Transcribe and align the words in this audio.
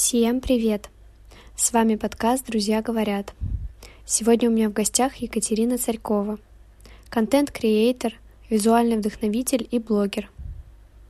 Всем 0.00 0.40
привет! 0.40 0.90
С 1.56 1.72
вами 1.72 1.96
подкаст 1.96 2.46
«Друзья 2.46 2.82
говорят». 2.82 3.34
Сегодня 4.06 4.48
у 4.48 4.52
меня 4.52 4.68
в 4.68 4.72
гостях 4.72 5.16
Екатерина 5.16 5.76
Царькова, 5.76 6.38
контент-креатор, 7.08 8.12
визуальный 8.48 8.98
вдохновитель 8.98 9.66
и 9.68 9.80
блогер. 9.80 10.30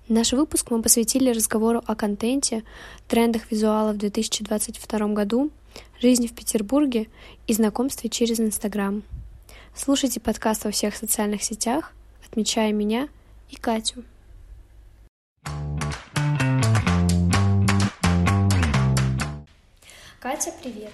Наш 0.09 0.33
выпуск 0.33 0.71
мы 0.71 0.81
посвятили 0.81 1.31
разговору 1.31 1.83
о 1.87 1.95
контенте, 1.95 2.65
трендах 3.09 3.51
визуала 3.51 3.93
в 3.93 3.99
2022 3.99 5.09
году, 5.09 5.51
жизни 6.01 6.27
в 6.27 6.33
Петербурге 6.33 7.09
и 7.47 7.53
знакомстве 7.53 8.09
через 8.09 8.41
Инстаграм. 8.41 9.03
Слушайте 9.77 10.19
подкаст 10.19 10.65
во 10.65 10.71
всех 10.71 10.97
социальных 10.97 11.43
сетях, 11.43 11.93
отмечая 12.27 12.73
меня 12.73 13.11
и 13.51 13.57
Катю. 13.57 14.03
Катя, 20.21 20.53
привет! 20.61 20.91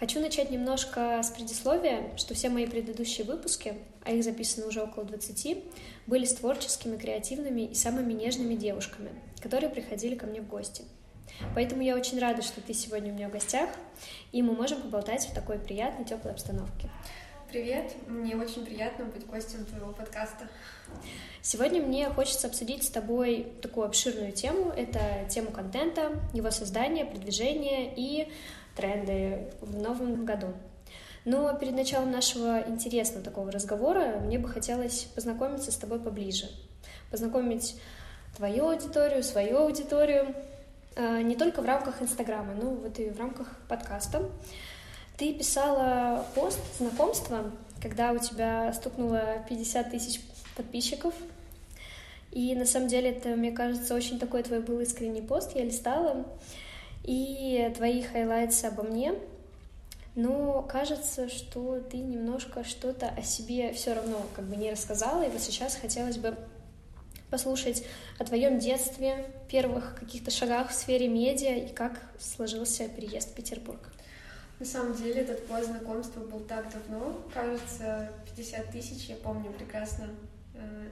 Хочу 0.00 0.18
начать 0.18 0.50
немножко 0.50 1.20
с 1.22 1.30
предисловия, 1.30 2.10
что 2.16 2.34
все 2.34 2.48
мои 2.48 2.66
предыдущие 2.66 3.24
выпуски, 3.24 3.74
а 4.04 4.10
их 4.10 4.24
записано 4.24 4.66
уже 4.66 4.82
около 4.82 5.04
20, 5.04 5.58
были 6.08 6.24
с 6.24 6.34
творческими, 6.34 6.96
креативными 6.96 7.60
и 7.60 7.74
самыми 7.76 8.12
нежными 8.12 8.56
девушками, 8.56 9.10
которые 9.40 9.70
приходили 9.70 10.16
ко 10.16 10.26
мне 10.26 10.40
в 10.40 10.48
гости. 10.48 10.82
Поэтому 11.54 11.82
я 11.82 11.94
очень 11.94 12.18
рада, 12.18 12.42
что 12.42 12.60
ты 12.60 12.74
сегодня 12.74 13.12
у 13.12 13.14
меня 13.14 13.28
в 13.28 13.32
гостях, 13.32 13.70
и 14.32 14.42
мы 14.42 14.54
можем 14.54 14.82
поболтать 14.82 15.28
в 15.28 15.34
такой 15.34 15.60
приятной, 15.60 16.04
теплой 16.04 16.32
обстановке. 16.32 16.90
Привет, 17.48 17.94
мне 18.08 18.34
очень 18.34 18.64
приятно 18.64 19.04
быть 19.04 19.24
гостем 19.24 19.66
твоего 19.66 19.92
подкаста. 19.92 20.48
Сегодня 21.40 21.82
мне 21.82 22.08
хочется 22.08 22.46
обсудить 22.46 22.84
с 22.84 22.90
тобой 22.90 23.52
такую 23.62 23.86
обширную 23.86 24.32
тему. 24.32 24.70
Это 24.76 25.00
тему 25.28 25.50
контента, 25.50 26.12
его 26.32 26.50
создания, 26.50 27.04
продвижения 27.04 27.92
и 27.96 28.32
тренды 28.76 29.50
в 29.60 29.76
новом 29.76 30.24
году. 30.24 30.54
Но 31.24 31.52
перед 31.56 31.74
началом 31.74 32.10
нашего 32.10 32.62
интересного 32.68 33.24
такого 33.24 33.50
разговора 33.50 34.20
мне 34.20 34.38
бы 34.38 34.48
хотелось 34.48 35.04
познакомиться 35.14 35.70
с 35.70 35.76
тобой 35.76 36.00
поближе. 36.00 36.48
Познакомить 37.10 37.76
твою 38.36 38.70
аудиторию, 38.70 39.22
свою 39.22 39.58
аудиторию, 39.58 40.34
а, 40.96 41.22
не 41.22 41.36
только 41.36 41.62
в 41.62 41.64
рамках 41.64 42.02
Инстаграма, 42.02 42.54
но 42.54 42.70
вот 42.70 42.98
и 42.98 43.10
в 43.10 43.18
рамках 43.18 43.48
подкаста. 43.68 44.30
Ты 45.16 45.32
писала 45.34 46.26
пост 46.34 46.58
знакомства, 46.78 47.50
когда 47.80 48.12
у 48.12 48.18
тебя 48.18 48.72
стукнуло 48.72 49.44
50 49.48 49.90
тысяч 49.90 50.20
подписчиков. 50.56 51.14
И 52.30 52.54
на 52.54 52.64
самом 52.64 52.88
деле 52.88 53.10
это, 53.10 53.30
мне 53.30 53.52
кажется, 53.52 53.94
очень 53.94 54.18
такой 54.18 54.42
твой 54.42 54.60
был 54.60 54.80
искренний 54.80 55.20
пост. 55.20 55.54
Я 55.54 55.64
листала, 55.64 56.24
и 57.04 57.70
твои 57.76 58.02
хайлайтсы 58.02 58.66
обо 58.66 58.82
мне. 58.82 59.14
Но 60.14 60.62
кажется, 60.62 61.28
что 61.28 61.80
ты 61.80 61.96
немножко 61.96 62.64
что-то 62.64 63.08
о 63.08 63.22
себе 63.22 63.72
все 63.72 63.94
равно 63.94 64.26
как 64.34 64.44
бы 64.46 64.56
не 64.56 64.70
рассказала. 64.70 65.22
И 65.22 65.30
вот 65.30 65.40
сейчас 65.40 65.74
хотелось 65.76 66.18
бы 66.18 66.36
послушать 67.30 67.84
о 68.18 68.24
твоем 68.24 68.58
детстве, 68.58 69.30
первых 69.48 69.94
каких-то 69.98 70.30
шагах 70.30 70.70
в 70.70 70.74
сфере 70.74 71.08
медиа 71.08 71.56
и 71.64 71.72
как 71.72 71.98
сложился 72.20 72.88
переезд 72.88 73.30
в 73.30 73.34
Петербург. 73.34 73.80
На 74.58 74.66
самом 74.66 74.94
деле 74.94 75.22
этот 75.22 75.46
пост 75.46 75.66
знакомства 75.66 76.20
был 76.20 76.40
так 76.40 76.66
давно, 76.72 77.20
кажется, 77.32 78.12
50 78.36 78.70
тысяч, 78.70 79.08
я 79.08 79.16
помню 79.16 79.50
прекрасно 79.50 80.10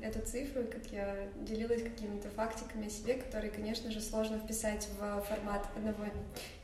эту 0.03 0.21
цифру, 0.21 0.65
как 0.65 0.87
я 0.93 1.29
делилась 1.37 1.83
какими-то 1.83 2.29
фактиками 2.31 2.87
о 2.87 2.91
себе, 2.91 3.15
которые, 3.15 3.51
конечно 3.51 3.91
же, 3.91 4.01
сложно 4.01 4.39
вписать 4.39 4.89
в 4.99 5.23
формат 5.23 5.67
одного 5.77 6.05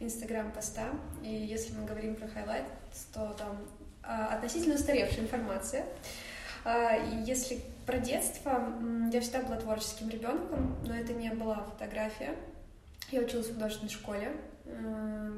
инстаграм-поста. 0.00 0.90
И 1.22 1.28
если 1.28 1.74
мы 1.74 1.86
говорим 1.86 2.16
про 2.16 2.28
хайлайт, 2.28 2.64
то 3.12 3.34
там 3.38 3.58
э, 4.02 4.34
относительно 4.34 4.74
устаревшая 4.74 5.24
информация. 5.24 5.86
Э, 6.64 6.98
и 7.12 7.24
если 7.24 7.60
про 7.86 7.98
детство, 7.98 8.72
я 9.12 9.20
всегда 9.20 9.42
была 9.42 9.56
творческим 9.56 10.08
ребенком, 10.08 10.76
но 10.86 10.94
это 10.96 11.12
не 11.12 11.30
была 11.30 11.64
фотография. 11.64 12.34
Я 13.12 13.20
училась 13.20 13.46
в 13.46 13.54
художественной 13.54 13.90
школе, 13.90 14.32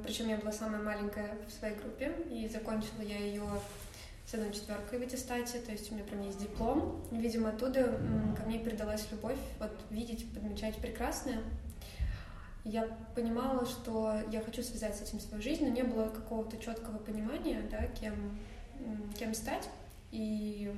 причем 0.02 0.28
я 0.28 0.38
была 0.38 0.52
самая 0.52 0.80
маленькая 0.80 1.36
в 1.46 1.52
своей 1.52 1.74
группе, 1.76 2.12
и 2.30 2.48
закончила 2.48 3.02
я 3.02 3.18
ее 3.18 3.42
с 4.28 4.34
одной 4.34 4.52
четверкой 4.52 4.98
в 4.98 5.02
аттестате, 5.02 5.58
то 5.58 5.72
есть 5.72 5.90
у 5.90 5.94
меня 5.94 6.04
прям 6.04 6.20
есть 6.22 6.38
диплом. 6.38 7.02
Видимо, 7.10 7.48
оттуда 7.48 7.98
ко 8.36 8.42
мне 8.46 8.58
передалась 8.58 9.06
любовь 9.10 9.38
вот 9.58 9.72
видеть, 9.88 10.30
подмечать 10.34 10.76
прекрасное. 10.76 11.38
Я 12.62 12.86
понимала, 13.14 13.64
что 13.64 14.20
я 14.30 14.42
хочу 14.42 14.62
связать 14.62 14.96
с 14.96 15.00
этим 15.00 15.20
свою 15.20 15.42
жизнь, 15.42 15.64
но 15.64 15.70
не 15.70 15.82
было 15.82 16.08
какого-то 16.08 16.58
четкого 16.58 16.98
понимания, 16.98 17.62
да, 17.70 17.86
кем, 17.86 18.38
кем 19.18 19.32
стать. 19.32 19.66
И 20.10 20.74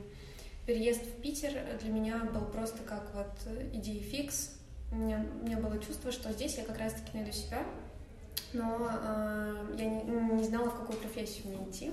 переезд 0.64 1.02
в 1.02 1.20
Питер 1.20 1.50
для 1.82 1.90
меня 1.90 2.18
был 2.32 2.44
просто 2.44 2.84
как 2.84 3.12
вот 3.14 3.34
идея 3.72 4.00
фикс. 4.00 4.52
У 4.92 4.94
меня, 4.94 5.26
у 5.40 5.44
меня 5.44 5.56
было 5.56 5.76
чувство, 5.80 6.12
что 6.12 6.30
здесь 6.32 6.56
я 6.56 6.64
как 6.64 6.78
раз-таки 6.78 7.10
найду 7.14 7.32
себя, 7.32 7.64
но 8.52 8.88
э, 8.90 9.74
я 9.76 9.84
не, 9.86 10.02
не 10.36 10.44
знала, 10.44 10.70
в 10.70 10.78
какую 10.78 10.98
профессию 10.98 11.48
мне 11.48 11.68
идти. 11.68 11.92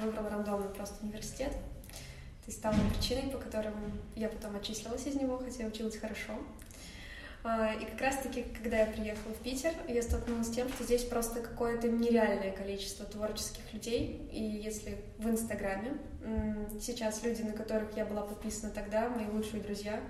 Выбрала 0.00 0.30
рандомно 0.30 0.68
просто 0.68 1.04
университет. 1.04 1.52
Это 2.42 2.56
стало 2.56 2.76
причиной, 2.94 3.30
по 3.30 3.38
которым 3.38 3.74
я 4.16 4.28
потом 4.28 4.56
отчислилась 4.56 5.06
из 5.06 5.14
него, 5.14 5.38
хотя 5.38 5.64
училась 5.64 5.96
хорошо. 5.96 6.32
Э, 7.44 7.80
и 7.80 7.84
как 7.84 8.00
раз-таки, 8.00 8.42
когда 8.42 8.78
я 8.78 8.86
приехала 8.86 9.32
в 9.32 9.38
Питер, 9.38 9.72
я 9.88 10.02
столкнулась 10.02 10.48
с 10.48 10.50
тем, 10.50 10.68
что 10.68 10.84
здесь 10.84 11.04
просто 11.04 11.40
какое-то 11.40 11.88
нереальное 11.88 12.52
количество 12.52 13.06
творческих 13.06 13.72
людей. 13.72 14.28
И 14.32 14.42
если 14.42 14.98
в 15.18 15.28
Инстаграме 15.28 15.98
сейчас 16.80 17.22
люди, 17.22 17.42
на 17.42 17.52
которых 17.52 17.96
я 17.96 18.04
была 18.04 18.22
подписана 18.22 18.72
тогда, 18.72 19.08
мои 19.08 19.26
лучшие 19.26 19.62
друзья, 19.62 20.00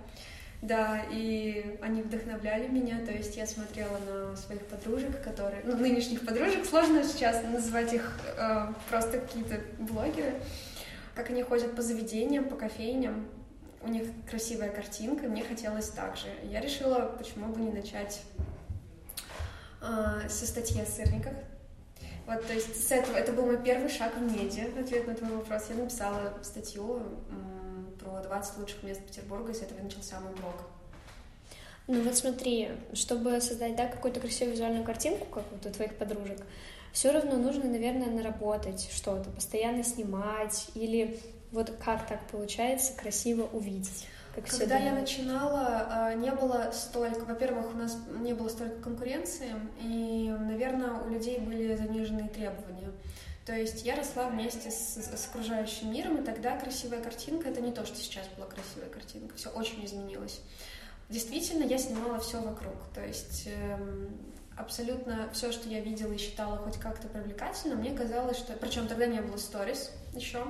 да, 0.63 1.03
и 1.11 1.77
они 1.83 2.03
вдохновляли 2.03 2.69
меня, 2.69 3.05
то 3.05 3.11
есть 3.11 3.37
я 3.37 3.47
смотрела 3.47 3.99
на 3.99 4.37
своих 4.37 4.65
подружек, 4.67 5.21
которые, 5.21 5.63
ну, 5.65 5.77
нынешних 5.77 6.25
подружек, 6.25 6.65
сложно 6.65 7.03
сейчас 7.03 7.43
назвать 7.43 7.93
их 7.93 8.13
э, 8.39 8.67
просто 8.89 9.19
какие-то 9.19 9.61
блогеры, 9.81 10.35
как 11.17 11.31
они 11.31 11.43
ходят 11.43 11.75
по 11.75 11.83
заведениям, 11.83 12.45
по 12.45 12.55
кофейням, 12.55 13.27
у 13.83 13.89
них 13.89 14.05
красивая 14.31 14.71
картинка, 14.71 15.27
мне 15.27 15.43
хотелось 15.43 15.89
так 15.89 16.17
же. 16.17 16.29
Я 16.45 16.61
решила, 16.61 17.13
почему 17.19 17.49
бы 17.49 17.61
не 17.61 17.73
начать 17.73 18.23
э, 19.81 20.29
со 20.29 20.47
статьи 20.47 20.81
о 20.81 20.87
сырниках. 20.87 21.35
Вот, 22.25 22.47
то 22.47 22.53
есть 22.53 22.87
с 22.87 22.93
этого, 22.93 23.17
это 23.17 23.33
был 23.33 23.47
мой 23.47 23.61
первый 23.61 23.89
шаг 23.89 24.17
в 24.17 24.23
медиа, 24.23 24.69
ответ 24.81 25.09
на 25.09 25.15
твой 25.17 25.39
вопрос. 25.39 25.65
Я 25.71 25.75
написала 25.75 26.35
статью, 26.43 27.03
про 28.03 28.21
20 28.23 28.59
лучших 28.59 28.83
мест 28.83 29.01
Петербурга, 29.07 29.53
и 29.53 29.55
с 29.55 29.63
этого 29.63 29.83
начался 29.83 30.21
мой 30.21 30.35
блог. 30.35 30.55
Ну 31.89 32.03
вот 32.03 32.17
смотри, 32.17 32.71
чтобы 32.93 33.41
создать 33.41 33.77
да, 33.77 33.87
какую-то 33.87 34.21
красивую 34.21 34.55
визуальную 34.55 34.85
картинку, 34.85 35.27
как 35.27 35.45
вот 35.51 35.67
у 35.67 35.71
твоих 35.71 35.97
подружек, 35.97 36.39
все 36.93 37.11
равно 37.11 37.37
нужно, 37.37 37.65
наверное, 37.65 38.09
наработать 38.09 38.89
что-то, 38.93 39.31
постоянно 39.31 39.83
снимать, 39.83 40.69
или 40.75 41.19
вот 41.51 41.73
как 41.85 42.07
так 42.07 42.27
получается 42.29 42.93
красиво 42.95 43.49
увидеть. 43.53 44.07
Как 44.35 44.47
Когда 44.47 44.79
я 44.79 44.93
начинала, 44.93 45.87
а, 45.91 46.15
не 46.15 46.31
было 46.31 46.71
столько, 46.73 47.27
во-первых, 47.27 47.75
у 47.75 47.77
нас 47.77 47.99
не 48.21 48.33
было 48.33 48.49
столько 48.49 48.81
конкуренции, 48.81 49.51
и, 49.83 50.35
наверное, 50.39 51.03
у 51.03 51.11
людей 51.11 51.39
были 51.39 51.77
заниженные 51.77 52.29
требования. 52.29 52.93
То 53.45 53.57
есть 53.57 53.85
я 53.85 53.97
росла 53.97 54.29
вместе 54.29 54.71
с, 54.71 54.97
с 54.97 55.29
окружающим 55.29 55.93
миром, 55.93 56.23
и 56.23 56.25
тогда 56.25 56.57
красивая 56.57 57.03
картинка— 57.03 57.49
это 57.51 57.61
не 57.61 57.73
то, 57.73 57.85
что 57.85 57.97
сейчас 57.97 58.29
была 58.37 58.47
красивая 58.47 58.89
картинка. 58.89 59.37
Все 59.37 59.51
очень 59.51 59.85
изменилось. 59.85 60.41
Действительно, 61.09 61.65
я 61.65 61.77
снимала 61.79 62.21
все 62.21 62.41
вокруг. 62.41 62.75
То 62.95 63.05
есть 63.05 63.47
эм, 63.47 64.17
абсолютно 64.57 65.29
все, 65.33 65.51
что 65.51 65.69
я 65.69 65.81
видела 65.81 66.13
и 66.13 66.19
считала 66.19 66.57
хоть 66.59 66.79
как-то 66.79 67.09
привлекательным, 67.09 67.79
мне 67.79 67.93
казалось, 67.93 68.39
что... 68.39 68.53
Причем 68.55 68.87
тогда 68.87 69.07
не 69.07 69.21
было 69.21 69.37
сторис 69.37 69.91
еще, 70.15 70.47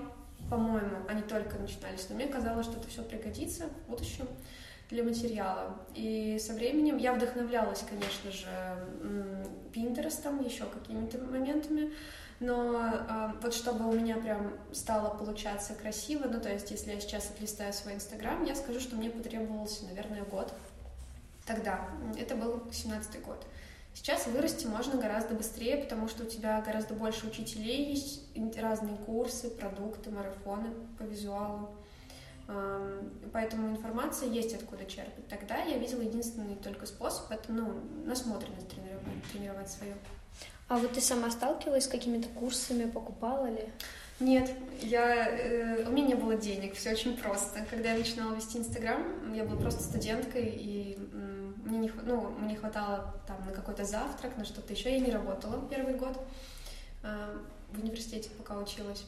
по-моему, 0.50 0.98
они 1.08 1.22
только 1.22 1.56
начинались, 1.56 2.06
но 2.10 2.16
мне 2.16 2.26
казалось, 2.26 2.66
что 2.66 2.78
это 2.78 2.88
все 2.88 3.02
пригодится 3.02 3.68
в 3.68 3.90
будущем 3.90 4.28
для 4.92 5.02
материала. 5.02 5.74
И 5.94 6.38
со 6.38 6.52
временем 6.52 6.98
я 6.98 7.14
вдохновлялась, 7.14 7.82
конечно 7.88 8.30
же, 8.30 8.46
Пинтерестом, 9.72 10.44
еще 10.44 10.66
какими-то 10.66 11.18
моментами, 11.18 11.92
но 12.40 12.78
э, 12.84 13.30
вот 13.40 13.54
чтобы 13.54 13.88
у 13.88 13.92
меня 13.92 14.16
прям 14.18 14.52
стало 14.72 15.16
получаться 15.16 15.74
красиво, 15.74 16.26
ну 16.28 16.40
то 16.40 16.52
есть 16.52 16.70
если 16.70 16.92
я 16.92 17.00
сейчас 17.00 17.30
отлистаю 17.30 17.72
свой 17.72 17.94
инстаграм, 17.94 18.44
я 18.44 18.54
скажу, 18.54 18.80
что 18.80 18.96
мне 18.96 19.08
потребовался, 19.08 19.86
наверное, 19.86 20.24
год. 20.24 20.52
Тогда, 21.46 21.88
это 22.18 22.36
был 22.36 22.62
17 22.70 23.22
год. 23.22 23.46
Сейчас 23.94 24.26
вырасти 24.26 24.66
можно 24.66 25.00
гораздо 25.00 25.34
быстрее, 25.34 25.78
потому 25.78 26.08
что 26.08 26.24
у 26.24 26.26
тебя 26.26 26.60
гораздо 26.60 26.94
больше 26.94 27.26
учителей 27.26 27.92
есть, 27.92 28.20
разные 28.58 28.96
курсы, 28.96 29.50
продукты, 29.50 30.10
марафоны 30.10 30.70
по 30.98 31.02
визуалу. 31.02 31.70
Поэтому 33.32 33.70
информация 33.70 34.28
есть 34.28 34.54
откуда 34.54 34.84
черпать. 34.84 35.26
Тогда 35.28 35.56
я 35.62 35.78
видела 35.78 36.02
единственный 36.02 36.56
только 36.56 36.86
способ— 36.86 37.28
это 37.30 37.52
ну, 37.52 37.80
насмотренность 38.04 38.68
тренировать, 38.68 39.02
тренировать 39.32 39.70
свою. 39.70 39.94
А 40.68 40.76
вот 40.76 40.92
ты 40.92 41.00
сама 41.00 41.30
сталкивалась 41.30 41.84
с 41.84 41.88
какими-то 41.88 42.28
курсами, 42.28 42.90
покупала 42.90 43.46
ли? 43.46 43.68
Нет, 44.20 44.50
я, 44.80 45.28
э, 45.28 45.84
у 45.86 45.90
меня 45.90 46.08
не 46.08 46.14
было 46.14 46.36
денег, 46.36 46.74
все 46.74 46.92
очень 46.92 47.16
просто. 47.16 47.64
Когда 47.70 47.92
я 47.92 47.98
начинала 47.98 48.34
вести 48.34 48.58
Инстаграм, 48.58 49.34
я 49.34 49.44
была 49.44 49.60
просто 49.60 49.82
студенткой, 49.82 50.46
и 50.46 50.98
мне 51.64 51.78
не, 51.78 51.92
ну, 52.04 52.30
мне 52.38 52.56
хватало 52.56 53.14
там 53.26 53.44
на 53.46 53.52
какой-то 53.52 53.84
завтрак, 53.84 54.36
на 54.36 54.44
что-то 54.44 54.72
еще. 54.72 54.92
Я 54.92 55.00
не 55.00 55.10
работала 55.10 55.66
первый 55.68 55.94
год 55.94 56.18
э, 57.02 57.38
в 57.72 57.82
университете, 57.82 58.30
пока 58.38 58.58
училась. 58.58 59.04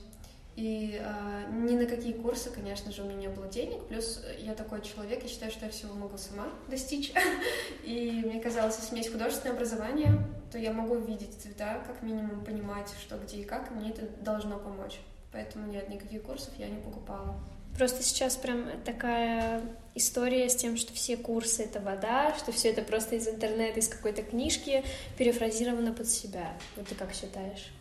И 0.57 1.01
э, 1.03 1.51
ни 1.51 1.75
на 1.77 1.87
какие 1.87 2.13
курсы, 2.13 2.51
конечно 2.51 2.93
же, 2.93 3.03
у 3.03 3.07
меня 3.07 3.17
не 3.17 3.29
было 3.29 3.49
денег. 3.49 3.85
Плюс 3.87 4.23
я 4.39 4.55
такой 4.55 4.83
человек, 4.83 5.23
я 5.23 5.29
считаю, 5.29 5.51
что 5.51 5.65
я 5.65 5.71
всего 5.71 5.95
могу 5.95 6.17
сама 6.17 6.49
достичь. 6.69 7.13
И 7.85 8.23
мне 8.25 8.41
казалось, 8.41 8.77
если 8.77 8.91
у 8.91 8.93
меня 8.93 9.03
есть 9.03 9.13
художественное 9.13 9.57
образование, 9.57 10.13
то 10.53 10.59
я 10.59 10.73
могу 10.73 10.97
видеть 10.97 11.35
цвета, 11.41 11.83
как 11.87 12.03
минимум 12.03 12.45
понимать, 12.45 12.89
что 13.01 13.19
где 13.19 13.39
и 13.39 13.45
как, 13.45 13.71
и 13.71 13.75
мне 13.75 13.91
это 13.91 14.03
должно 14.23 14.59
помочь. 14.59 15.01
Поэтому 15.33 15.67
нет, 15.67 15.89
никаких 15.89 16.23
курсов 16.23 16.51
я 16.59 16.69
не 16.69 16.81
покупала. 16.81 17.35
Просто 17.77 18.05
сейчас 18.05 18.37
прям 18.37 18.69
такая 18.85 19.61
история 19.97 20.49
с 20.49 20.55
тем, 20.55 20.77
что 20.77 20.93
все 20.93 21.17
курсы— 21.17 21.63
это 21.65 21.81
вода, 21.81 22.33
что 22.39 22.53
все 22.53 22.71
это 22.71 22.83
просто 22.83 23.17
из 23.17 23.27
интернета, 23.27 23.81
из 23.81 23.89
какой-то 23.89 24.23
книжки, 24.23 24.85
перефразировано 25.19 25.93
под 25.93 26.09
себя. 26.09 26.53
Вот 26.77 26.87
ты 26.87 26.95
как 26.95 27.13
считаешь? 27.13 27.73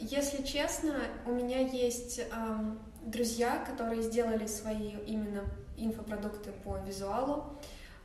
Если 0.00 0.42
честно, 0.42 0.94
у 1.26 1.32
меня 1.32 1.60
есть 1.60 2.18
эм, 2.18 2.78
друзья, 3.04 3.64
которые 3.64 4.02
сделали 4.02 4.46
свои 4.46 4.92
именно 5.06 5.44
инфопродукты 5.76 6.52
по 6.52 6.78
визуалу. 6.78 7.58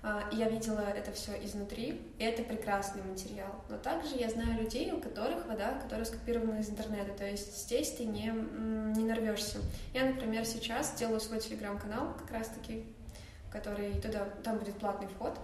Э, 0.04 0.22
я 0.32 0.50
видела 0.50 0.80
это 0.80 1.12
все 1.12 1.34
изнутри, 1.44 2.02
и 2.18 2.24
это 2.24 2.44
прекрасный 2.44 3.04
материал. 3.04 3.54
Но 3.70 3.78
также 3.78 4.16
я 4.16 4.30
знаю 4.30 4.62
людей, 4.62 4.92
у 4.92 5.00
которых 5.00 5.46
вода, 5.48 5.74
которые 5.82 6.06
скопированы 6.06 6.60
из 6.60 6.70
интернета, 6.70 7.12
то 7.14 7.26
есть 7.26 7.58
здесь 7.66 7.92
ты 7.92 8.06
не, 8.06 8.32
не 8.96 9.06
нарвешься. 9.06 9.60
Я, 9.94 10.06
например, 10.06 10.46
сейчас 10.46 10.94
делаю 10.96 11.20
свой 11.20 11.40
телеграм-канал 11.40 12.14
как 12.18 12.32
раз-таки, 12.32 12.86
который 13.52 14.00
туда, 14.00 14.26
там 14.44 14.58
будет 14.58 14.76
платный 14.76 15.08
вход, 15.08 15.38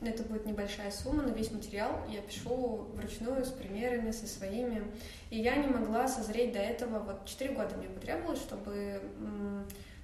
это 0.00 0.22
будет 0.22 0.46
небольшая 0.46 0.90
сумма, 0.90 1.22
но 1.22 1.30
весь 1.30 1.50
материал 1.50 1.90
я 2.08 2.20
пишу 2.22 2.88
вручную, 2.94 3.44
с 3.44 3.50
примерами, 3.50 4.10
со 4.12 4.26
своими. 4.26 4.82
И 5.30 5.40
я 5.40 5.56
не 5.56 5.68
могла 5.68 6.08
созреть 6.08 6.52
до 6.52 6.58
этого, 6.58 7.00
вот 7.00 7.26
4 7.26 7.54
года 7.54 7.76
мне 7.76 7.88
потребовалось, 7.88 8.40
чтобы 8.40 9.00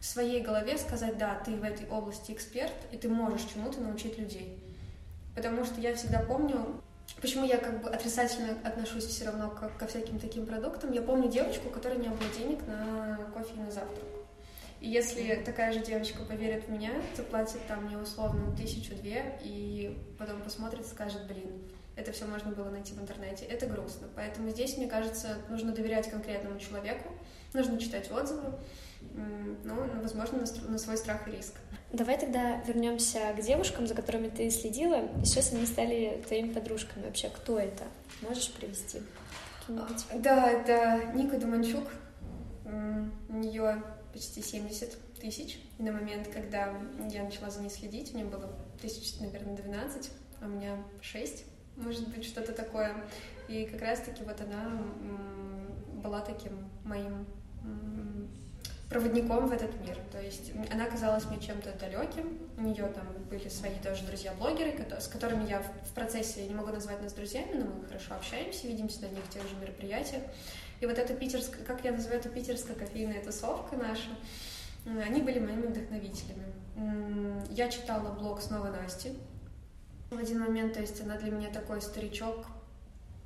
в 0.01 0.05
своей 0.05 0.43
голове 0.43 0.77
сказать, 0.79 1.17
да, 1.19 1.41
ты 1.45 1.53
в 1.53 1.65
этой 1.65 1.89
области 1.89 2.33
эксперт, 2.33 2.75
и 2.93 2.97
ты 2.97 3.09
можешь 3.09 3.45
чему-то 3.53 3.81
научить 3.81 4.19
людей. 4.19 4.63
Потому 5.35 5.65
что 5.65 5.81
я 5.81 5.95
всегда 5.95 6.21
помню, 6.21 6.81
почему 7.21 7.45
я 7.45 7.59
как 7.59 7.83
бы 7.83 7.91
отрицательно 7.91 8.57
отношусь 8.65 9.05
все 9.05 9.27
равно 9.27 9.51
ко, 9.51 9.87
всяким 9.87 10.19
таким 10.19 10.47
продуктам. 10.47 10.93
Я 10.93 11.03
помню 11.03 11.29
девочку, 11.31 11.71
которой 11.71 11.99
не 11.99 12.09
было 12.09 12.29
денег 12.39 12.67
на 12.67 13.19
кофе 13.35 13.55
и 13.55 13.61
на 13.61 13.71
завтрак. 13.71 14.16
И 14.81 14.89
если 14.89 15.43
такая 15.45 15.73
же 15.73 15.81
девочка 15.81 16.23
поверит 16.23 16.65
в 16.65 16.71
меня, 16.71 16.93
заплатит 17.17 17.67
там 17.67 17.85
мне 17.85 17.97
условно 17.97 18.55
тысячу-две, 18.57 19.39
и 19.43 19.99
потом 20.19 20.43
посмотрит 20.43 20.83
и 20.83 20.89
скажет, 20.89 21.27
блин, 21.27 21.63
это 21.97 22.13
все 22.13 22.27
можно 22.27 22.51
было 22.53 22.69
найти 22.69 22.93
в 22.93 23.01
интернете. 23.01 23.47
Это 23.47 23.67
грустно. 23.67 24.07
Поэтому 24.15 24.51
здесь, 24.51 24.77
мне 24.77 24.87
кажется, 24.87 25.39
нужно 25.49 25.73
доверять 25.73 26.11
конкретному 26.11 26.59
человеку, 26.59 27.11
нужно 27.55 27.79
читать 27.79 28.11
отзывы, 28.11 28.53
ну, 29.65 29.75
возможно, 30.03 30.45
на 30.69 30.79
свой 30.79 30.97
страх 30.97 31.27
и 31.29 31.31
риск. 31.31 31.55
Давай 31.93 32.19
тогда 32.19 32.61
вернемся 32.67 33.33
к 33.37 33.41
девушкам, 33.41 33.87
за 33.87 33.95
которыми 33.95 34.29
ты 34.29 34.51
следила. 34.51 35.07
И 35.23 35.25
сейчас 35.25 35.53
они 35.53 35.65
стали 35.65 36.23
твоими 36.27 36.53
подружками. 36.53 37.05
Вообще, 37.05 37.29
кто 37.31 37.59
это? 37.59 37.85
Можешь 38.21 38.53
привести? 38.53 39.01
Да, 40.15 40.51
это 40.51 41.13
Ника 41.15 41.39
Думанчук. 41.39 41.85
У 42.65 43.33
нее 43.33 43.83
почти 44.17 44.41
70 44.41 45.19
тысяч. 45.21 45.59
И 45.79 45.83
на 45.83 45.93
момент, 45.93 46.29
когда 46.29 46.75
я 47.11 47.23
начала 47.23 47.51
за 47.51 47.61
ней 47.61 47.69
следить, 47.69 48.15
у 48.15 48.17
нее 48.17 48.27
было 48.27 48.51
тысяч, 48.81 49.21
наверное, 49.21 49.55
12, 49.57 50.11
а 50.41 50.47
у 50.47 50.49
меня 50.49 50.83
6, 51.03 51.45
может 51.77 52.09
быть, 52.09 52.25
что-то 52.25 52.53
такое. 52.53 52.95
И 53.49 53.67
как 53.67 53.83
раз-таки 53.83 54.25
вот 54.25 54.41
она 54.41 54.83
была 56.03 56.21
таким 56.21 56.53
моим 56.85 57.27
проводником 58.89 59.49
в 59.49 59.53
этот 59.53 59.79
мир. 59.81 59.99
То 60.11 60.23
есть 60.23 60.53
она 60.73 60.87
казалась 60.87 61.27
мне 61.27 61.39
чем-то 61.39 61.73
далеким. 61.73 62.39
У 62.57 62.63
нее 62.63 62.87
там 62.87 63.07
были 63.29 63.49
свои 63.49 63.75
тоже 63.83 64.07
друзья-блогеры, 64.07 64.73
с 64.99 65.09
которыми 65.09 65.47
я 65.47 65.61
в 65.61 65.93
процессе 65.95 66.43
я 66.43 66.49
не 66.49 66.55
могу 66.55 66.73
назвать 66.73 67.03
нас 67.03 67.13
друзьями, 67.13 67.53
но 67.55 67.67
мы 67.67 67.87
хорошо 67.87 68.15
общаемся, 68.15 68.67
видимся 68.67 69.03
на 69.03 69.09
них 69.09 69.29
тех 69.29 69.43
же 69.43 69.57
мероприятиях. 69.57 70.23
И 70.81 70.87
вот 70.87 70.99
эта 70.99 71.15
питерская, 71.15 71.65
как 71.65 71.85
я 71.85 71.93
называю 71.93 72.21
это 72.21 72.29
питерская 72.29 72.77
кофейная 72.77 73.25
тусовка 73.25 73.77
наша, 73.77 74.11
они 74.87 75.23
были 75.23 75.39
моими 75.39 75.67
вдохновителями. 75.67 76.45
Я 77.51 77.69
читала 77.69 78.13
блог 78.13 78.41
снова 78.41 78.69
Насти 78.69 79.13
в 80.11 80.19
один 80.19 80.41
момент, 80.41 80.75
то 80.75 80.81
есть 80.81 81.01
она 81.01 81.17
для 81.17 81.31
меня 81.33 81.51
такой 81.51 81.81
старичок 81.81 82.47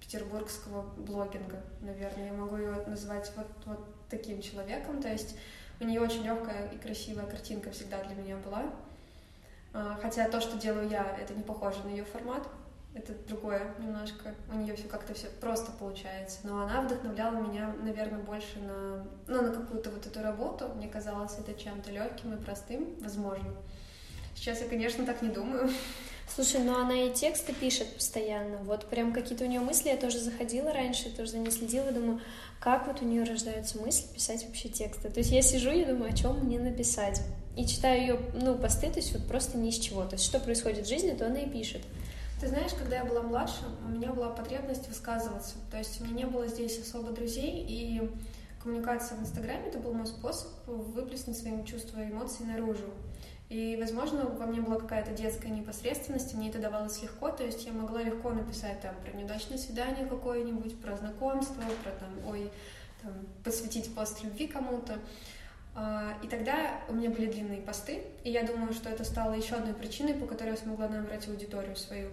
петербургского 0.00 0.82
блогинга, 0.97 1.62
наверное. 1.81 2.26
Я 2.26 2.32
могу 2.32 2.56
ее 2.56 2.73
назвать 2.87 3.31
вот, 3.37 3.47
вот 3.67 3.94
таким 4.08 4.41
человеком. 4.41 5.03
То 5.03 5.08
есть 5.08 5.37
у 5.79 5.85
нее 5.85 6.00
очень 6.00 6.25
легкая 6.25 6.69
и 6.69 6.79
красивая 6.79 7.26
картинка 7.26 7.70
всегда 7.70 8.03
для 8.03 8.14
меня 8.14 8.37
была. 8.37 8.64
А, 9.73 9.99
хотя 10.00 10.29
то, 10.29 10.41
что 10.41 10.58
делаю 10.58 10.88
я, 10.88 11.17
это 11.20 11.35
не 11.35 11.43
похоже 11.43 11.82
на 11.85 11.91
ее 11.91 12.05
формат 12.05 12.46
это 12.94 13.14
другое 13.28 13.75
немножко. 13.78 14.34
У 14.52 14.56
нее 14.56 14.75
все 14.75 14.88
как-то 14.88 15.14
все 15.14 15.28
просто 15.40 15.70
получается. 15.72 16.38
Но 16.44 16.62
она 16.62 16.81
вдохновляла 16.81 17.37
меня, 17.37 17.75
наверное, 17.82 18.20
больше 18.20 18.58
на, 18.58 19.06
ну, 19.28 19.42
на 19.42 19.54
какую-то 19.54 19.90
вот 19.90 20.06
эту 20.06 20.22
работу. 20.22 20.69
Мне 20.76 20.88
казалось 20.88 21.37
это 21.38 21.54
чем-то 21.54 21.90
легким 21.92 22.34
и 22.34 22.42
простым, 22.42 22.94
возможно. 23.00 23.54
Сейчас 24.34 24.60
я, 24.60 24.69
конечно, 24.69 25.04
так 25.04 25.22
не 25.22 25.28
думаю. 25.28 25.70
Слушай, 26.34 26.60
ну 26.60 26.78
она 26.78 26.94
и 26.94 27.12
тексты 27.12 27.52
пишет 27.52 27.92
постоянно. 27.94 28.58
Вот 28.58 28.87
прям 28.87 29.12
какие-то 29.12 29.44
у 29.44 29.48
нее 29.48 29.60
мысли. 29.60 29.88
Я 29.88 29.96
тоже 29.96 30.19
заходила 30.19 30.72
раньше, 30.72 31.10
тоже 31.10 31.32
за 31.32 31.38
ней 31.38 31.50
следила, 31.50 31.90
думаю, 31.90 32.20
как 32.60 32.86
вот 32.86 33.02
у 33.02 33.04
нее 33.04 33.25
рождаются 33.25 33.81
мысли 33.81 34.06
писать 34.14 34.46
вообще 34.46 34.69
тексты. 34.69 35.10
То 35.10 35.19
есть 35.19 35.32
я 35.32 35.43
сижу 35.43 35.70
и 35.70 35.84
думаю, 35.84 36.12
о 36.12 36.16
чем 36.16 36.38
мне 36.38 36.60
написать. 36.60 37.20
И 37.56 37.66
читаю 37.66 38.00
ее, 38.00 38.20
ну, 38.34 38.56
посты, 38.56 38.90
то 38.90 39.00
есть 39.00 39.12
вот 39.12 39.26
просто 39.26 39.58
ни 39.58 39.70
с 39.70 39.78
чего. 39.78 40.04
То 40.04 40.14
есть 40.14 40.25
что 40.25 40.38
происходит 40.38 40.86
в 40.86 40.88
жизни, 40.88 41.12
то 41.12 41.26
она 41.26 41.40
и 41.40 41.48
пишет. 41.48 41.82
Ты 42.40 42.48
знаешь, 42.48 42.72
когда 42.72 42.96
я 42.96 43.04
была 43.04 43.20
младше, 43.20 43.60
у 43.84 43.90
меня 43.90 44.12
была 44.12 44.31
потребность 44.31 44.88
высказываться. 44.88 45.56
То 45.70 45.76
есть 45.76 46.00
у 46.00 46.04
меня 46.04 46.24
не 46.24 46.26
было 46.26 46.46
здесь 46.46 46.81
особо 46.81 47.10
друзей, 47.10 47.67
и 47.69 48.10
коммуникация 48.62 49.19
в 49.19 49.20
Инстаграме— 49.20 49.67
это 49.67 49.79
был 49.79 49.93
мой 49.93 50.06
способ 50.06 50.48
выплеснуть 50.67 51.36
свои 51.36 51.62
чувства 51.65 52.00
и 52.00 52.10
эмоции 52.10 52.44
наружу. 52.44 52.86
И, 53.50 53.76
возможно, 53.79 54.24
во 54.24 54.46
мне 54.46 54.62
была 54.62 54.79
какая-то 54.79 55.10
детская 55.10 55.50
непосредственность, 55.50 56.32
и 56.32 56.36
мне 56.38 56.48
это 56.48 56.60
давалось 56.60 57.03
легко, 57.03 57.31
то 57.31 57.44
есть 57.44 57.67
я 57.67 57.72
могла 57.72 58.03
легко 58.03 58.31
написать 58.31 58.81
там 58.81 58.94
про 59.05 59.10
неудачное 59.10 59.58
свидание 59.58 60.06
какое-нибудь, 60.06 60.81
про 60.81 60.96
знакомство, 60.96 61.62
про 61.82 61.91
там, 61.91 62.08
ой, 62.26 62.50
там, 63.03 63.12
посвятить 63.44 63.94
пост 63.94 64.22
любви 64.22 64.46
кому-то. 64.46 64.98
А, 65.82 66.13
и 66.22 66.29
тогда 66.29 66.79
у 66.89 66.93
меня 66.93 67.08
были 67.08 67.32
длинные 67.32 67.63
посты, 67.63 68.03
и 68.22 68.31
я 68.31 68.43
думаю, 68.43 68.75
что 68.75 68.91
это 68.91 69.03
стало 69.03 69.32
еще 69.32 69.55
одной 69.55 69.72
причиной, 69.72 70.13
по 70.13 70.27
которой 70.27 70.51
я 70.51 70.56
смогла 70.58 70.89
набрать 70.89 71.27
аудиторию 71.27 71.75
свою. 71.75 72.10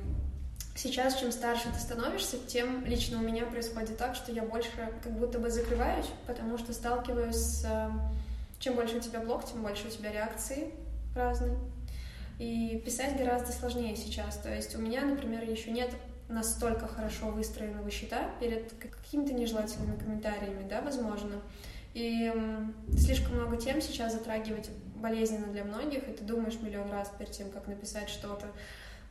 Сейчас, 0.73 1.19
чем 1.19 1.33
старше 1.33 1.67
ты 1.73 1.79
становишься, 1.79 2.37
тем 2.37 2.85
лично 2.85 3.19
у 3.19 3.23
меня 3.23 3.45
происходит 3.45 3.97
так, 3.97 4.15
что 4.15 4.31
я 4.31 4.43
больше 4.43 4.69
как 5.03 5.11
будто 5.11 5.37
бы 5.37 5.49
закрываюсь, 5.49 6.05
потому 6.27 6.57
что 6.57 6.71
сталкиваюсь 6.71 7.35
с... 7.35 7.65
Э, 7.65 7.89
чем 8.59 8.75
больше 8.75 8.97
у 8.97 8.99
тебя 9.01 9.19
блог, 9.19 9.43
тем 9.43 9.63
больше 9.63 9.87
у 9.87 9.89
тебя 9.89 10.13
реакции 10.13 10.71
разные. 11.13 11.57
И 12.39 12.81
писать 12.85 13.17
гораздо 13.17 13.51
сложнее 13.51 13.97
сейчас. 13.97 14.37
То 14.37 14.53
есть 14.53 14.77
у 14.77 14.79
меня, 14.79 15.01
например, 15.01 15.43
еще 15.43 15.71
нет 15.71 15.91
настолько 16.29 16.87
хорошо 16.87 17.31
выстроенного 17.31 17.91
счета 17.91 18.29
перед 18.39 18.71
какими-то 18.79 19.33
нежелательными 19.33 19.97
комментариями, 19.97 20.65
да, 20.69 20.81
возможно. 20.81 21.41
И 21.97 22.31
слишком 22.95 23.37
много 23.37 23.57
тем 23.57 23.81
сейчас 23.81 24.13
затрагивать 24.13 24.69
болезненно 24.97 25.47
для 25.47 25.63
многих, 25.63 26.07
и 26.07 26.11
ты 26.11 26.23
думаешь 26.23 26.61
миллион 26.61 26.91
раз 26.91 27.11
перед 27.17 27.31
тем, 27.31 27.49
как 27.49 27.65
написать 27.65 28.07
что-то. 28.07 28.45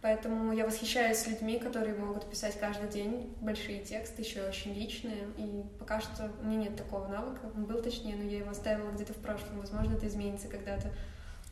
Поэтому 0.02 0.52
я 0.52 0.64
восхищаюсь 0.64 1.26
людьми, 1.26 1.59
которые 1.59 1.97
могут 1.97 2.31
писать 2.31 2.57
каждый 2.61 2.88
день 2.88 3.35
большие 3.40 3.81
тексты, 3.81 4.23
еще 4.23 4.45
очень 4.45 4.73
личные. 4.73 5.25
И 5.37 5.64
пока 5.81 6.00
что 6.00 6.31
у 6.40 6.47
меня 6.47 6.59
нет 6.59 6.76
такого 6.76 7.09
навыка. 7.09 7.50
Он 7.57 7.64
был 7.64 7.83
точнее, 7.83 8.14
но 8.14 8.23
я 8.23 8.38
его 8.38 8.50
оставила 8.50 8.93
где-то 8.93 9.14
в 9.14 9.16
прошлом. 9.16 9.59
Возможно, 9.59 9.95
это 9.95 10.07
изменится 10.07 10.47
когда-то. 10.47 10.93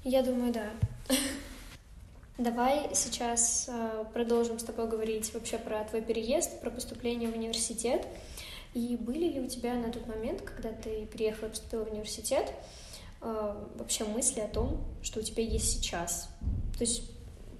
Я 0.04 0.22
думаю, 0.22 0.52
да. 0.52 0.70
Давай 2.38 2.90
сейчас 2.94 3.68
э, 3.68 4.04
продолжим 4.12 4.60
с 4.60 4.62
тобой 4.62 4.86
говорить 4.86 5.34
вообще 5.34 5.58
про 5.58 5.82
твой 5.82 6.02
переезд, 6.02 6.60
про 6.60 6.70
поступление 6.70 7.28
в 7.28 7.36
университет. 7.36 8.06
И 8.74 8.96
были 8.96 9.28
ли 9.28 9.40
у 9.40 9.46
тебя 9.46 9.74
на 9.74 9.90
тот 9.90 10.06
момент, 10.06 10.42
когда 10.42 10.70
ты 10.70 11.06
поступила 11.50 11.84
в 11.84 11.92
университет, 11.92 12.52
э, 13.22 13.64
вообще 13.76 14.04
мысли 14.04 14.40
о 14.40 14.48
том, 14.48 14.84
что 15.00 15.20
у 15.20 15.22
тебя 15.22 15.44
есть 15.44 15.70
сейчас? 15.70 16.28
То 16.76 16.84
есть 16.84 17.14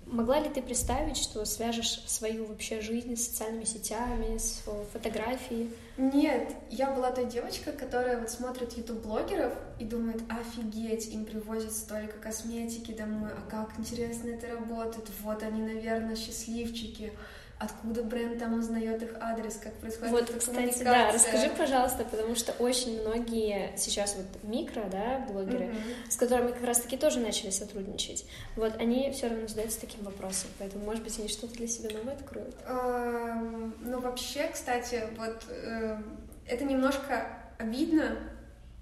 могла 0.06 0.40
ли 0.40 0.48
ты 0.48 0.62
представить, 0.62 1.16
что 1.16 1.44
свяжешь 1.44 2.02
свою 2.06 2.46
вообще 2.46 2.80
жизнь 2.80 3.16
с 3.16 3.28
социальными 3.28 3.64
сетями, 3.64 4.38
с 4.38 4.62
фотографией? 4.92 5.70
Нет, 5.96 6.52
я 6.70 6.92
была 6.92 7.10
той 7.10 7.26
девочкой, 7.26 7.72
которая 7.72 8.20
вот 8.20 8.30
смотрит 8.30 8.76
YouTube-блогеров 8.76 9.52
и 9.78 9.84
думает, 9.84 10.22
офигеть, 10.28 11.08
им 11.12 11.24
привозят 11.24 11.72
столько 11.72 12.18
косметики 12.18 12.92
домой, 12.92 13.30
а 13.30 13.48
как 13.50 13.78
интересно 13.78 14.30
это 14.30 14.48
работает, 14.48 15.08
вот 15.22 15.42
они, 15.42 15.62
наверное, 15.62 16.16
счастливчики 16.16 17.12
откуда 17.58 18.02
бренд 18.02 18.38
там 18.38 18.58
узнает 18.58 19.02
их 19.02 19.16
адрес, 19.20 19.56
как 19.56 19.74
происходит 19.74 20.12
Вот, 20.12 20.38
кстати, 20.38 20.82
да, 20.82 21.12
расскажи, 21.12 21.50
пожалуйста, 21.50 22.04
потому 22.04 22.34
что 22.34 22.52
очень 22.52 23.00
многие 23.00 23.76
сейчас 23.76 24.16
вот 24.16 24.26
микро, 24.42 24.84
да, 24.90 25.24
блогеры, 25.30 25.66
mm-hmm. 25.66 26.10
с 26.10 26.16
которыми 26.16 26.52
как 26.52 26.64
раз-таки 26.64 26.96
тоже 26.96 27.20
начали 27.20 27.50
сотрудничать, 27.50 28.26
вот, 28.56 28.76
они 28.78 29.10
все 29.12 29.28
равно 29.28 29.46
задаются 29.46 29.80
таким 29.80 30.04
вопросом, 30.04 30.50
поэтому, 30.58 30.84
может 30.84 31.04
быть, 31.04 31.18
они 31.18 31.28
что-то 31.28 31.54
для 31.54 31.68
себя 31.68 31.96
новое 31.96 32.14
откроют. 32.14 32.56
Ну, 32.66 34.00
вообще, 34.00 34.48
кстати, 34.52 35.04
вот 35.16 35.44
э, 35.48 35.98
это 36.46 36.64
немножко 36.64 37.38
обидно, 37.58 38.18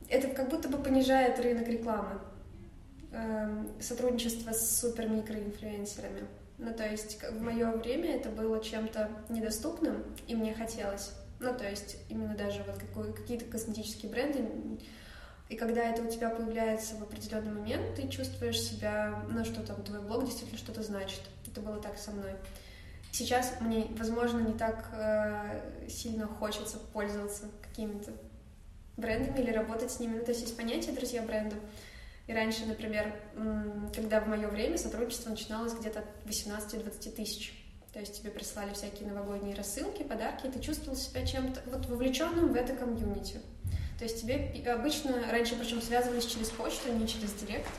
это 0.09 0.29
как 0.29 0.49
будто 0.49 0.69
бы 0.69 0.79
понижает 0.79 1.39
рынок 1.41 1.69
рекламы, 1.69 2.21
эм, 3.13 3.69
сотрудничество 3.81 4.53
с 4.53 4.81
супер-микроинфлюенсерами. 4.81 6.27
Ну, 6.63 6.73
то 6.73 6.89
есть 6.89 7.21
в 7.29 7.43
мое 7.43 7.73
время 7.73 8.17
это 8.17 8.29
было 8.29 8.63
чем-то 8.63 9.11
недоступным, 9.29 10.05
и 10.29 10.37
мне 10.37 10.55
хотелось. 10.55 11.11
Ну, 11.41 11.53
то 11.53 11.69
есть 11.69 11.97
именно 12.09 12.37
даже 12.37 12.63
вот 12.95 13.15
какие-то 13.17 13.47
косметические 13.47 14.13
бренды. 14.13 14.49
И 15.49 15.57
когда 15.57 15.83
это 15.83 16.03
у 16.03 16.09
тебя 16.09 16.31
появляется 16.31 16.95
в 16.95 17.03
определенный 17.03 17.51
момент, 17.51 17.97
ты 17.97 18.07
чувствуешь 18.07 18.61
себя, 18.61 19.25
ну, 19.29 19.45
что 19.45 19.61
там 19.67 19.83
твой 19.83 20.01
блог 20.01 20.25
действительно 20.25 20.57
что-то 20.57 20.85
значит. 20.85 21.21
Это 21.51 21.61
было 21.61 21.83
так 21.83 21.99
со 21.99 22.13
мной. 22.13 22.31
Сейчас 23.11 23.55
мне, 23.61 23.89
возможно, 23.99 24.39
не 24.39 24.57
так 24.57 24.89
э, 24.93 25.89
сильно 25.89 26.29
хочется 26.29 26.79
пользоваться 26.79 27.51
какими-то 27.61 28.13
брендами 28.97 29.41
или 29.41 29.51
работать 29.51 29.91
с 29.91 29.99
ними. 29.99 30.19
Ну, 30.19 30.25
то 30.25 30.31
есть 30.31 30.43
есть 30.43 30.57
понятие 30.57 30.95
друзья 30.95 31.23
бренда. 31.23 31.57
И 32.27 32.33
раньше, 32.33 32.67
например, 32.67 33.15
когда 33.95 34.21
в 34.21 34.29
мое 34.29 34.49
время 34.49 34.79
сотрудничество 34.79 35.31
начиналось 35.31 35.75
где-то 35.75 36.01
от 36.01 36.07
18-20 36.27 37.11
тысяч. 37.17 37.59
То 37.93 38.01
есть 38.01 38.21
тебе 38.21 38.31
прислали 38.31 38.73
всякие 38.73 39.09
новогодние 39.09 39.55
рассылки, 39.55 40.03
подарки, 40.03 40.47
и 40.47 40.51
ты 40.51 40.61
чувствовал 40.61 40.97
себя 40.97 41.27
чем-то 41.27 41.61
вот 41.67 41.87
вовлеченным 41.87 42.53
в 42.53 42.57
это 42.57 42.75
комьюнити. 42.75 43.41
То 43.99 44.05
есть 44.05 44.23
тебе 44.23 44.51
обычно, 44.73 45.23
раньше 45.31 45.57
причем 45.57 45.83
связывались 45.83 46.25
через 46.27 46.49
почту, 46.51 46.89
а 46.89 46.93
не 46.93 47.07
через 47.07 47.33
директ. 47.35 47.71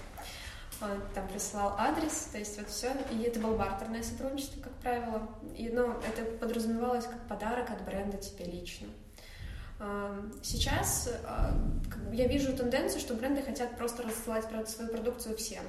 Он 0.81 1.01
там 1.15 1.27
присылал 1.29 1.75
адрес, 1.77 2.29
то 2.31 2.37
есть 2.37 2.57
вот 2.57 2.69
все. 2.69 2.91
И 3.11 3.23
это 3.23 3.39
было 3.39 3.55
бартерное 3.55 4.03
сотрудничество, 4.03 4.61
как 4.61 4.73
правило. 4.73 5.29
И, 5.57 5.69
ну, 5.69 5.91
это 5.91 6.25
подразумевалось 6.37 7.05
как 7.05 7.27
подарок 7.27 7.71
от 7.71 7.83
бренда 7.85 8.17
тебе 8.17 8.45
лично. 8.45 8.87
Сейчас 10.41 11.09
а, 11.25 11.53
я 12.11 12.27
вижу 12.27 12.55
тенденцию, 12.55 13.01
что 13.01 13.15
бренды 13.15 13.41
хотят 13.41 13.77
просто 13.77 14.03
рассылать 14.03 14.45
свою 14.69 14.91
продукцию 14.91 15.35
всем. 15.35 15.63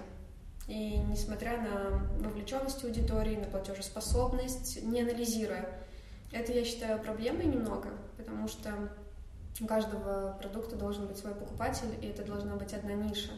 И 0.67 0.97
несмотря 0.97 1.59
на 1.59 2.01
вовлеченность 2.21 2.85
аудитории, 2.85 3.37
на 3.37 3.47
платежеспособность, 3.47 4.83
не 4.83 5.03
анализируя. 5.03 5.69
Это, 6.33 6.53
я 6.53 6.65
считаю, 6.65 7.01
проблемой 7.01 7.47
немного, 7.47 7.89
потому 8.17 8.49
что 8.49 8.71
у 9.61 9.67
каждого 9.67 10.37
продукта 10.41 10.77
должен 10.77 11.07
быть 11.07 11.19
свой 11.19 11.35
покупатель, 11.35 11.95
и 12.03 12.07
это 12.07 12.25
должна 12.25 12.57
быть 12.57 12.73
одна 12.73 12.93
ниша. 12.93 13.31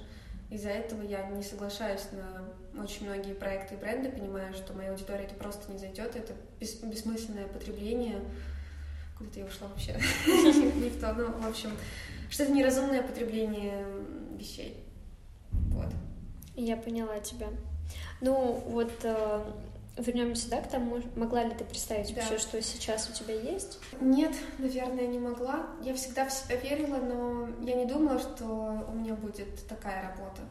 Из-за 0.51 0.71
этого 0.71 1.03
я 1.03 1.29
не 1.29 1.43
соглашаюсь 1.43 2.07
на 2.13 2.83
очень 2.83 3.07
многие 3.07 3.35
проекты 3.35 3.75
и 3.75 3.79
бренды, 3.79 4.11
понимая, 4.11 4.53
что 4.53 4.73
моя 4.73 4.93
аудитория 4.93 5.25
это 5.25 5.35
просто 5.35 5.71
не 5.73 5.79
зайдет, 5.79 6.15
это 6.15 6.33
бессмысленное 6.61 7.49
потребление, 7.49 8.21
Куда-то 9.19 9.39
я 9.41 9.47
ушла 9.47 9.69
вообще. 9.69 9.93
Не 10.27 10.91
в 10.91 11.01
то. 11.01 11.13
Ну, 11.15 11.33
в 11.33 11.47
общем, 11.47 11.71
что-то 12.29 12.53
неразумное 12.53 13.03
потребление 13.03 13.87
вещей. 14.37 14.85
Вот. 15.51 15.89
Я 16.55 16.77
поняла 16.77 17.19
тебя. 17.21 17.49
Ну, 18.21 18.63
вот 18.67 18.93
э, 19.05 19.45
вернемся, 19.97 20.51
да, 20.51 20.61
к 20.61 20.69
тому, 20.69 21.01
могла 21.15 21.45
ли 21.45 21.55
ты 21.55 21.65
представить 21.65 22.15
да. 22.15 22.21
вообще, 22.21 22.39
что 22.39 22.61
сейчас 22.61 23.09
у 23.09 23.13
тебя 23.13 23.35
есть? 23.35 23.79
Нет, 24.01 24.35
наверное, 24.59 25.07
не 25.07 25.19
могла. 25.19 25.67
Я 25.83 25.95
всегда 25.95 26.27
в 26.27 26.33
себя 26.33 26.57
верила, 26.57 26.97
но 26.97 27.49
я 27.63 27.75
не 27.75 27.87
думала, 27.87 28.19
что 28.19 28.87
у 28.89 28.93
меня 28.93 29.15
будет 29.15 29.67
такая 29.67 30.03
работа. 30.03 30.43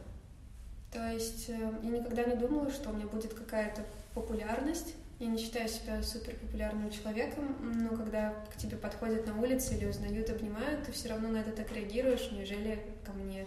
То 0.92 1.12
есть 1.12 1.48
э, 1.50 1.72
я 1.82 1.90
никогда 1.90 2.24
не 2.24 2.36
думала, 2.36 2.70
что 2.70 2.90
у 2.90 2.92
меня 2.92 3.06
будет 3.06 3.34
какая-то 3.34 3.84
популярность 4.14 4.94
я 5.18 5.26
не 5.28 5.38
считаю 5.38 5.68
себя 5.68 6.02
супер 6.02 6.34
популярным 6.36 6.90
человеком, 6.90 7.56
но 7.60 7.96
когда 7.96 8.34
к 8.52 8.56
тебе 8.56 8.76
подходят 8.76 9.26
на 9.26 9.40
улице 9.40 9.74
или 9.74 9.86
узнают, 9.86 10.28
обнимают, 10.28 10.84
ты 10.84 10.92
все 10.92 11.08
равно 11.08 11.28
на 11.28 11.38
это 11.38 11.52
так 11.52 11.72
реагируешь, 11.72 12.30
нежели 12.32 12.82
ко 13.04 13.12
мне. 13.12 13.46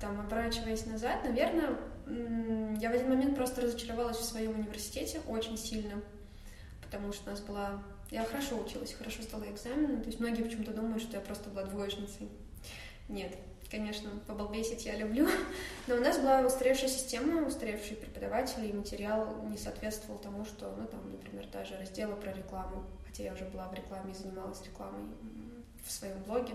Там, 0.00 0.20
оборачиваясь 0.20 0.84
назад, 0.84 1.22
наверное, 1.24 1.76
я 2.80 2.90
в 2.90 2.94
один 2.94 3.08
момент 3.08 3.36
просто 3.36 3.62
разочаровалась 3.62 4.18
в 4.18 4.24
своем 4.24 4.58
университете 4.58 5.20
очень 5.28 5.56
сильно, 5.56 6.02
потому 6.82 7.12
что 7.12 7.28
у 7.28 7.30
нас 7.30 7.40
была... 7.40 7.82
Я 8.10 8.24
хорошо 8.24 8.60
училась, 8.60 8.92
хорошо 8.92 9.22
стала 9.22 9.44
экзамены, 9.44 10.00
то 10.00 10.06
есть 10.06 10.20
многие 10.20 10.42
почему-то 10.42 10.72
думают, 10.72 11.02
что 11.02 11.16
я 11.16 11.20
просто 11.20 11.50
была 11.50 11.64
двоечницей. 11.64 12.28
Нет, 13.08 13.36
Конечно, 13.70 14.10
побалбесить 14.26 14.86
я 14.86 14.96
люблю, 14.96 15.28
но 15.88 15.96
у 15.96 16.00
нас 16.00 16.18
была 16.18 16.40
устаревшая 16.46 16.88
система, 16.88 17.46
устаревшие 17.46 17.96
преподаватели, 17.96 18.68
и 18.68 18.72
материал 18.72 19.42
не 19.50 19.56
соответствовал 19.56 20.20
тому, 20.20 20.44
что, 20.44 20.72
ну, 20.78 20.86
там, 20.86 21.10
например, 21.10 21.46
даже 21.52 21.76
разделы 21.76 22.14
про 22.14 22.32
рекламу, 22.32 22.84
хотя 23.04 23.24
я 23.24 23.32
уже 23.32 23.44
была 23.46 23.68
в 23.68 23.74
рекламе 23.74 24.12
и 24.12 24.14
занималась 24.14 24.62
рекламой 24.62 25.02
в 25.84 25.90
своем 25.90 26.22
блоге, 26.22 26.54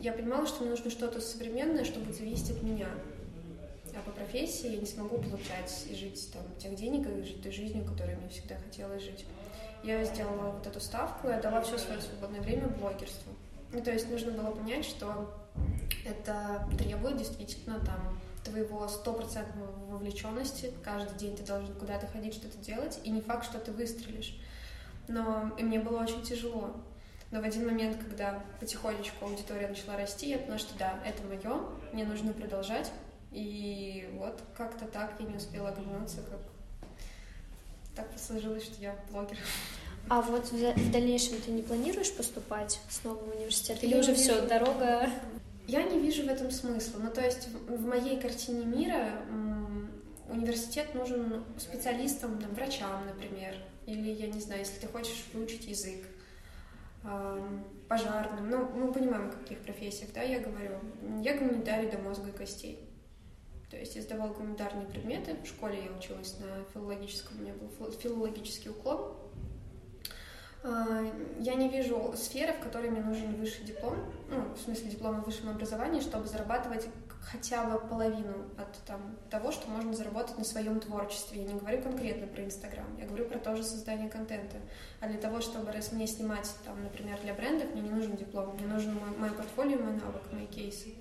я 0.00 0.12
понимала, 0.12 0.46
что 0.46 0.62
мне 0.62 0.70
нужно 0.70 0.90
что-то 0.90 1.20
современное, 1.20 1.84
чтобы 1.84 2.12
зависеть 2.12 2.50
от 2.50 2.62
меня. 2.62 2.88
А 3.94 4.02
по 4.02 4.10
профессии 4.10 4.70
я 4.70 4.78
не 4.78 4.86
смогу 4.86 5.18
получать 5.18 5.86
и 5.88 5.94
жить 5.94 6.30
там 6.32 6.42
тех 6.58 6.74
денег, 6.74 7.08
и 7.08 7.22
жить 7.22 7.42
той 7.42 7.52
жизнью, 7.52 7.84
которой 7.84 8.16
мне 8.16 8.28
всегда 8.28 8.56
хотелось 8.56 9.02
жить. 9.02 9.24
Я 9.82 10.04
сделала 10.04 10.52
вот 10.52 10.66
эту 10.66 10.80
ставку 10.80 11.28
и 11.28 11.32
отдала 11.32 11.62
все 11.62 11.78
свое 11.78 12.00
свободное 12.00 12.40
время 12.40 12.68
блогерству. 12.68 13.32
Ну, 13.72 13.80
то 13.82 13.92
есть 13.92 14.10
нужно 14.10 14.32
было 14.32 14.50
понять, 14.50 14.84
что 14.84 15.32
это 16.04 16.68
требует 16.76 17.18
действительно 17.18 17.78
там 17.80 18.20
твоего 18.44 18.88
стопроцентного 18.88 19.70
вовлеченности. 19.86 20.72
Каждый 20.82 21.16
день 21.18 21.36
ты 21.36 21.44
должен 21.44 21.72
куда-то 21.74 22.06
ходить, 22.06 22.34
что-то 22.34 22.58
делать, 22.58 22.98
и 23.04 23.10
не 23.10 23.20
факт, 23.20 23.44
что 23.44 23.58
ты 23.58 23.72
выстрелишь. 23.72 24.36
Но 25.08 25.52
и 25.58 25.62
мне 25.62 25.78
было 25.78 26.02
очень 26.02 26.22
тяжело. 26.22 26.74
Но 27.30 27.40
в 27.40 27.44
один 27.44 27.66
момент, 27.66 27.96
когда 28.02 28.42
потихонечку 28.58 29.24
аудитория 29.24 29.68
начала 29.68 29.96
расти, 29.96 30.30
я 30.30 30.38
поняла, 30.38 30.58
что 30.58 30.76
да, 30.76 30.98
это 31.04 31.22
мое, 31.22 31.62
мне 31.92 32.04
нужно 32.04 32.32
продолжать. 32.32 32.90
И 33.30 34.10
вот 34.14 34.42
как-то 34.56 34.86
так 34.86 35.14
я 35.20 35.26
не 35.26 35.36
успела 35.36 35.68
оглянуться, 35.68 36.22
как 36.28 36.40
так 37.94 38.18
сложилось, 38.18 38.64
что 38.64 38.80
я 38.80 38.96
блогер. 39.10 39.36
А 40.08 40.22
вот 40.22 40.50
в 40.50 40.90
дальнейшем 40.90 41.40
ты 41.40 41.50
не 41.52 41.62
планируешь 41.62 42.12
поступать 42.12 42.80
снова 42.88 43.16
в 43.16 43.36
университет? 43.36 43.82
Или 43.82 43.94
я 43.94 44.00
уже 44.00 44.14
все, 44.14 44.40
дорога... 44.46 45.08
Я 45.66 45.84
не 45.84 46.00
вижу 46.00 46.24
в 46.24 46.26
этом 46.26 46.50
смысла. 46.50 46.98
Ну, 46.98 47.10
то 47.10 47.20
есть 47.24 47.46
в 47.68 47.86
моей 47.86 48.18
картине 48.20 48.64
мира 48.64 49.22
университет 50.28 50.94
нужен 50.94 51.44
специалистам, 51.58 52.40
там, 52.40 52.52
врачам, 52.54 53.06
например. 53.06 53.54
Или, 53.86 54.10
я 54.10 54.26
не 54.26 54.40
знаю, 54.40 54.60
если 54.60 54.80
ты 54.80 54.88
хочешь 54.88 55.24
выучить 55.32 55.66
язык, 55.66 56.04
пожарным. 57.88 58.50
Ну, 58.50 58.68
мы 58.74 58.92
понимаем, 58.92 59.28
о 59.28 59.32
каких 59.32 59.60
профессиях, 59.60 60.12
да, 60.12 60.22
я 60.22 60.40
говорю. 60.40 60.78
Я 61.22 61.38
гуманитарий 61.38 61.88
до 61.88 61.98
мозга 61.98 62.30
и 62.30 62.32
костей. 62.32 62.88
То 63.70 63.76
есть 63.76 63.94
я 63.94 64.02
сдавала 64.02 64.32
гуманитарные 64.32 64.86
предметы. 64.86 65.36
В 65.44 65.46
школе 65.46 65.84
я 65.84 65.96
училась 65.96 66.36
на 66.40 66.64
филологическом, 66.74 67.38
у 67.38 67.42
меня 67.42 67.54
был 67.54 67.92
филологический 67.92 68.70
уклон. 68.70 69.14
А, 70.62 71.02
я 71.38 71.54
не 71.54 71.68
вижу 71.68 72.12
сферы, 72.16 72.52
в 72.52 72.60
которой 72.60 72.90
мне 72.90 73.00
нужен 73.00 73.34
высший 73.36 73.64
диплом, 73.64 73.96
ну, 74.28 74.54
в 74.54 74.60
смысле 74.60 74.90
диплом 74.90 75.16
о 75.16 75.20
высшем 75.22 75.48
образовании, 75.48 76.00
чтобы 76.00 76.26
зарабатывать 76.26 76.86
хотя 77.22 77.64
бы 77.64 77.78
половину 77.78 78.34
от 78.58 78.76
там, 78.86 79.16
того, 79.30 79.52
что 79.52 79.70
можно 79.70 79.94
заработать 79.94 80.36
на 80.38 80.44
своем 80.44 80.80
творчестве. 80.80 81.42
Я 81.42 81.52
не 81.52 81.58
говорю 81.58 81.82
конкретно 81.82 82.26
про 82.26 82.44
Инстаграм, 82.44 82.86
я 82.98 83.06
говорю 83.06 83.26
про 83.26 83.38
то 83.38 83.56
же 83.56 83.62
создание 83.62 84.08
контента. 84.08 84.56
А 85.00 85.08
для 85.08 85.18
того, 85.18 85.40
чтобы 85.40 85.72
раз 85.72 85.92
мне 85.92 86.06
снимать, 86.06 86.50
там, 86.64 86.82
например, 86.82 87.18
для 87.22 87.34
брендов, 87.34 87.72
мне 87.72 87.82
не 87.82 87.90
нужен 87.90 88.16
диплом, 88.16 88.54
мне 88.56 88.66
нужен 88.66 88.94
мой, 88.94 89.16
мой 89.16 89.30
портфолио, 89.30 89.78
мой 89.78 89.92
навык, 89.92 90.22
мои 90.32 90.46
кейсы. 90.46 90.94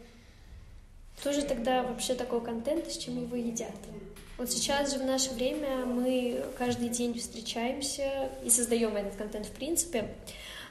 Кто 1.19 1.33
же 1.33 1.41
тогда 1.43 1.83
вообще 1.83 2.15
такой 2.15 2.41
контент, 2.41 2.87
с 2.87 2.97
чем 2.97 3.21
его 3.21 3.35
едят? 3.35 3.75
Вот 4.39 4.50
сейчас 4.50 4.93
же 4.93 5.00
в 5.00 5.05
наше 5.05 5.31
время 5.31 5.86
мы 5.86 6.46
каждый 6.58 6.88
день 6.88 7.19
встречаемся 7.19 8.29
и 8.41 8.50
создаем 8.50 8.96
этот 8.96 9.17
контент 9.17 9.48
в 9.48 9.51
принципе, 9.51 10.08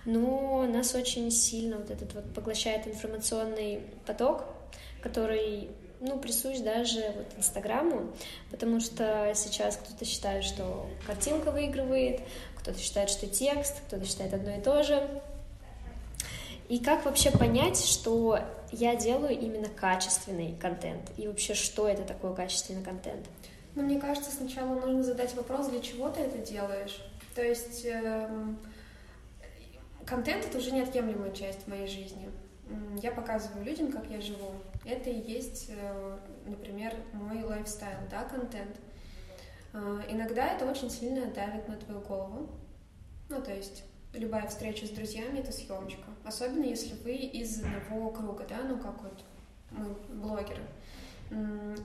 но 0.06 0.62
нас 0.66 0.94
очень 0.94 1.30
сильно 1.30 1.76
вот 1.76 1.90
этот 1.90 2.14
вот 2.14 2.32
поглощает 2.32 2.86
информационный 2.86 3.82
поток, 4.06 4.44
который 5.02 5.68
ну, 6.00 6.18
присущ 6.18 6.60
даже 6.60 7.12
вот 7.14 7.26
Инстаграму, 7.36 8.10
потому 8.50 8.80
что 8.80 9.32
сейчас 9.34 9.76
кто-то 9.76 10.06
считает, 10.06 10.44
что 10.44 10.88
картинка 11.06 11.50
выигрывает, 11.50 12.22
кто-то 12.56 12.78
считает, 12.78 13.10
что 13.10 13.26
текст, 13.26 13.82
кто-то 13.86 14.06
считает 14.06 14.32
одно 14.32 14.56
и 14.56 14.62
то 14.62 14.82
же. 14.82 15.06
И 16.70 16.78
как 16.78 17.04
вообще 17.04 17.30
понять, 17.30 17.84
что 17.84 18.40
я 18.72 18.96
делаю 18.96 19.38
именно 19.38 19.68
качественный 19.68 20.54
контент? 20.58 21.02
И 21.18 21.28
вообще, 21.28 21.52
что 21.52 21.86
это 21.86 22.02
такое 22.04 22.32
качественный 22.32 22.82
контент? 22.82 23.26
Ну, 23.78 23.84
мне 23.84 24.00
кажется, 24.00 24.32
сначала 24.32 24.74
нужно 24.74 25.04
задать 25.04 25.36
вопрос, 25.36 25.68
для 25.68 25.78
чего 25.80 26.10
ты 26.10 26.22
это 26.22 26.38
делаешь. 26.38 27.00
То 27.36 27.44
есть 27.44 27.86
эм, 27.86 28.58
контент— 30.04 30.44
это 30.46 30.58
уже 30.58 30.72
неотъемлемая 30.72 31.30
часть 31.30 31.68
моей 31.68 31.86
жизни. 31.86 32.28
Я 33.00 33.12
показываю 33.12 33.64
людям, 33.64 33.92
как 33.92 34.10
я 34.10 34.20
живу. 34.20 34.50
Это 34.84 35.10
и 35.10 35.20
есть, 35.20 35.66
э, 35.68 36.18
например, 36.44 36.92
мой 37.12 37.44
лайфстайл, 37.44 38.00
да, 38.10 38.24
контент. 38.24 38.80
Э, 39.72 40.00
иногда 40.08 40.48
это 40.48 40.68
очень 40.68 40.90
сильно 40.90 41.26
давит 41.26 41.68
на 41.68 41.76
твою 41.76 42.00
голову. 42.00 42.50
Ну, 43.28 43.40
то 43.40 43.54
есть 43.54 43.84
любая 44.12 44.48
встреча 44.48 44.86
с 44.86 44.90
друзьями— 44.90 45.38
это 45.38 45.52
съемочка. 45.52 46.08
Особенно 46.24 46.64
если 46.64 46.96
вы 47.04 47.14
из 47.14 47.62
одного 47.62 48.10
круга, 48.10 48.44
да, 48.48 48.58
ну, 48.64 48.76
как 48.80 49.00
вот 49.04 49.22
мы, 49.70 49.94
блогеры. 50.20 50.62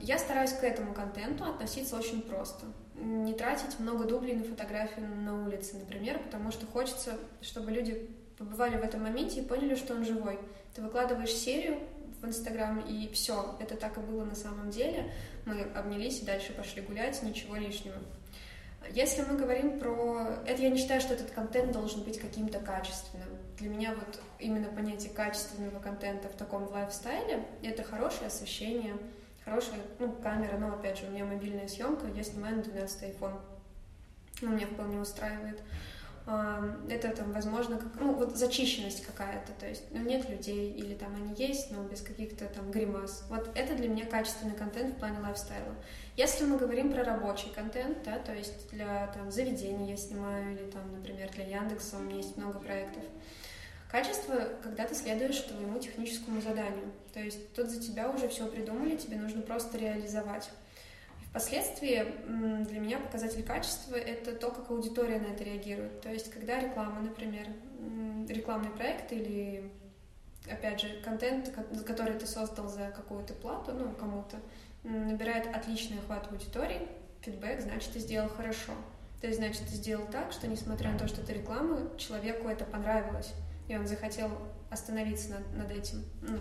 Я 0.00 0.18
стараюсь 0.18 0.52
к 0.52 0.64
этому 0.64 0.94
контенту 0.94 1.44
относиться 1.44 1.96
очень 1.96 2.22
просто. 2.22 2.66
Не 2.94 3.34
тратить 3.34 3.78
много 3.78 4.04
дублей 4.04 4.34
на 4.36 4.44
фотографию 4.44 5.06
на 5.06 5.44
улице, 5.44 5.76
например, 5.76 6.18
потому 6.18 6.50
что 6.50 6.66
хочется, 6.66 7.18
чтобы 7.42 7.70
люди 7.70 8.08
побывали 8.38 8.76
в 8.76 8.82
этом 8.82 9.02
моменте 9.02 9.40
и 9.40 9.44
поняли, 9.44 9.74
что 9.74 9.94
он 9.94 10.04
живой. 10.04 10.38
Ты 10.74 10.82
выкладываешь 10.82 11.32
серию 11.32 11.78
в 12.20 12.26
Инстаграм, 12.26 12.80
и 12.80 13.08
все, 13.12 13.56
это 13.60 13.76
так 13.76 13.98
и 13.98 14.00
было 14.00 14.24
на 14.24 14.34
самом 14.34 14.70
деле. 14.70 15.12
Мы 15.44 15.62
обнялись 15.74 16.20
и 16.22 16.24
дальше 16.24 16.52
пошли 16.52 16.82
гулять, 16.82 17.22
ничего 17.22 17.56
лишнего. 17.56 17.96
Если 18.90 19.22
мы 19.22 19.36
говорим 19.36 19.78
про... 19.78 20.42
Это 20.46 20.62
я 20.62 20.70
не 20.70 20.78
считаю, 20.78 21.00
что 21.00 21.14
этот 21.14 21.30
контент 21.30 21.72
должен 21.72 22.02
быть 22.02 22.18
каким-то 22.18 22.60
качественным. 22.60 23.28
Для 23.58 23.68
меня 23.68 23.94
вот 23.94 24.20
именно 24.38 24.68
понятие 24.68 25.12
качественного 25.12 25.80
контента 25.80 26.28
в 26.28 26.34
таком 26.34 26.64
лайфстайле— 26.70 27.44
это 27.62 27.82
хорошее 27.82 28.26
освещение, 28.26 28.96
хорошая 29.44 29.80
ну, 29.98 30.12
камера, 30.12 30.56
но 30.58 30.74
опять 30.74 30.98
же, 30.98 31.06
у 31.06 31.10
меня 31.10 31.24
мобильная 31.24 31.68
съемка, 31.68 32.06
я 32.14 32.22
снимаю 32.22 32.56
на 32.56 32.62
12 32.62 33.02
iPhone. 33.02 33.38
Ну, 34.40 34.50
меня 34.50 34.66
вполне 34.66 34.98
устраивает. 34.98 35.62
Это 36.26 37.14
там, 37.14 37.32
возможно, 37.32 37.76
как, 37.76 38.00
ну, 38.00 38.14
вот 38.14 38.34
зачищенность 38.34 39.04
какая-то, 39.04 39.52
то 39.60 39.68
есть, 39.68 39.84
ну, 39.90 40.00
нет 40.00 40.26
людей, 40.28 40.72
или 40.72 40.94
там 40.94 41.14
они 41.14 41.34
есть, 41.36 41.70
но 41.70 41.82
без 41.82 42.00
каких-то 42.00 42.46
там 42.46 42.70
гримас. 42.70 43.24
Вот 43.28 43.50
это 43.54 43.74
для 43.74 43.88
меня 43.88 44.06
качественный 44.06 44.54
контент 44.54 44.94
в 44.94 44.98
плане 44.98 45.18
лайфстайла. 45.20 45.74
Если 46.16 46.46
мы 46.46 46.56
говорим 46.56 46.90
про 46.90 47.04
рабочий 47.04 47.50
контент, 47.50 48.02
да, 48.04 48.18
то 48.18 48.32
есть 48.34 48.70
для 48.70 49.08
там 49.08 49.30
заведений 49.30 49.90
я 49.90 49.98
снимаю, 49.98 50.54
или 50.54 50.70
там, 50.70 50.90
например, 50.92 51.30
для 51.32 51.44
Яндекса 51.44 51.98
у 51.98 52.00
меня 52.00 52.16
есть 52.16 52.38
много 52.38 52.58
проектов, 52.58 53.02
Качество, 53.94 54.48
когда 54.60 54.88
ты 54.88 54.94
следуешь 54.96 55.38
твоему 55.42 55.78
техническому 55.78 56.40
заданию. 56.40 56.90
То 57.12 57.20
есть 57.20 57.52
тут 57.52 57.70
за 57.70 57.80
тебя 57.80 58.10
уже 58.10 58.26
все 58.26 58.48
придумали, 58.48 58.96
тебе 58.96 59.16
нужно 59.16 59.40
просто 59.40 59.78
реализовать. 59.78 60.50
Впоследствии 61.30 62.04
для 62.64 62.80
меня 62.80 62.98
показатель 62.98 63.44
качества— 63.44 63.94
это 63.94 64.32
то, 64.32 64.50
как 64.50 64.68
аудитория 64.72 65.20
на 65.20 65.26
это 65.26 65.44
реагирует. 65.44 66.00
То 66.00 66.12
есть 66.12 66.28
когда 66.28 66.58
реклама, 66.58 67.02
например, 67.02 67.46
рекламный 68.28 68.70
проект 68.70 69.12
или, 69.12 69.70
опять 70.50 70.80
же, 70.80 71.00
контент, 71.04 71.54
который 71.86 72.18
ты 72.18 72.26
создал 72.26 72.68
за 72.68 72.88
какую-то 72.90 73.32
плату, 73.34 73.70
ну, 73.74 73.92
кому-то, 73.92 74.38
набирает 74.82 75.46
отличный 75.54 76.00
охват 76.00 76.32
аудитории, 76.32 76.80
фидбэк, 77.20 77.60
значит, 77.60 77.92
ты 77.92 78.00
сделал 78.00 78.28
хорошо. 78.28 78.72
То 79.20 79.28
есть, 79.28 79.38
значит, 79.38 79.62
ты 79.62 79.76
сделал 79.76 80.08
так, 80.08 80.32
что, 80.32 80.48
несмотря 80.48 80.90
на 80.90 80.98
то, 80.98 81.06
что 81.06 81.24
ты 81.24 81.34
реклама, 81.34 81.96
человеку 81.96 82.48
это 82.48 82.64
понравилось 82.64 83.32
и 83.68 83.76
он 83.76 83.86
захотел 83.86 84.30
остановиться 84.70 85.30
над, 85.30 85.56
над 85.56 85.70
этим. 85.70 86.04
Ну, 86.22 86.38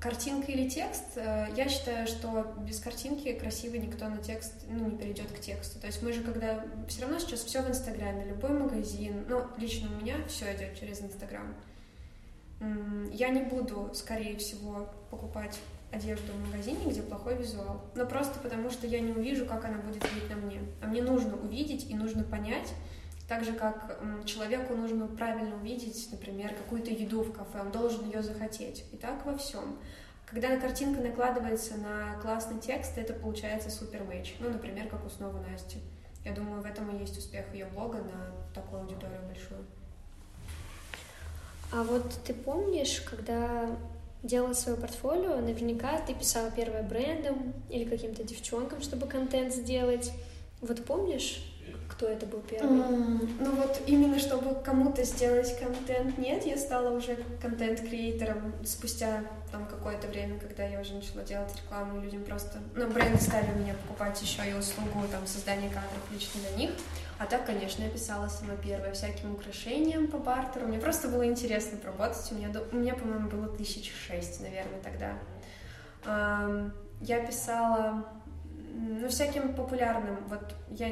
картинка 0.00 0.50
или 0.52 0.68
текст, 0.68 1.16
э, 1.16 1.48
я 1.56 1.68
считаю, 1.68 2.06
что 2.06 2.54
без 2.58 2.80
картинки 2.80 3.32
красиво 3.32 3.76
никто 3.76 4.08
на 4.08 4.18
текст 4.18 4.52
ну, 4.68 4.90
не 4.90 4.96
перейдет 4.96 5.30
к 5.30 5.40
тексту. 5.40 5.78
То 5.78 5.86
есть 5.86 6.02
мы 6.02 6.12
же, 6.12 6.22
когда 6.22 6.64
все 6.88 7.02
равно 7.02 7.18
сейчас 7.18 7.40
все 7.40 7.62
в 7.62 7.68
Инстаграме, 7.68 8.24
любой 8.24 8.50
магазин, 8.50 9.24
ну, 9.28 9.42
лично 9.58 9.88
у 9.90 10.00
меня 10.00 10.16
все 10.28 10.54
идет 10.56 10.78
через 10.78 11.00
Инстаграм. 11.00 11.54
Я 13.12 13.30
не 13.30 13.40
буду, 13.40 13.90
скорее 13.94 14.36
всего, 14.36 14.90
покупать 15.10 15.58
одежду 15.92 16.32
в 16.32 16.46
магазине, 16.46 16.78
где 16.86 17.02
плохой 17.02 17.36
визуал. 17.36 17.80
Но 17.94 18.06
просто 18.06 18.38
потому, 18.38 18.70
что 18.70 18.86
я 18.86 19.00
не 19.00 19.12
увижу, 19.12 19.46
как 19.46 19.64
она 19.64 19.78
будет 19.78 20.04
видеть 20.12 20.28
на 20.28 20.36
мне. 20.36 20.60
А 20.82 20.86
мне 20.86 21.02
нужно 21.02 21.36
увидеть 21.36 21.90
и 21.90 21.94
нужно 21.94 22.22
понять, 22.22 22.68
так 23.30 23.44
же, 23.44 23.52
как 23.52 23.96
человеку 24.26 24.74
нужно 24.74 25.06
правильно 25.06 25.54
увидеть, 25.54 26.08
например, 26.10 26.52
какую-то 26.52 26.90
еду 26.90 27.22
в 27.22 27.30
кафе, 27.32 27.60
он 27.60 27.70
должен 27.70 28.04
ее 28.06 28.22
захотеть. 28.22 28.84
И 28.90 28.96
так 28.96 29.24
во 29.24 29.38
всем. 29.38 29.78
Когда 30.26 30.56
картинка 30.56 31.00
накладывается 31.00 31.76
на 31.76 32.18
классный 32.20 32.58
текст, 32.60 32.98
это 32.98 33.12
получается 33.12 33.70
супер 33.70 34.02
мэч. 34.02 34.34
Ну, 34.40 34.50
например, 34.50 34.88
как 34.88 35.06
у 35.06 35.08
снова 35.08 35.38
Насти. 35.48 35.78
Я 36.24 36.32
думаю, 36.32 36.60
в 36.60 36.66
этом 36.66 36.90
и 36.90 36.98
есть 36.98 37.16
успех 37.18 37.44
ее 37.54 37.66
блога 37.66 37.98
на 37.98 38.34
такую 38.52 38.82
аудиторию 38.82 39.20
большую. 39.22 39.64
А 41.72 41.84
вот 41.84 42.12
ты 42.24 42.34
помнишь, 42.34 43.00
когда 43.02 43.76
делала 44.24 44.54
свое 44.54 44.76
портфолио, 44.76 45.36
наверняка 45.36 46.00
ты 46.00 46.14
писала 46.14 46.50
первое 46.50 46.82
брендом 46.82 47.54
или 47.68 47.84
каким-то 47.84 48.24
девчонкам, 48.24 48.82
чтобы 48.82 49.06
контент 49.06 49.54
сделать. 49.54 50.10
Вот 50.60 50.84
помнишь, 50.84 51.49
кто 52.00 52.08
это 52.08 52.24
был 52.24 52.40
первый? 52.40 52.78
Mm, 52.78 53.28
ну 53.40 53.50
вот 53.56 53.82
именно 53.86 54.18
чтобы 54.18 54.54
кому-то 54.62 55.04
сделать 55.04 55.54
контент, 55.58 56.16
нет, 56.16 56.46
я 56.46 56.56
стала 56.56 56.96
уже 56.96 57.18
контент-креатором 57.42 58.54
спустя 58.64 59.22
там 59.52 59.66
какое-то 59.66 60.08
время, 60.08 60.38
когда 60.38 60.64
я 60.64 60.80
уже 60.80 60.94
начала 60.94 61.22
делать 61.24 61.54
рекламу, 61.54 62.00
людям 62.00 62.24
просто, 62.24 62.58
ну, 62.74 62.88
бренды 62.88 63.20
стали 63.20 63.50
у 63.54 63.58
меня 63.58 63.74
покупать 63.74 64.20
еще 64.22 64.50
и 64.50 64.54
услугу 64.54 65.06
там 65.12 65.26
создания 65.26 65.68
кадров 65.68 66.02
лично 66.10 66.40
на 66.50 66.56
них. 66.56 66.70
А 67.18 67.26
так, 67.26 67.44
конечно, 67.44 67.82
я 67.82 67.90
писала 67.90 68.28
сама 68.28 68.54
первая 68.56 68.94
всяким 68.94 69.34
украшениям 69.34 70.08
по 70.08 70.16
бартеру. 70.16 70.68
Мне 70.68 70.78
просто 70.78 71.08
было 71.08 71.26
интересно 71.26 71.76
поработать. 71.76 72.32
У 72.32 72.34
меня, 72.34 72.50
у 72.72 72.76
меня 72.76 72.94
по-моему, 72.94 73.28
было 73.28 73.54
тысяч 73.54 73.92
шесть, 73.92 74.40
наверное, 74.40 74.80
тогда. 74.82 75.18
Я 77.02 77.26
писала 77.26 78.06
ну, 78.72 79.06
всяким 79.08 79.54
популярным. 79.54 80.16
Вот 80.28 80.54
я 80.70 80.88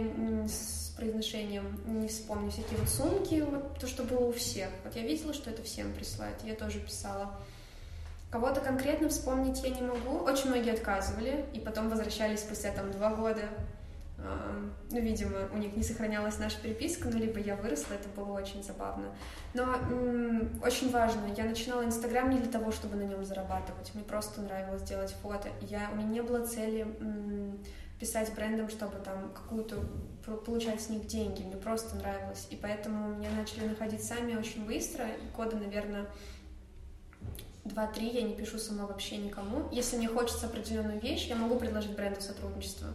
произношением 0.99 1.81
не 1.87 2.09
вспомню 2.09 2.51
всякие 2.51 2.79
вот 2.79 2.89
сумки, 2.89 3.41
вот 3.49 3.79
то, 3.79 3.87
что 3.87 4.03
было 4.03 4.27
у 4.27 4.33
всех. 4.33 4.69
Вот 4.85 4.95
я 4.97 5.03
видела, 5.03 5.33
что 5.33 5.51
это 5.51 5.63
всем 5.63 5.93
присылают, 5.95 6.37
я 6.45 6.55
тоже 6.55 6.81
писала. 6.81 7.35
Кого-то 8.31 8.61
конкретно 8.61 9.09
вспомнить 9.09 9.63
я 9.63 9.71
не 9.71 9.81
могу. 9.81 10.19
Очень 10.19 10.51
многие 10.51 10.75
отказывали, 10.75 11.47
и 11.55 11.61
потом 11.61 11.89
возвращались 11.89 12.41
спустя 12.41 12.73
там 12.73 12.91
два 12.93 13.15
года. 13.15 13.43
Ну, 14.91 15.01
видимо, 15.01 15.49
у 15.55 15.59
них 15.59 15.77
не 15.77 15.85
сохранялась 15.85 16.39
наша 16.39 16.61
переписка, 16.61 17.09
ну, 17.09 17.19
либо 17.19 17.39
я 17.39 17.55
выросла, 17.55 17.95
это 17.95 18.09
было 18.17 18.33
очень 18.33 18.65
забавно. 18.65 19.15
Но 19.55 19.63
м- 19.63 20.61
очень 20.63 20.91
важно, 20.91 21.21
я 21.37 21.45
начинала 21.45 21.85
Инстаграм 21.85 22.29
не 22.29 22.39
для 22.41 22.51
того, 22.51 22.73
чтобы 22.73 22.97
на 22.97 23.03
нем 23.03 23.25
зарабатывать, 23.25 23.95
мне 23.95 24.03
просто 24.03 24.43
нравилось 24.43 24.83
делать 24.83 25.15
фото. 25.23 25.49
Я, 25.61 25.89
у 25.93 25.97
меня 25.97 26.09
не 26.09 26.23
было 26.23 26.45
цели 26.45 26.81
м- 26.99 27.59
писать 27.99 28.33
брендом, 28.35 28.69
чтобы 28.69 28.99
там 28.99 29.33
какую-то 29.35 29.77
получать 30.47 30.81
с 30.81 30.89
них 30.89 31.07
деньги, 31.07 31.43
мне 31.43 31.57
просто 31.57 31.97
нравилось. 31.97 32.47
И 32.51 32.57
поэтому 32.57 33.17
меня 33.17 33.31
начали 33.31 33.67
находить 33.67 34.05
сами 34.05 34.37
очень 34.37 34.67
быстро, 34.67 35.07
и 35.07 35.27
коды, 35.35 35.57
наверное, 35.57 36.07
2-3 37.65 38.15
я 38.15 38.23
не 38.23 38.35
пишу 38.35 38.59
сама 38.59 38.87
вообще 38.87 39.17
никому. 39.17 39.69
Если 39.73 39.97
мне 39.97 40.09
хочется 40.09 40.47
определенную 40.47 41.01
вещь, 41.01 41.27
я 41.27 41.37
могу 41.37 41.59
предложить 41.59 41.97
бренду 41.97 42.21
сотрудничество. 42.21 42.89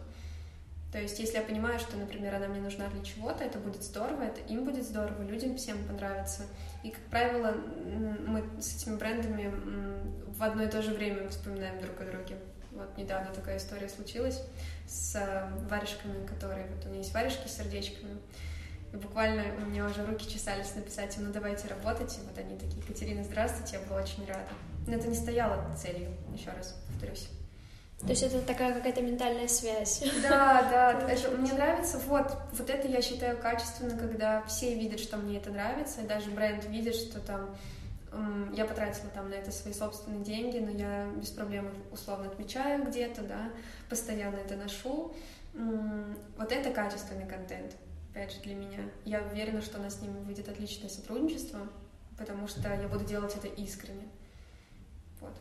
То 0.92 1.00
есть, 1.00 1.18
если 1.18 1.38
я 1.38 1.42
понимаю, 1.42 1.80
что, 1.80 1.96
например, 1.96 2.36
она 2.36 2.46
мне 2.46 2.60
нужна 2.60 2.88
для 2.88 3.02
чего-то, 3.02 3.42
это 3.42 3.58
будет 3.58 3.82
здорово, 3.82 4.22
это 4.22 4.40
им 4.42 4.64
будет 4.64 4.84
здорово, 4.84 5.22
людям 5.22 5.56
всем 5.56 5.76
понравится. 5.84 6.44
И, 6.84 6.90
как 6.90 7.02
правило, 7.10 7.52
мы 8.26 8.44
с 8.60 8.76
этими 8.76 8.96
брендами 8.96 9.52
в 10.28 10.42
одно 10.42 10.62
и 10.62 10.68
то 10.68 10.82
же 10.82 10.92
время 10.92 11.28
вспоминаем 11.28 11.80
друг 11.80 12.00
о 12.00 12.04
друге. 12.04 12.36
Вот 12.74 12.96
недавно 12.98 13.32
такая 13.32 13.58
история 13.58 13.88
случилась 13.88 14.42
с 14.86 15.14
э, 15.14 15.48
варежками, 15.68 16.26
которые... 16.26 16.66
Вот 16.66 16.84
у 16.86 16.88
меня 16.88 16.98
есть 16.98 17.14
варежки 17.14 17.46
с 17.46 17.56
сердечками. 17.56 18.18
И 18.92 18.96
буквально 18.96 19.44
у 19.62 19.66
меня 19.66 19.86
уже 19.86 20.04
руки 20.04 20.28
чесались 20.28 20.74
написать 20.74 21.16
им, 21.16 21.26
ну 21.26 21.32
давайте 21.32 21.68
работать. 21.68 22.16
И 22.18 22.26
вот 22.26 22.36
они 22.38 22.58
такие, 22.58 22.78
Екатерина, 22.78 23.24
здравствуйте, 23.24 23.76
я 23.76 23.88
была 23.88 24.00
очень 24.00 24.26
рада. 24.26 24.48
Но 24.86 24.94
это 24.94 25.08
не 25.08 25.16
стояло 25.16 25.74
целью, 25.76 26.10
еще 26.32 26.50
раз 26.50 26.76
повторюсь. 26.88 27.28
То 28.00 28.10
есть 28.10 28.22
это 28.22 28.40
такая 28.42 28.74
какая-то 28.74 29.00
ментальная 29.00 29.48
связь. 29.48 30.02
Да, 30.22 30.62
да, 30.70 31.08
это, 31.08 31.30
мне 31.30 31.52
нравится, 31.52 31.98
вот, 32.06 32.36
вот 32.52 32.68
это 32.68 32.86
я 32.86 33.00
считаю 33.00 33.38
качественно, 33.38 33.96
когда 33.96 34.42
все 34.42 34.74
видят, 34.74 35.00
что 35.00 35.16
мне 35.16 35.38
это 35.38 35.50
нравится, 35.50 36.02
и 36.02 36.06
даже 36.06 36.30
бренд 36.30 36.64
видит, 36.66 36.96
что 36.96 37.20
там 37.20 37.56
я 38.52 38.64
потратила 38.64 39.10
там 39.10 39.30
на 39.30 39.34
это 39.34 39.50
свои 39.50 39.72
собственные 39.72 40.24
деньги, 40.24 40.58
но 40.58 40.70
я 40.70 41.10
без 41.16 41.30
проблем 41.30 41.70
условно 41.92 42.26
отмечаю 42.26 42.84
где-то, 42.84 43.22
да, 43.22 43.50
постоянно 43.88 44.36
это 44.36 44.56
ношу. 44.56 45.12
Вот 45.52 46.50
это 46.52 46.70
качественный 46.70 47.26
контент, 47.26 47.76
опять 48.10 48.32
же, 48.32 48.40
для 48.40 48.54
меня. 48.54 48.80
Я 49.04 49.22
уверена, 49.22 49.62
что 49.62 49.78
у 49.78 49.82
нас 49.82 49.98
с 49.98 50.02
ними 50.02 50.18
выйдет 50.24 50.48
отличное 50.48 50.88
сотрудничество, 50.88 51.60
потому 52.18 52.48
что 52.48 52.60
я 52.68 52.88
буду 52.88 53.04
делать 53.04 53.34
это 53.36 53.48
искренне. 53.48 54.08
Вот. 55.20 55.32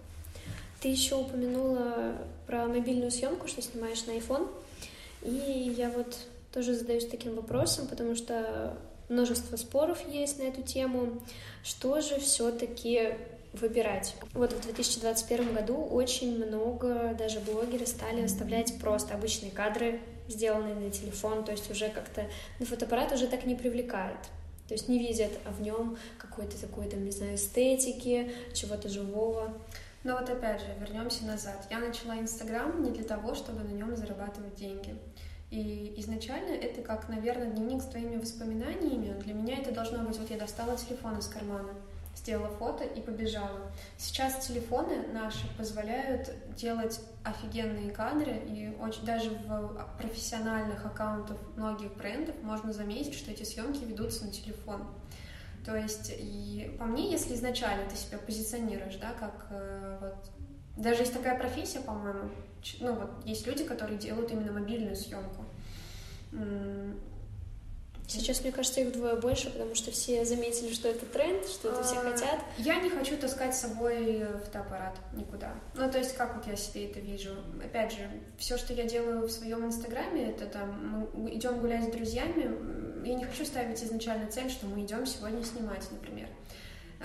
Ты 0.81 0.89
еще 0.89 1.15
упомянула 1.15 2.17
про 2.45 2.67
мобильную 2.67 3.11
съемку, 3.11 3.47
что 3.47 3.61
снимаешь 3.61 4.05
на 4.05 4.11
iPhone. 4.11 4.51
И 5.21 5.73
я 5.77 5.89
вот 5.89 6.17
тоже 6.51 6.75
задаюсь 6.75 7.07
таким 7.07 7.35
вопросом, 7.35 7.87
потому 7.87 8.15
что 8.15 8.77
множество 9.09 9.55
споров 9.57 9.99
есть 10.07 10.39
на 10.39 10.43
эту 10.43 10.61
тему. 10.61 11.21
Что 11.63 12.01
же 12.01 12.19
все-таки 12.19 13.15
выбирать? 13.53 14.15
Вот 14.33 14.53
в 14.53 14.61
2021 14.61 15.53
году 15.53 15.75
очень 15.75 16.43
много 16.43 17.13
даже 17.17 17.39
блогеры 17.39 17.85
стали 17.85 18.21
оставлять 18.23 18.79
просто 18.79 19.13
обычные 19.13 19.51
кадры, 19.51 19.99
сделанные 20.27 20.75
на 20.75 20.89
телефон, 20.89 21.43
то 21.43 21.51
есть 21.51 21.69
уже 21.69 21.89
как-то 21.89 22.25
на 22.59 22.65
фотоаппарат 22.65 23.11
уже 23.11 23.27
так 23.27 23.45
не 23.45 23.55
привлекает. 23.55 24.17
То 24.67 24.75
есть 24.75 24.87
не 24.87 24.97
видят 24.97 25.31
в 25.45 25.61
нем 25.61 25.97
какой-то 26.17 26.59
такой, 26.59 26.87
там, 26.87 27.03
не 27.03 27.11
знаю, 27.11 27.35
эстетики, 27.35 28.31
чего-то 28.53 28.89
живого. 28.89 29.53
Но 30.03 30.17
вот 30.17 30.29
опять 30.29 30.61
же, 30.61 30.67
вернемся 30.79 31.25
назад. 31.25 31.67
Я 31.69 31.79
начала 31.79 32.17
Инстаграм 32.17 32.81
не 32.81 32.91
для 32.91 33.03
того, 33.03 33.35
чтобы 33.35 33.63
на 33.63 33.71
нем 33.71 33.95
зарабатывать 33.95 34.55
деньги. 34.55 34.95
И 35.53 35.93
изначально 35.97 36.49
это 36.49 36.81
как, 36.81 37.07
наверное, 37.09 37.51
дневник 37.51 37.83
с 37.83 37.85
твоими 37.85 38.15
воспоминаниями. 38.15 39.13
Для 39.19 39.35
меня 39.35 39.59
это 39.59 39.71
должно 39.71 39.99
быть, 39.99 40.17
вот 40.17 40.31
я 40.31 40.37
достала 40.39 40.75
телефон 40.75 41.19
из 41.19 41.27
кармана, 41.27 41.75
сделала 42.15 42.49
фото 42.57 42.83
и 42.83 42.99
побежала. 42.99 43.71
Сейчас 43.95 44.47
телефоны 44.47 45.05
наши 45.13 45.45
позволяют 45.55 46.31
делать 46.55 46.99
офигенные 47.23 47.91
кадры, 47.91 48.35
и 48.47 48.75
очень, 48.81 49.05
даже 49.05 49.29
в 49.29 49.87
профессиональных 49.99 50.87
аккаунтах 50.87 51.37
многих 51.55 51.95
брендов 51.97 52.33
можно 52.41 52.73
заметить, 52.73 53.13
что 53.13 53.29
эти 53.29 53.43
съемки 53.43 53.83
ведутся 53.83 54.25
на 54.25 54.31
телефон. 54.31 54.87
То 55.63 55.75
есть, 55.77 56.11
и 56.17 56.75
по 56.79 56.85
мне, 56.85 57.11
если 57.11 57.35
изначально 57.35 57.87
ты 57.87 57.95
себя 57.95 58.17
позиционируешь, 58.17 58.95
да, 58.95 59.13
как 59.19 59.45
э, 59.51 59.97
вот 60.01 60.31
даже 60.75 61.01
есть 61.01 61.13
такая 61.13 61.37
профессия, 61.37 61.79
по-моему, 61.79 62.29
ну 62.79 62.93
вот 62.93 63.09
есть 63.25 63.45
люди, 63.45 63.63
которые 63.63 63.97
делают 63.97 64.31
именно 64.31 64.51
мобильную 64.51 64.95
съемку. 64.95 65.45
Сейчас, 68.05 68.41
мне 68.41 68.51
кажется, 68.51 68.81
их 68.81 68.89
вдвое 68.89 69.15
больше, 69.15 69.49
потому 69.49 69.75
что 69.75 69.91
все 69.91 70.25
заметили, 70.25 70.73
что 70.73 70.89
это 70.89 71.05
тренд, 71.05 71.47
что 71.47 71.69
это 71.69 71.83
все 71.83 71.95
а, 71.95 72.11
хотят. 72.11 72.39
Я 72.57 72.79
не 72.81 72.89
хочу 72.89 73.17
таскать 73.17 73.55
с 73.55 73.61
собой 73.61 74.25
фотоаппарат 74.43 74.95
никуда. 75.13 75.53
Ну, 75.73 75.89
то 75.89 75.99
есть, 75.99 76.15
как 76.15 76.35
вот 76.35 76.45
я 76.45 76.55
себе 76.55 76.89
это 76.89 76.99
вижу. 76.99 77.31
Опять 77.63 77.93
же, 77.93 78.09
все, 78.37 78.57
что 78.57 78.73
я 78.73 78.83
делаю 78.83 79.25
в 79.25 79.31
своем 79.31 79.65
инстаграме, 79.65 80.31
это 80.31 80.47
там 80.47 81.07
мы 81.13 81.33
идем 81.33 81.59
гулять 81.59 81.85
с 81.85 81.91
друзьями. 81.91 83.05
Я 83.07 83.15
не 83.15 83.23
хочу 83.23 83.45
ставить 83.45 83.81
изначально 83.81 84.29
цель, 84.29 84.49
что 84.49 84.67
мы 84.67 84.83
идем 84.83 85.05
сегодня 85.05 85.43
снимать, 85.43 85.89
например. 85.89 86.27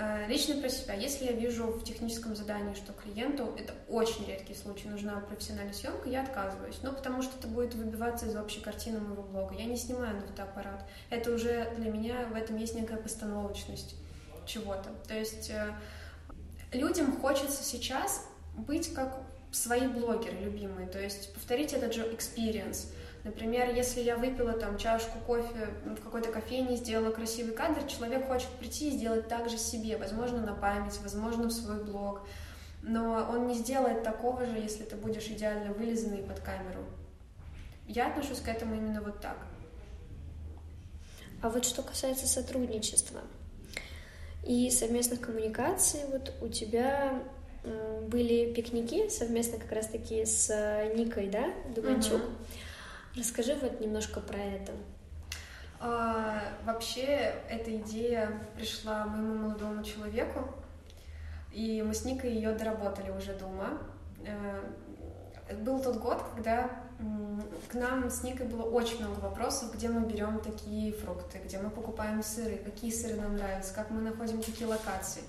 Э, 0.01 0.27
лично 0.29 0.55
про 0.61 0.69
себя. 0.69 0.93
Если 0.93 1.25
я 1.25 1.33
вижу 1.33 1.65
в 1.65 1.83
техническом 1.83 2.33
задании, 2.33 2.73
что 2.73 2.93
клиенту, 2.93 3.53
это 3.57 3.73
очень 3.89 4.25
редкий 4.25 4.55
случай, 4.55 4.87
нужна 4.87 5.19
профессиональная 5.19 5.73
съемка, 5.73 6.07
я 6.07 6.23
отказываюсь. 6.23 6.77
Ну, 6.83 6.93
потому 6.93 7.21
что 7.21 7.37
это 7.37 7.49
будет 7.49 7.75
выбиваться 7.75 8.25
из 8.25 8.35
общей 8.37 8.61
картины 8.61 9.01
моего 9.01 9.23
блога. 9.23 9.55
Я 9.55 9.65
не 9.65 9.75
снимаю 9.75 10.15
на 10.15 10.21
фотоаппарат. 10.21 10.87
Это 11.09 11.33
уже 11.33 11.69
для 11.75 11.91
меня 11.91 12.25
в 12.31 12.35
этом 12.35 12.55
есть 12.55 12.75
некая 12.75 12.95
постановочность 12.95 13.95
чего-то. 14.45 14.89
То 15.05 15.15
есть 15.15 15.49
э, 15.49 15.73
людям 16.71 17.19
хочется 17.19 17.61
сейчас 17.61 18.25
быть 18.55 18.93
как 18.93 19.21
свои 19.51 19.87
блогеры 19.87 20.37
любимые, 20.37 20.87
то 20.87 20.99
есть 20.99 21.33
повторить 21.33 21.73
этот 21.73 21.93
же 21.93 22.03
experience. 22.03 22.87
Например, 23.29 23.71
если 23.71 24.01
я 24.01 24.17
выпила 24.17 24.53
там 24.53 24.75
чашку 24.79 25.19
кофе 25.19 25.69
в 25.85 26.01
какой-то 26.01 26.31
кофейне, 26.31 26.77
сделала 26.77 27.11
красивый 27.11 27.53
кадр, 27.53 27.85
человек 27.85 28.25
хочет 28.25 28.49
прийти 28.53 28.87
и 28.89 28.97
сделать 28.97 29.27
так 29.27 29.51
же 29.51 29.59
себе, 29.59 29.97
возможно, 29.97 30.39
на 30.39 30.55
память, 30.55 30.99
возможно, 31.03 31.49
в 31.49 31.51
свой 31.51 31.83
блог. 31.83 32.21
Но 32.81 33.29
он 33.29 33.45
не 33.45 33.53
сделает 33.53 34.01
такого 34.01 34.47
же, 34.47 34.57
если 34.57 34.83
ты 34.83 34.95
будешь 34.95 35.27
идеально 35.27 35.73
вылизанный 35.73 36.23
под 36.23 36.39
камеру. 36.39 36.83
Я 37.87 38.07
отношусь 38.07 38.39
к 38.39 38.47
этому 38.47 38.73
именно 38.73 38.99
вот 38.99 39.21
так. 39.21 39.37
А 41.43 41.49
вот 41.49 41.65
что 41.65 41.83
касается 41.83 42.25
сотрудничества 42.25 43.21
и 44.43 44.71
совместных 44.71 45.21
коммуникаций, 45.21 45.99
вот 46.11 46.33
у 46.41 46.47
тебя 46.47 47.21
были 48.07 48.51
пикники 48.55 49.07
совместно 49.09 49.59
как 49.59 49.71
раз-таки 49.71 50.25
с 50.25 50.49
Никой, 50.95 51.27
да, 51.27 51.53
Дубанчук. 51.75 52.21
Uh-huh. 52.21 52.68
Расскажи 53.15 53.55
вот 53.55 53.81
немножко 53.81 54.19
про 54.19 54.37
это. 54.37 54.71
А, 55.79 56.41
вообще, 56.65 57.35
эта 57.49 57.75
идея 57.77 58.47
пришла 58.55 59.05
моему 59.05 59.35
молодому 59.35 59.83
человеку, 59.83 60.47
и 61.51 61.81
мы 61.81 61.93
с 61.93 62.05
Никой 62.05 62.31
ее 62.31 62.51
доработали 62.51 63.11
уже 63.11 63.33
дома. 63.33 63.79
Э, 64.25 65.55
был 65.55 65.81
тот 65.81 65.97
год, 65.97 66.21
когда 66.35 66.69
к 67.69 67.73
нам 67.73 68.09
с 68.09 68.23
Никой 68.23 68.45
было 68.45 68.63
очень 68.63 68.99
много 68.99 69.19
вопросов, 69.19 69.73
где 69.73 69.87
мы 69.87 70.05
берем 70.05 70.41
такие 70.41 70.91
фрукты, 70.91 71.39
где 71.39 71.57
мы 71.57 71.69
покупаем 71.69 72.21
сыры, 72.21 72.57
какие 72.57 72.91
сыры 72.91 73.15
нам 73.15 73.37
нравятся, 73.37 73.73
как 73.73 73.89
мы 73.89 74.01
находим 74.01 74.41
такие 74.41 74.67
локации. 74.67 75.23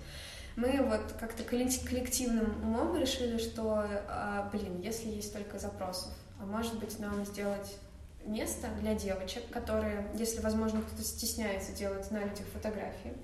Мы 0.56 0.82
вот 0.82 1.14
как-то 1.18 1.44
коллективным 1.44 2.60
умом 2.62 2.96
решили, 2.96 3.38
что, 3.38 3.86
а, 4.08 4.50
блин, 4.52 4.80
если 4.80 5.08
есть 5.08 5.32
только 5.32 5.58
запросов, 5.60 6.12
может 6.46 6.78
быть 6.78 6.98
нам 6.98 7.24
сделать 7.24 7.76
место 8.24 8.68
для 8.80 8.94
девочек, 8.94 9.48
которые, 9.50 10.06
если, 10.14 10.40
возможно, 10.40 10.82
кто-то 10.82 11.02
стесняется 11.02 11.72
делать 11.72 12.10
на 12.10 12.18
людях 12.18 12.46
фотографии. 12.52 13.14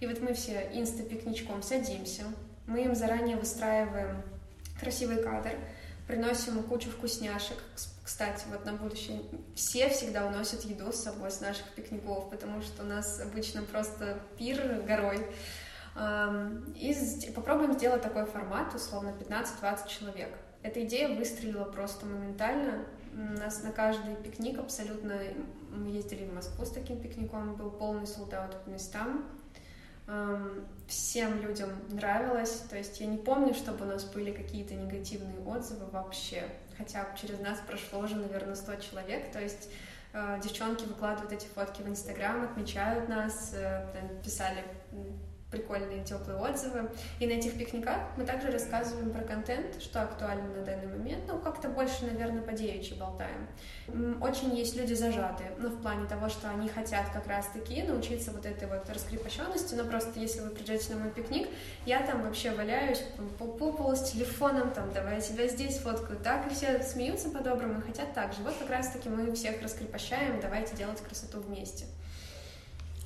И 0.00 0.06
вот 0.06 0.20
мы 0.20 0.34
все 0.34 0.70
инста-пикничком 0.72 1.62
садимся, 1.62 2.24
мы 2.66 2.84
им 2.84 2.94
заранее 2.94 3.36
выстраиваем 3.36 4.22
красивый 4.78 5.22
кадр, 5.22 5.52
приносим 6.06 6.62
кучу 6.62 6.90
вкусняшек. 6.90 7.58
Кстати, 8.04 8.44
вот 8.50 8.64
на 8.66 8.74
будущее 8.74 9.22
все 9.54 9.88
всегда 9.88 10.26
уносят 10.26 10.64
еду 10.64 10.92
с 10.92 10.96
собой 10.96 11.30
с 11.30 11.40
наших 11.40 11.66
пикников, 11.74 12.28
потому 12.30 12.60
что 12.62 12.82
у 12.82 12.86
нас 12.86 13.20
обычно 13.20 13.62
просто 13.62 14.18
пир 14.38 14.82
горой. 14.86 15.26
И 16.76 17.32
попробуем 17.34 17.72
сделать 17.74 18.02
такой 18.02 18.26
формат, 18.26 18.74
условно, 18.74 19.14
15-20 19.18 19.88
человек. 19.88 20.30
Эта 20.64 20.82
идея 20.82 21.14
выстрелила 21.14 21.64
просто 21.64 22.06
моментально. 22.06 22.86
У 23.12 23.38
нас 23.38 23.62
на 23.62 23.70
каждый 23.70 24.16
пикник 24.16 24.58
абсолютно... 24.58 25.14
Мы 25.70 25.90
ездили 25.90 26.24
в 26.24 26.32
Москву 26.32 26.64
с 26.64 26.70
таким 26.70 27.00
пикником, 27.00 27.54
был 27.54 27.70
полный 27.70 28.06
солдат 28.06 28.64
по 28.64 28.70
местам. 28.70 29.26
Всем 30.86 31.42
людям 31.42 31.68
нравилось. 31.90 32.62
То 32.70 32.78
есть 32.78 32.98
я 32.98 33.06
не 33.06 33.18
помню, 33.18 33.52
чтобы 33.52 33.84
у 33.84 33.88
нас 33.88 34.04
были 34.04 34.32
какие-то 34.32 34.74
негативные 34.74 35.38
отзывы 35.40 35.84
вообще. 35.90 36.44
Хотя 36.78 37.14
через 37.20 37.40
нас 37.40 37.58
прошло 37.66 38.00
уже, 38.00 38.16
наверное, 38.16 38.54
100 38.54 38.76
человек. 38.76 39.32
То 39.32 39.42
есть 39.42 39.68
э, 40.14 40.40
девчонки 40.42 40.86
выкладывают 40.86 41.32
эти 41.32 41.46
фотки 41.46 41.82
в 41.82 41.88
Инстаграм, 41.88 42.42
отмечают 42.42 43.10
нас, 43.10 43.52
э, 43.54 43.86
писали 44.24 44.64
прикольные, 45.54 46.04
теплые 46.04 46.38
отзывы. 46.38 46.90
И 47.20 47.26
на 47.26 47.32
этих 47.32 47.56
пикниках 47.56 47.98
мы 48.16 48.24
также 48.24 48.50
рассказываем 48.50 49.10
про 49.10 49.22
контент, 49.22 49.80
что 49.80 50.02
актуально 50.02 50.48
на 50.48 50.64
данный 50.64 50.88
момент. 50.88 51.24
Ну, 51.28 51.38
как-то 51.38 51.68
больше, 51.68 52.06
наверное, 52.06 52.42
по 52.42 52.52
девичьи 52.52 52.98
болтаем. 52.98 53.46
Очень 54.20 54.56
есть 54.56 54.76
люди 54.76 54.94
зажатые, 54.94 55.52
ну, 55.58 55.68
в 55.68 55.80
плане 55.80 56.06
того, 56.06 56.28
что 56.28 56.50
они 56.50 56.68
хотят 56.68 57.10
как 57.12 57.26
раз-таки 57.26 57.82
научиться 57.82 58.32
вот 58.32 58.46
этой 58.46 58.66
вот 58.66 58.88
раскрепощенности, 58.88 59.74
но 59.74 59.84
просто 59.84 60.18
если 60.18 60.40
вы 60.40 60.50
придете 60.50 60.94
на 60.94 61.00
мой 61.00 61.10
пикник, 61.10 61.48
я 61.86 62.00
там 62.04 62.22
вообще 62.22 62.50
валяюсь 62.50 63.02
по, 63.38 63.44
по 63.44 63.72
полу 63.72 63.94
с 63.94 64.10
телефоном, 64.10 64.70
там, 64.72 64.92
давай 64.92 65.16
я 65.16 65.20
тебя 65.20 65.46
здесь 65.48 65.78
фоткаю, 65.78 66.18
так, 66.18 66.50
и 66.50 66.54
все 66.54 66.82
смеются 66.82 67.30
по-доброму 67.30 67.78
и 67.78 67.82
хотят 67.82 68.12
так 68.14 68.32
же. 68.32 68.42
Вот 68.42 68.54
как 68.58 68.70
раз-таки 68.70 69.08
мы 69.08 69.32
всех 69.34 69.62
раскрепощаем, 69.62 70.40
давайте 70.40 70.76
делать 70.76 71.00
красоту 71.00 71.40
вместе. 71.40 71.84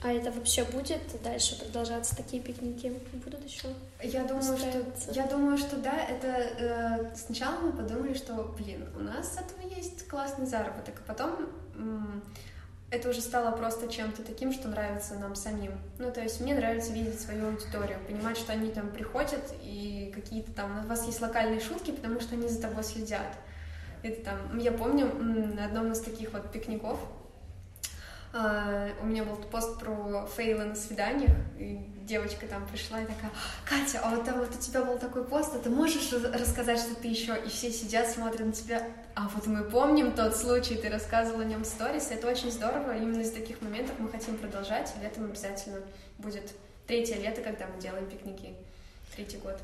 А 0.02 0.12
это 0.12 0.30
вообще 0.30 0.62
будет 0.64 1.00
дальше 1.24 1.58
продолжаться 1.58 2.14
такие 2.16 2.40
пикники? 2.40 2.92
Будут 3.24 3.44
еще? 3.44 3.68
Я 4.00 4.24
думаю, 4.24 4.56
что 4.56 4.84
я 5.12 5.26
думаю, 5.26 5.58
что 5.58 5.76
да. 5.76 5.92
Это 6.04 6.26
э, 6.28 7.16
сначала 7.16 7.58
мы 7.60 7.72
подумали, 7.72 8.14
что 8.14 8.54
блин, 8.56 8.88
у 8.96 9.00
нас 9.00 9.34
с 9.34 9.38
этого 9.38 9.60
есть 9.74 10.06
классный 10.06 10.46
заработок, 10.46 10.94
а 11.04 11.08
потом 11.08 11.48
м- 11.74 12.22
это 12.90 13.10
уже 13.10 13.20
стало 13.20 13.54
просто 13.56 13.88
чем-то 13.88 14.22
таким, 14.22 14.52
что 14.52 14.68
нравится 14.68 15.14
нам 15.16 15.34
самим. 15.34 15.72
Ну, 15.98 16.12
то 16.12 16.22
есть 16.22 16.40
мне 16.40 16.54
нравится 16.54 16.92
видеть 16.92 17.20
свою 17.20 17.48
аудиторию, 17.48 17.98
понимать, 18.06 18.38
что 18.38 18.52
они 18.52 18.70
там 18.70 18.90
приходят 18.90 19.52
и 19.62 20.12
какие-то 20.14 20.52
там 20.52 20.84
у 20.84 20.88
вас 20.88 21.04
есть 21.06 21.20
локальные 21.20 21.60
шутки, 21.60 21.90
потому 21.90 22.20
что 22.20 22.36
они 22.36 22.46
за 22.48 22.62
тобой 22.62 22.84
следят. 22.84 23.26
Это 24.04 24.22
там, 24.26 24.58
я 24.58 24.70
помню 24.70 25.12
на 25.12 25.64
одном 25.66 25.90
из 25.90 26.00
таких 26.00 26.32
вот 26.32 26.52
пикников 26.52 26.98
у 28.32 29.06
меня 29.06 29.24
был 29.24 29.36
пост 29.36 29.78
про 29.78 30.26
фейлы 30.36 30.64
на 30.64 30.74
свиданиях, 30.74 31.32
и 31.58 31.78
девочка 32.02 32.46
там 32.46 32.66
пришла 32.66 33.00
и 33.00 33.06
такая, 33.06 33.30
Катя, 33.64 34.00
а 34.02 34.14
вот 34.14 34.24
там 34.24 34.38
вот 34.38 34.54
у 34.54 34.58
тебя 34.58 34.82
был 34.82 34.98
такой 34.98 35.24
пост, 35.24 35.54
а 35.54 35.58
ты 35.58 35.70
можешь 35.70 36.12
рассказать, 36.12 36.78
что 36.78 36.94
ты 36.94 37.08
еще? 37.08 37.38
И 37.44 37.48
все 37.48 37.70
сидят, 37.70 38.08
смотрят 38.08 38.46
на 38.46 38.52
тебя, 38.52 38.86
а 39.14 39.28
вот 39.34 39.46
мы 39.46 39.64
помним 39.64 40.12
тот 40.12 40.36
случай, 40.36 40.76
ты 40.76 40.88
рассказывала 40.88 41.42
о 41.42 41.46
нем 41.46 41.64
сторис, 41.64 42.10
это 42.10 42.28
очень 42.28 42.50
здорово, 42.50 42.96
именно 42.96 43.20
из 43.20 43.30
таких 43.30 43.60
моментов 43.62 43.96
мы 43.98 44.10
хотим 44.10 44.36
продолжать, 44.36 44.92
и 44.96 45.02
летом 45.02 45.24
обязательно 45.24 45.80
будет 46.18 46.52
третье 46.86 47.16
лето, 47.16 47.40
когда 47.42 47.66
мы 47.66 47.80
делаем 47.80 48.06
пикники, 48.06 48.54
третий 49.14 49.38
год. 49.38 49.58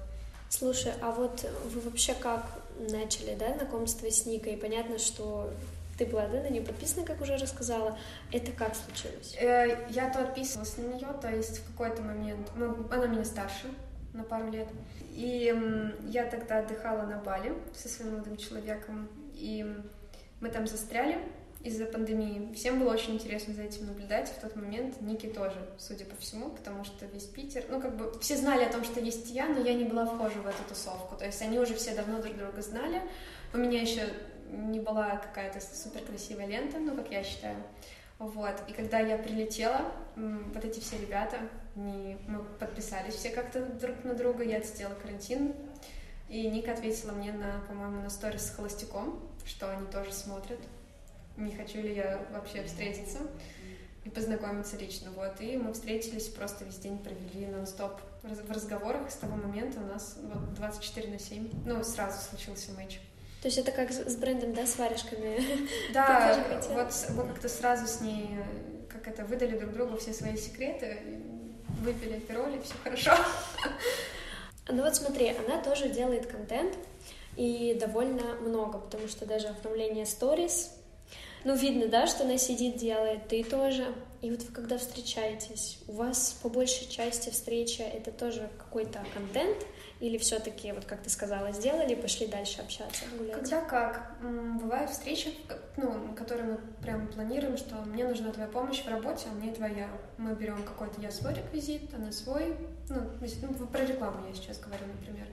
Слушай, 0.50 0.92
а 1.00 1.10
вот 1.10 1.50
вы 1.72 1.80
вообще 1.80 2.14
как 2.14 2.46
начали, 2.78 3.34
да, 3.34 3.54
знакомство 3.56 4.08
с 4.08 4.24
Никой? 4.26 4.56
Понятно, 4.56 4.98
что 4.98 5.50
ты 5.96 6.06
была, 6.06 6.26
да, 6.28 6.40
на 6.40 6.48
нее 6.48 6.62
подписана, 6.62 7.06
как 7.06 7.20
уже 7.20 7.36
рассказала. 7.36 7.98
Это 8.32 8.52
как 8.52 8.74
случилось? 8.74 9.36
Э, 9.40 9.86
я 9.90 10.10
то 10.10 10.20
отписывалась 10.20 10.76
на 10.76 10.82
нее, 10.82 11.08
то 11.20 11.30
есть 11.30 11.58
в 11.58 11.72
какой-то 11.72 12.02
момент... 12.02 12.50
Ну, 12.56 12.86
она 12.90 13.06
меня 13.06 13.24
старше 13.24 13.66
на 14.12 14.24
пару 14.24 14.50
лет. 14.50 14.68
И 15.10 15.54
я 16.08 16.24
тогда 16.26 16.58
отдыхала 16.58 17.02
на 17.02 17.18
Бали 17.18 17.54
со 17.74 17.88
своим 17.88 18.12
молодым 18.12 18.36
человеком, 18.36 19.08
и 19.34 19.64
мы 20.40 20.48
там 20.48 20.66
застряли, 20.66 21.18
из-за 21.64 21.86
пандемии. 21.86 22.52
Всем 22.54 22.78
было 22.78 22.92
очень 22.92 23.14
интересно 23.14 23.54
за 23.54 23.62
этим 23.62 23.86
наблюдать. 23.86 24.28
В 24.28 24.40
тот 24.40 24.54
момент 24.54 25.00
Ники 25.00 25.26
тоже, 25.26 25.56
судя 25.78 26.04
по 26.04 26.14
всему, 26.16 26.50
потому 26.50 26.84
что 26.84 27.06
весь 27.06 27.24
Питер... 27.24 27.64
Ну, 27.70 27.80
как 27.80 27.96
бы 27.96 28.12
все 28.20 28.36
знали 28.36 28.64
о 28.64 28.70
том, 28.70 28.84
что 28.84 29.00
есть 29.00 29.30
я, 29.30 29.48
но 29.48 29.60
я 29.60 29.72
не 29.72 29.84
была 29.84 30.04
вхожа 30.04 30.38
в 30.40 30.46
эту 30.46 30.62
тусовку. 30.68 31.16
То 31.16 31.24
есть 31.24 31.40
они 31.40 31.58
уже 31.58 31.74
все 31.74 31.94
давно 31.94 32.20
друг 32.20 32.36
друга 32.36 32.60
знали. 32.60 33.00
У 33.54 33.56
меня 33.56 33.80
еще 33.80 34.02
не 34.54 34.80
была 34.80 35.16
какая-то 35.16 35.60
супер 35.60 36.02
красивая 36.02 36.46
лента, 36.46 36.78
ну, 36.78 36.94
как 36.94 37.10
я 37.10 37.22
считаю. 37.22 37.56
Вот. 38.18 38.62
И 38.68 38.72
когда 38.72 39.00
я 39.00 39.18
прилетела, 39.18 39.92
вот 40.16 40.64
эти 40.64 40.80
все 40.80 40.98
ребята, 40.98 41.38
они, 41.76 42.16
мы 42.28 42.44
подписались 42.44 43.14
все 43.14 43.30
как-то 43.30 43.64
друг 43.64 44.04
на 44.04 44.14
друга, 44.14 44.44
я 44.44 44.60
сделала 44.62 44.94
карантин, 44.94 45.54
и 46.28 46.48
Ника 46.48 46.72
ответила 46.72 47.12
мне 47.12 47.32
на, 47.32 47.60
по-моему, 47.68 48.02
на 48.02 48.10
сторис 48.10 48.46
с 48.46 48.50
холостяком, 48.54 49.20
что 49.44 49.70
они 49.70 49.86
тоже 49.86 50.12
смотрят 50.12 50.60
не 51.36 51.52
хочу 51.52 51.80
ли 51.80 51.94
я 51.94 52.24
вообще 52.32 52.62
встретиться 52.64 53.18
и 54.04 54.10
познакомиться 54.10 54.76
лично. 54.76 55.10
Вот. 55.12 55.40
И 55.40 55.56
мы 55.56 55.72
встретились, 55.72 56.28
просто 56.28 56.64
весь 56.64 56.78
день 56.78 56.98
провели 56.98 57.46
нон-стоп 57.46 58.00
в 58.22 58.50
разговорах. 58.50 59.10
С 59.10 59.16
того 59.16 59.36
момента 59.36 59.80
у 59.80 59.86
нас 59.86 60.18
вот 60.22 60.54
24 60.54 61.08
на 61.10 61.18
7. 61.18 61.50
Ну, 61.64 61.82
сразу 61.82 62.20
случился 62.20 62.72
матч. 62.72 63.00
То 63.44 63.48
есть 63.48 63.58
это 63.58 63.72
как 63.72 63.92
с 63.92 64.16
брендом, 64.16 64.54
да, 64.54 64.64
с 64.64 64.78
варежками? 64.78 65.38
Да, 65.92 66.34
вот 66.70 67.06
мы 67.14 67.26
как-то 67.28 67.50
сразу 67.50 67.86
с 67.86 68.00
ней, 68.00 68.30
как 68.88 69.06
это, 69.06 69.22
выдали 69.26 69.58
друг 69.58 69.74
другу 69.74 69.98
все 69.98 70.14
свои 70.14 70.34
секреты, 70.38 70.96
выпили 71.82 72.20
пироли, 72.20 72.58
все 72.64 72.72
хорошо. 72.82 73.10
Ну 74.68 74.82
вот 74.82 74.96
смотри, 74.96 75.36
она 75.46 75.62
тоже 75.62 75.90
делает 75.90 76.26
контент, 76.26 76.72
и 77.36 77.76
довольно 77.78 78.34
много, 78.36 78.78
потому 78.78 79.08
что 79.08 79.26
даже 79.26 79.48
оформление 79.48 80.06
сторис, 80.06 80.70
ну, 81.44 81.54
видно, 81.54 81.88
да, 81.88 82.06
что 82.06 82.24
она 82.24 82.38
сидит, 82.38 82.78
делает, 82.78 83.28
ты 83.28 83.44
тоже. 83.44 83.94
И 84.22 84.30
вот 84.30 84.42
вы 84.42 84.54
когда 84.54 84.78
встречаетесь, 84.78 85.80
у 85.86 85.92
вас 85.92 86.38
по 86.42 86.48
большей 86.48 86.88
части 86.88 87.28
встреча 87.28 87.82
это 87.82 88.10
тоже 88.10 88.48
какой-то 88.56 89.04
контент, 89.12 89.66
или 90.04 90.18
все-таки, 90.18 90.72
вот 90.72 90.84
как 90.84 91.00
ты 91.00 91.08
сказала, 91.08 91.50
сделали, 91.52 91.94
пошли 91.94 92.26
дальше 92.26 92.60
общаться, 92.60 93.04
гулять? 93.18 93.32
Когда 93.36 93.62
как. 93.62 94.16
Бывают 94.20 94.90
встречи, 94.90 95.32
ну, 95.78 96.14
которые 96.14 96.44
мы 96.52 96.56
прям 96.82 97.08
планируем, 97.08 97.56
что 97.56 97.76
мне 97.76 98.06
нужна 98.06 98.30
твоя 98.30 98.48
помощь 98.48 98.82
в 98.82 98.88
работе, 98.88 99.28
а 99.30 99.34
мне 99.34 99.50
твоя. 99.54 99.88
Мы 100.18 100.34
берем 100.34 100.62
какой-то, 100.62 101.00
я 101.00 101.10
свой 101.10 101.32
реквизит, 101.32 101.94
она 101.94 102.12
свой. 102.12 102.54
Ну, 102.90 103.00
ну, 103.58 103.66
про 103.66 103.86
рекламу 103.86 104.26
я 104.28 104.34
сейчас 104.34 104.58
говорю, 104.58 104.84
например. 104.86 105.26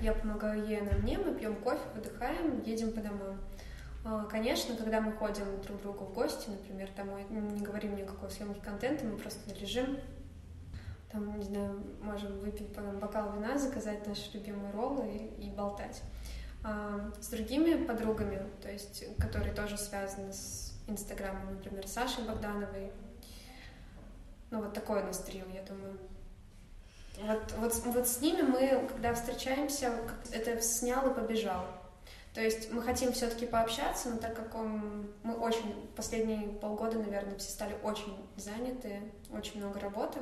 Я 0.00 0.14
помогаю 0.14 0.66
ей, 0.66 0.80
она 0.80 0.98
мне, 0.98 1.16
мы 1.16 1.32
пьем 1.34 1.54
кофе, 1.54 1.82
выдыхаем, 1.94 2.60
едем 2.64 2.90
по 2.90 3.00
домам. 3.00 3.38
А, 4.04 4.24
конечно, 4.24 4.74
когда 4.74 5.00
мы 5.00 5.12
ходим 5.12 5.44
друг 5.62 5.78
к 5.78 5.82
другу 5.82 6.04
в 6.06 6.12
гости, 6.12 6.50
например, 6.50 6.90
домой, 6.96 7.24
не 7.30 7.64
говорим 7.64 7.94
никакой 7.94 8.32
съемки 8.32 8.58
контента, 8.58 9.04
мы 9.04 9.16
просто 9.16 9.54
лежим, 9.54 9.96
там, 11.12 11.38
не 11.38 11.44
знаю, 11.44 11.82
можем 12.00 12.40
выпить 12.40 12.74
потом 12.74 12.98
бокал 12.98 13.32
вина, 13.34 13.58
заказать 13.58 14.06
наши 14.06 14.32
любимые 14.32 14.72
роллы 14.72 15.06
и, 15.08 15.46
и 15.46 15.50
болтать. 15.50 16.02
А, 16.64 17.12
с 17.20 17.28
другими 17.28 17.84
подругами, 17.84 18.42
то 18.62 18.70
есть, 18.70 19.04
которые 19.18 19.54
тоже 19.54 19.76
связаны 19.76 20.32
с 20.32 20.72
Инстаграмом, 20.86 21.54
например, 21.54 21.86
Сашей 21.86 22.24
Богдановой, 22.24 22.92
ну, 24.50 24.62
вот 24.62 24.72
такой 24.72 25.02
у 25.02 25.06
нас 25.06 25.18
трио, 25.18 25.44
я 25.52 25.62
думаю. 25.62 25.98
Вот, 27.20 27.54
вот, 27.58 27.94
вот 27.94 28.08
с 28.08 28.20
ними 28.20 28.42
мы, 28.42 28.88
когда 28.88 29.14
встречаемся, 29.14 29.92
это 30.30 30.60
снял 30.62 31.10
и 31.10 31.14
побежал. 31.14 31.64
То 32.34 32.40
есть 32.40 32.72
мы 32.72 32.80
хотим 32.80 33.12
все-таки 33.12 33.44
пообщаться, 33.44 34.08
но 34.08 34.16
так 34.16 34.34
как 34.34 34.54
он, 34.54 35.12
мы 35.22 35.34
очень 35.34 35.90
последние 35.94 36.48
полгода, 36.48 36.98
наверное, 36.98 37.36
все 37.36 37.50
стали 37.50 37.76
очень 37.82 38.16
заняты, 38.36 39.02
очень 39.30 39.58
много 39.58 39.78
работы, 39.80 40.18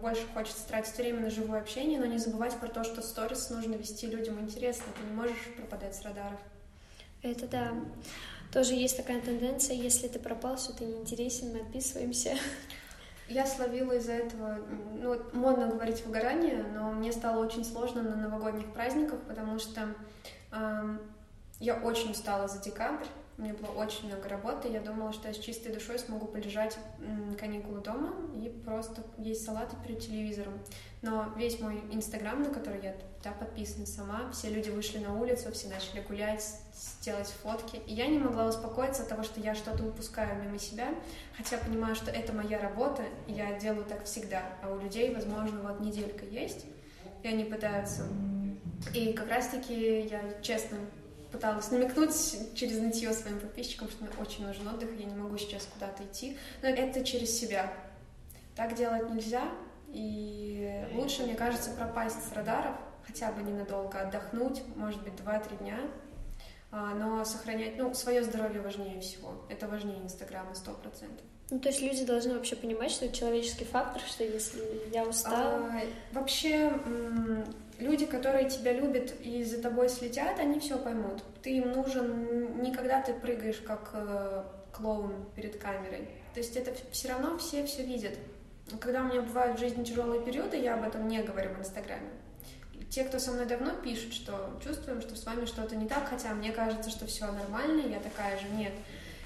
больше 0.00 0.26
хочется 0.34 0.66
тратить 0.66 0.96
время 0.96 1.20
на 1.20 1.30
живое 1.30 1.60
общение, 1.60 2.00
но 2.00 2.06
не 2.06 2.18
забывать 2.18 2.56
про 2.56 2.66
то, 2.66 2.82
что 2.82 3.02
сторис 3.02 3.50
нужно 3.50 3.74
вести 3.74 4.08
людям 4.08 4.40
интересно, 4.40 4.86
ты 4.98 5.06
не 5.08 5.14
можешь 5.14 5.54
пропадать 5.56 5.94
с 5.94 6.02
радаров. 6.02 6.40
Это 7.22 7.46
да. 7.46 7.72
Тоже 8.52 8.74
есть 8.74 8.96
такая 8.96 9.20
тенденция, 9.20 9.76
если 9.76 10.08
ты 10.08 10.18
пропал, 10.18 10.58
что 10.58 10.74
ты 10.74 10.84
неинтересен, 10.84 11.52
мы 11.52 11.60
отписываемся. 11.60 12.36
Я 13.28 13.46
словила 13.46 13.92
из-за 13.92 14.12
этого, 14.12 14.58
ну, 14.98 15.18
модно 15.32 15.68
говорить 15.68 16.04
выгорание, 16.04 16.64
но 16.74 16.90
мне 16.90 17.12
стало 17.12 17.46
очень 17.46 17.64
сложно 17.64 18.02
на 18.02 18.16
новогодних 18.16 18.72
праздниках, 18.72 19.20
потому 19.20 19.58
что 19.58 19.94
я 21.60 21.74
очень 21.76 22.10
устала 22.10 22.48
за 22.48 22.60
декабрь, 22.60 23.06
у 23.38 23.42
меня 23.42 23.54
было 23.54 23.70
очень 23.70 24.08
много 24.08 24.28
работы, 24.28 24.68
я 24.68 24.80
думала, 24.80 25.12
что 25.12 25.28
я 25.28 25.34
с 25.34 25.38
чистой 25.38 25.72
душой 25.72 25.98
смогу 25.98 26.26
полежать 26.26 26.78
каникулы 27.40 27.80
дома 27.80 28.14
и 28.36 28.48
просто 28.48 29.02
есть 29.16 29.44
салаты 29.44 29.74
перед 29.84 30.00
телевизором. 30.00 30.52
Но 31.00 31.32
весь 31.36 31.58
мой 31.58 31.82
инстаграм, 31.90 32.42
на 32.42 32.50
который 32.50 32.82
я 32.82 32.94
да, 33.24 33.32
подписана 33.32 33.86
сама, 33.86 34.30
все 34.32 34.50
люди 34.50 34.68
вышли 34.68 34.98
на 34.98 35.18
улицу, 35.18 35.50
все 35.50 35.68
начали 35.68 36.02
гулять, 36.02 36.44
делать 37.00 37.28
фотки, 37.42 37.76
и 37.86 37.94
я 37.94 38.06
не 38.06 38.18
могла 38.18 38.46
успокоиться 38.46 39.02
от 39.02 39.08
того, 39.08 39.22
что 39.22 39.40
я 39.40 39.54
что-то 39.54 39.84
упускаю 39.84 40.40
мимо 40.42 40.58
себя, 40.58 40.88
хотя 41.36 41.56
понимаю, 41.56 41.94
что 41.94 42.10
это 42.10 42.32
моя 42.32 42.60
работа, 42.60 43.02
и 43.26 43.32
я 43.32 43.58
делаю 43.58 43.84
так 43.86 44.04
всегда, 44.04 44.42
а 44.62 44.70
у 44.70 44.78
людей, 44.78 45.14
возможно, 45.14 45.62
вот 45.62 45.80
неделька 45.80 46.24
есть, 46.26 46.66
и 47.22 47.28
они 47.28 47.44
пытаются 47.44 48.04
и 48.94 49.12
как 49.12 49.28
раз-таки 49.28 50.02
я 50.02 50.22
честно 50.42 50.78
пыталась 51.30 51.70
намекнуть 51.70 52.14
через 52.54 52.78
нытье 52.78 53.12
своим 53.12 53.40
подписчикам, 53.40 53.88
что 53.88 54.04
мне 54.04 54.12
очень 54.20 54.46
нужен 54.46 54.68
отдых, 54.68 54.90
я 54.98 55.06
не 55.06 55.14
могу 55.14 55.38
сейчас 55.38 55.66
куда-то 55.72 56.04
идти. 56.04 56.36
Но 56.60 56.68
это 56.68 57.04
через 57.04 57.30
себя. 57.38 57.72
Так 58.54 58.74
делать 58.74 59.08
нельзя, 59.10 59.44
и 59.88 60.86
лучше, 60.92 61.22
мне 61.22 61.34
кажется, 61.34 61.70
пропасть 61.70 62.28
с 62.28 62.32
радаров, 62.32 62.76
хотя 63.06 63.32
бы 63.32 63.42
ненадолго, 63.42 64.00
отдохнуть, 64.00 64.62
может 64.76 65.02
быть, 65.02 65.14
2-3 65.14 65.58
дня, 65.58 65.78
но 66.72 67.24
сохранять, 67.24 67.76
ну, 67.76 67.92
свое 67.94 68.22
здоровье 68.22 68.62
важнее 68.62 69.00
всего. 69.00 69.44
Это 69.50 69.68
важнее 69.68 70.02
Инстаграма, 70.02 70.54
сто 70.54 70.72
процентов. 70.72 71.24
Ну, 71.50 71.58
то 71.60 71.68
есть 71.68 71.82
люди 71.82 72.04
должны 72.04 72.32
вообще 72.34 72.56
понимать, 72.56 72.90
что 72.90 73.04
это 73.04 73.14
человеческий 73.14 73.66
фактор, 73.66 74.00
что 74.00 74.24
если 74.24 74.62
я 74.90 75.04
устала... 75.04 75.66
А, 75.70 75.82
вообще, 76.12 76.72
люди, 77.78 78.06
которые 78.06 78.48
тебя 78.48 78.72
любят 78.72 79.12
и 79.20 79.44
за 79.44 79.60
тобой 79.60 79.90
следят, 79.90 80.38
они 80.38 80.60
все 80.60 80.78
поймут. 80.78 81.22
Ты 81.42 81.58
им 81.58 81.72
нужен 81.72 82.62
не 82.62 82.72
когда 82.72 83.02
ты 83.02 83.12
прыгаешь 83.12 83.60
как 83.60 83.90
э, 83.92 84.44
клоун 84.72 85.26
перед 85.36 85.58
камерой. 85.58 86.08
То 86.32 86.40
есть 86.40 86.56
это 86.56 86.72
все 86.90 87.08
равно 87.08 87.36
все 87.36 87.66
все 87.66 87.84
видят. 87.84 88.14
Когда 88.80 89.02
у 89.02 89.04
меня 89.04 89.20
бывают 89.20 89.58
в 89.58 89.60
жизни 89.60 89.84
тяжелые 89.84 90.22
периоды, 90.22 90.56
я 90.56 90.74
об 90.74 90.84
этом 90.84 91.06
не 91.06 91.22
говорю 91.22 91.52
в 91.52 91.60
Инстаграме. 91.60 92.08
Те, 92.92 93.04
кто 93.04 93.18
со 93.18 93.32
мной 93.32 93.46
давно 93.46 93.72
пишут, 93.72 94.12
что 94.12 94.50
чувствуем, 94.62 95.00
что 95.00 95.16
с 95.16 95.24
вами 95.24 95.46
что-то 95.46 95.74
не 95.74 95.88
так, 95.88 96.10
хотя 96.10 96.34
мне 96.34 96.52
кажется, 96.52 96.90
что 96.90 97.06
все 97.06 97.24
нормально, 97.32 97.88
я 97.88 97.98
такая 97.98 98.38
же, 98.38 98.46
нет. 98.50 98.74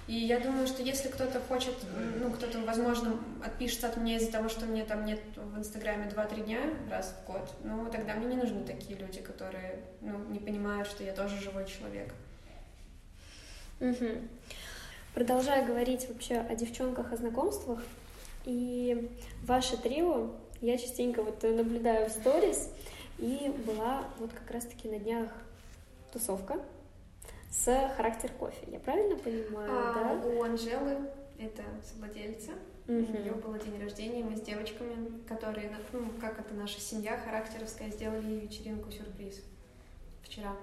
И 0.07 0.15
я 0.15 0.39
думаю, 0.39 0.69
что 0.69 0.85
если 0.85 1.09
кто-то 1.09 1.41
хочет, 1.41 1.75
ну, 2.21 2.31
кто-то, 2.31 2.61
возможно, 2.61 3.19
отпишется 3.45 3.89
от 3.89 3.97
меня 3.97 4.19
из-за 4.19 4.31
того, 4.31 4.49
что 4.49 4.67
мне 4.67 4.85
там 4.85 5.05
нет 5.05 5.19
в 5.35 5.59
Инстаграме 5.59 6.09
2-3 6.09 6.45
дня 6.45 6.61
раз 6.89 7.13
в 7.13 7.27
год, 7.27 7.51
ну, 7.65 7.91
тогда 7.91 8.15
мне 8.15 8.37
не 8.37 8.41
нужны 8.41 8.65
такие 8.65 8.97
люди, 8.97 9.21
которые, 9.21 9.81
ну, 10.01 10.17
не 10.27 10.39
понимают, 10.39 10.87
что 10.87 11.03
я 11.03 11.13
тоже 11.13 11.37
живой 11.41 11.67
человек. 11.67 12.15
Угу. 13.81 14.29
Продолжая 15.13 15.67
говорить 15.67 16.07
вообще 16.09 16.37
о 16.37 16.55
девчонках, 16.55 17.13
о 17.13 17.17
знакомствах, 17.17 17.81
и 18.45 19.11
ваше 19.43 19.77
трио, 19.77 20.37
я 20.61 20.79
частенько 20.79 21.25
вот 21.25 21.43
наблюдаю 21.43 22.09
в 22.09 22.13
сторис, 22.13 22.71
и 23.19 23.53
была 23.67 24.05
вот 24.19 24.33
как 24.33 24.51
раз-таки 24.51 24.89
на 24.89 24.99
днях 24.99 25.31
тусовка, 26.13 26.59
с 27.51 27.91
характер 27.97 28.31
кофе. 28.39 28.67
Я 28.67 28.79
правильно 28.81 29.17
понимаю, 29.17 29.71
а, 29.73 29.95
да? 29.95 30.29
У 30.29 30.43
Анжелы 30.43 31.09
это 31.39 31.63
совладельца. 31.85 32.53
Мгм. 32.87 33.17
У 33.17 33.19
нее 33.19 33.33
был 33.33 33.55
день 33.55 33.83
рождения, 33.83 34.23
мы 34.23 34.37
с 34.37 34.41
девочками, 34.41 35.21
которые, 35.27 35.73
ну, 35.93 36.09
как 36.21 36.39
это 36.39 36.55
наша 36.55 36.81
семья 36.81 37.17
характеровская, 37.19 37.91
сделали 37.91 38.27
ей 38.27 38.41
вечеринку-сюрприз 38.41 39.41
вчера. 40.23 40.55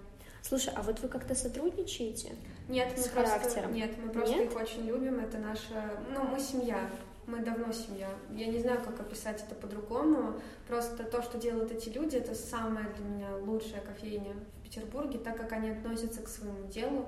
Слушай, 0.42 0.74
а 0.76 0.82
вот 0.84 1.00
вы 1.02 1.10
как-то 1.10 1.36
сотрудничаете? 1.36 2.36
Нет, 2.70 2.94
мы 2.96 3.04
С 3.04 3.08
просто, 3.08 3.39
характером? 3.39 3.74
нет, 3.74 3.92
мы 4.02 4.10
просто 4.10 4.36
Нет? 4.36 4.52
их 4.52 4.58
очень 4.58 4.86
любим. 4.86 5.20
Это 5.20 5.38
наша, 5.38 6.00
ну, 6.13 6.24
мы 6.24 6.39
семья. 6.39 6.89
Мы 7.25 7.39
давно 7.39 7.71
семья. 7.71 8.09
Я 8.31 8.47
не 8.47 8.59
знаю, 8.59 8.81
как 8.83 8.99
описать 8.99 9.41
это 9.43 9.55
по-другому. 9.55 10.41
Просто 10.67 11.03
то, 11.03 11.21
что 11.21 11.38
делают 11.38 11.71
эти 11.71 11.89
люди, 11.89 12.17
это 12.17 12.36
самая 12.36 12.93
для 12.93 13.05
меня 13.05 13.38
лучшая 13.38 13.81
кофейня 13.81 14.33
в 14.59 14.63
Петербурге, 14.63 15.19
так 15.19 15.38
как 15.38 15.51
они 15.53 15.69
относятся 15.69 16.21
к 16.21 16.27
своему 16.27 16.67
делу. 16.67 17.07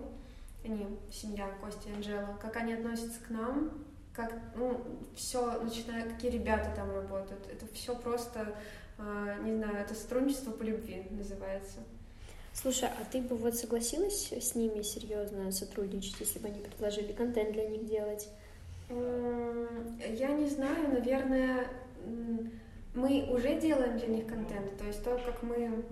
Они 0.63 0.87
семья 1.11 1.49
Кости 1.61 1.89
и 1.89 1.93
Анжела. 1.93 2.37
Как 2.41 2.55
они 2.55 2.73
относятся 2.73 3.19
к 3.27 3.29
нам, 3.29 3.71
как, 4.13 4.33
ну, 4.55 4.81
все, 5.15 5.61
начиная, 5.61 6.09
какие 6.09 6.31
ребята 6.31 6.71
там 6.75 6.91
работают. 6.91 7.45
Это 7.51 7.65
все 7.73 7.93
просто, 7.95 8.55
э, 8.97 9.37
не 9.43 9.55
знаю, 9.57 9.77
это 9.77 9.93
сотрудничество 9.93 10.51
по 10.51 10.63
любви 10.63 11.05
называется. 11.11 11.79
Слушай, 12.53 12.87
а 12.87 13.03
ты 13.11 13.19
бы 13.19 13.35
вот 13.35 13.55
согласилась 13.55 14.31
с 14.31 14.55
ними 14.55 14.81
серьезно 14.81 15.51
сотрудничать, 15.51 16.21
если 16.21 16.39
бы 16.39 16.47
они 16.47 16.61
предложили 16.61 17.11
контент 17.11 17.51
для 17.51 17.67
них 17.67 17.85
делать? 17.85 18.29
Я 18.89 20.29
не 20.29 20.47
знаю, 20.47 20.89
наверное, 20.93 21.67
мы 22.93 23.27
уже 23.31 23.59
делаем 23.59 23.97
для 23.97 24.07
них 24.07 24.27
контент, 24.27 24.77
то 24.77 24.85
есть 24.85 25.03
то, 25.03 25.19
как 25.25 25.43
мы... 25.43 25.83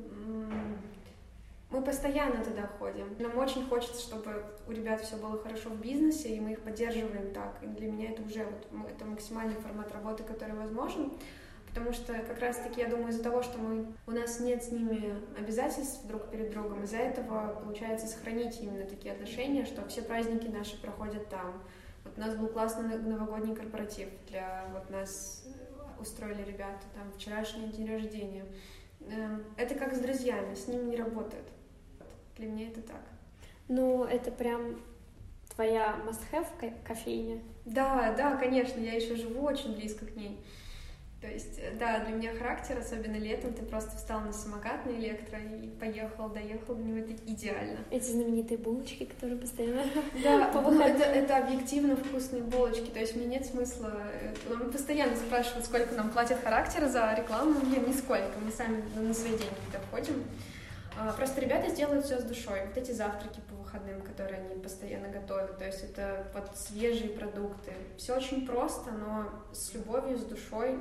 Мы 1.69 1.81
постоянно 1.81 2.43
туда 2.43 2.69
ходим. 2.77 3.15
Нам 3.17 3.35
очень 3.35 3.65
хочется, 3.65 3.99
чтобы 3.99 4.45
у 4.67 4.71
ребят 4.71 5.01
все 5.01 5.15
было 5.15 5.39
хорошо 5.39 5.69
в 5.69 5.81
бизнесе, 5.81 6.29
и 6.29 6.39
мы 6.39 6.51
их 6.51 6.59
поддерживаем 6.59 7.33
так. 7.33 7.57
И 7.63 7.65
для 7.65 7.91
меня 7.91 8.11
это 8.11 8.21
уже 8.21 8.45
вот, 8.45 8.91
это 8.91 9.05
максимальный 9.05 9.55
формат 9.55 9.91
работы, 9.91 10.21
который 10.21 10.53
возможен. 10.53 11.11
Потому 11.69 11.91
что 11.91 12.13
как 12.13 12.39
раз-таки, 12.39 12.81
я 12.81 12.87
думаю, 12.87 13.09
из-за 13.09 13.23
того, 13.23 13.41
что 13.41 13.57
мы, 13.57 13.87
у 14.05 14.11
нас 14.11 14.39
нет 14.39 14.63
с 14.63 14.71
ними 14.71 15.15
обязательств 15.35 16.05
друг 16.05 16.29
перед 16.29 16.51
другом, 16.51 16.83
из-за 16.83 16.97
этого 16.97 17.59
получается 17.63 18.05
сохранить 18.05 18.61
именно 18.61 18.85
такие 18.85 19.11
отношения, 19.11 19.65
что 19.65 19.83
все 19.87 20.03
праздники 20.03 20.45
наши 20.45 20.79
проходят 20.79 21.27
там. 21.29 21.63
Вот 22.03 22.17
у 22.17 22.19
нас 22.21 22.35
был 22.35 22.47
классный 22.47 22.83
но- 22.97 23.09
новогодний 23.09 23.55
корпоратив 23.55 24.09
для 24.29 24.65
вот 24.73 24.89
нас 24.89 25.45
э, 25.45 26.01
устроили 26.01 26.43
ребята, 26.43 26.83
там 26.95 27.11
вчерашний 27.13 27.67
день 27.67 27.89
рождения. 27.89 28.45
Эм, 29.01 29.43
Это 29.57 29.75
как 29.75 29.93
с 29.95 29.99
друзьями, 29.99 30.53
с 30.55 30.67
ними 30.67 30.89
не 30.91 30.95
работает. 30.97 31.45
Для 32.37 32.47
меня 32.47 32.67
это 32.67 32.81
так. 32.81 33.01
Ну, 33.67 34.03
это 34.03 34.31
прям 34.31 34.81
твоя 35.55 35.95
must-have 36.05 36.47
ко- 36.59 36.73
кофейня. 36.87 37.41
Да, 37.65 38.13
да, 38.17 38.35
конечно, 38.37 38.79
я 38.79 38.93
еще 38.93 39.15
живу 39.15 39.43
очень 39.45 39.75
близко 39.75 40.05
к 40.05 40.15
ней. 40.15 40.43
То 41.23 41.29
есть, 41.29 41.57
э, 41.57 41.71
да, 41.79 41.99
для 41.99 42.13
меня 42.13 42.33
характер, 42.33 42.77
особенно 42.77 43.15
летом, 43.15 43.53
ты 43.53 43.63
просто 43.63 43.95
встал 43.95 44.19
на 44.19 44.33
самокат 44.33 44.85
на 44.85 44.89
электро 44.89 45.39
и 45.39 45.69
поехал, 45.69 46.27
доехал, 46.27 46.75
для 46.75 46.83
него 46.83 46.97
это 46.97 47.13
идеально. 47.25 47.79
Эти 47.91 48.11
знаменитые 48.11 48.57
булочки, 48.57 49.05
которые 49.05 49.39
постоянно... 49.39 49.83
Да, 50.21 50.51
ну, 50.53 50.81
это, 50.81 51.03
это 51.05 51.37
объективно 51.37 51.95
вкусные 51.95 52.43
булочки, 52.43 52.89
то 52.89 52.99
есть 52.99 53.15
мне 53.15 53.25
нет 53.25 53.45
смысла... 53.45 53.93
э, 54.21 54.33
Он 54.51 54.69
постоянно 54.69 55.15
спрашивают, 55.15 55.65
сколько 55.65 55.95
нам 55.95 56.11
платят 56.11 56.43
характер 56.43 56.89
за 56.89 57.13
рекламу, 57.13 57.57
мне 57.61 57.77
нисколько, 57.77 58.37
мы 58.43 58.51
сами 58.51 58.83
на 58.93 59.13
свои 59.13 59.31
деньги 59.31 59.47
входим. 59.87 60.25
А, 60.99 61.13
Просто 61.13 61.39
ребята 61.39 61.69
сделают 61.69 62.05
все 62.05 62.19
с 62.19 62.23
душой. 62.23 62.65
Вот 62.67 62.77
эти 62.77 62.91
завтраки 62.91 63.39
по 63.49 63.55
выходным, 63.55 64.01
которые 64.01 64.41
они 64.41 64.61
постоянно 64.61 65.07
готовят, 65.07 65.57
то 65.57 65.65
есть 65.65 65.83
это 65.83 66.27
вот 66.33 66.51
свежие 66.55 67.11
продукты. 67.11 67.71
Все 67.97 68.15
очень 68.15 68.45
просто, 68.45 68.91
но 68.91 69.29
с 69.53 69.73
любовью, 69.73 70.17
с 70.17 70.23
душой. 70.23 70.77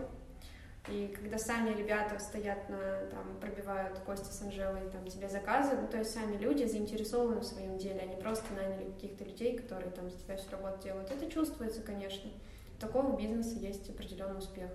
И 0.89 1.15
когда 1.15 1.39
сами 1.39 1.75
ребята 1.75 2.19
стоят 2.19 2.69
на, 2.69 3.07
там, 3.11 3.39
пробивают 3.41 3.99
Кости 4.01 4.33
с 4.33 4.43
Анжелой, 4.43 4.91
там, 4.91 5.07
тебе 5.07 5.29
заказы, 5.29 5.77
ну, 5.81 5.87
то 5.87 5.99
есть 5.99 6.13
сами 6.13 6.37
люди 6.37 6.65
заинтересованы 6.65 7.41
в 7.41 7.45
своем 7.45 7.79
деле, 7.79 8.01
они 8.01 8.17
просто 8.17 8.53
наняли 8.55 8.91
каких-то 8.91 9.25
людей, 9.25 9.57
которые 9.57 9.93
там 9.93 10.11
за 10.11 10.19
тебя 10.19 10.37
всю 10.37 10.51
работу 10.51 10.83
делают. 10.83 11.11
Это 11.11 11.31
чувствуется, 11.31 11.83
конечно. 11.83 12.29
У 12.77 12.81
такого 12.81 13.17
бизнеса 13.17 13.57
есть 13.61 13.89
определенный 13.91 14.39
успех. 14.39 14.71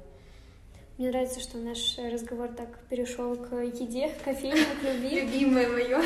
Мне 0.97 1.09
нравится, 1.09 1.41
что 1.41 1.57
наш 1.57 1.97
разговор 1.97 2.53
так 2.53 2.79
перешел 2.89 3.35
к 3.35 3.53
еде, 3.61 4.09
к 4.09 4.23
кофейне, 4.23 4.65
к 4.81 4.83
любви. 4.83 5.21
Любимое 5.25 5.67
мое. 5.67 6.01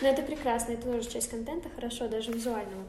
Но 0.00 0.08
это 0.08 0.22
прекрасно, 0.22 0.72
это 0.72 0.90
тоже 0.90 1.08
часть 1.08 1.30
контента, 1.30 1.68
хорошо, 1.68 2.08
даже 2.08 2.32
визуального. 2.32 2.84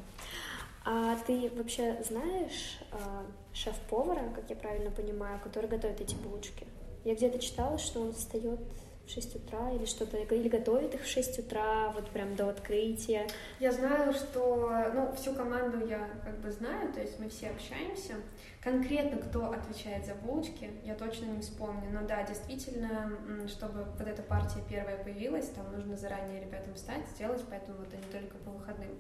А 0.86 1.18
ты 1.28 1.52
вообще 1.56 2.02
знаешь 2.08 2.80
а, 2.92 3.26
шеф-повара, 3.54 4.30
как 4.34 4.50
я 4.50 4.56
правильно 4.56 4.92
понимаю, 4.92 5.40
который 5.42 5.70
готовит 5.70 6.02
эти 6.02 6.16
булочки? 6.16 6.66
Я 7.04 7.16
где-то 7.16 7.40
читала, 7.40 7.78
что 7.78 8.02
он 8.02 8.14
встает 8.14 8.60
в 9.06 9.10
6 9.10 9.36
утра 9.36 9.72
или 9.72 9.86
что-то, 9.86 10.18
или 10.18 10.48
готовит 10.48 10.96
их 10.96 11.02
в 11.02 11.08
6 11.08 11.40
утра, 11.40 11.90
вот 11.90 12.10
прям 12.12 12.36
до 12.36 12.50
открытия. 12.50 13.28
Я 13.60 13.72
знаю, 13.72 14.14
что, 14.14 14.72
ну, 14.94 15.14
всю 15.14 15.34
команду 15.34 15.86
я 15.86 16.10
как 16.24 16.40
бы 16.40 16.50
знаю, 16.52 16.92
то 16.94 17.02
есть 17.02 17.20
мы 17.20 17.30
все 17.30 17.50
общаемся. 17.50 18.16
Конкретно 18.62 19.18
кто 19.18 19.52
отвечает 19.52 20.06
за 20.06 20.16
булочки, 20.16 20.72
я 20.86 20.96
точно 20.96 21.26
не 21.26 21.42
вспомню. 21.42 21.92
Но 21.92 22.08
да, 22.08 22.24
действительно, 22.24 23.12
чтобы 23.50 23.84
вот 23.84 24.08
эта 24.08 24.22
партия 24.22 24.64
первая 24.70 25.04
появилась, 25.04 25.50
там 25.50 25.70
нужно 25.74 25.98
заранее 25.98 26.40
ребятам 26.42 26.74
встать, 26.76 27.06
сделать, 27.14 27.42
поэтому 27.50 27.80
вот 27.80 27.94
они 27.94 28.04
только 28.10 28.38
по 28.38 28.52
выходным. 28.52 28.98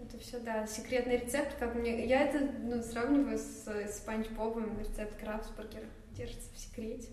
Это 0.00 0.18
все, 0.18 0.38
да, 0.38 0.66
секретный 0.66 1.18
рецепт, 1.18 1.56
как 1.58 1.74
мне... 1.74 2.06
Я 2.06 2.22
это 2.22 2.40
ну, 2.62 2.82
сравниваю 2.82 3.38
с, 3.38 3.66
с 3.66 4.00
Панч 4.06 4.28
Бобом, 4.28 4.78
рецепт 4.78 5.18
крабсбургера 5.18 5.86
держится 6.12 6.48
в 6.54 6.58
секрете. 6.58 7.08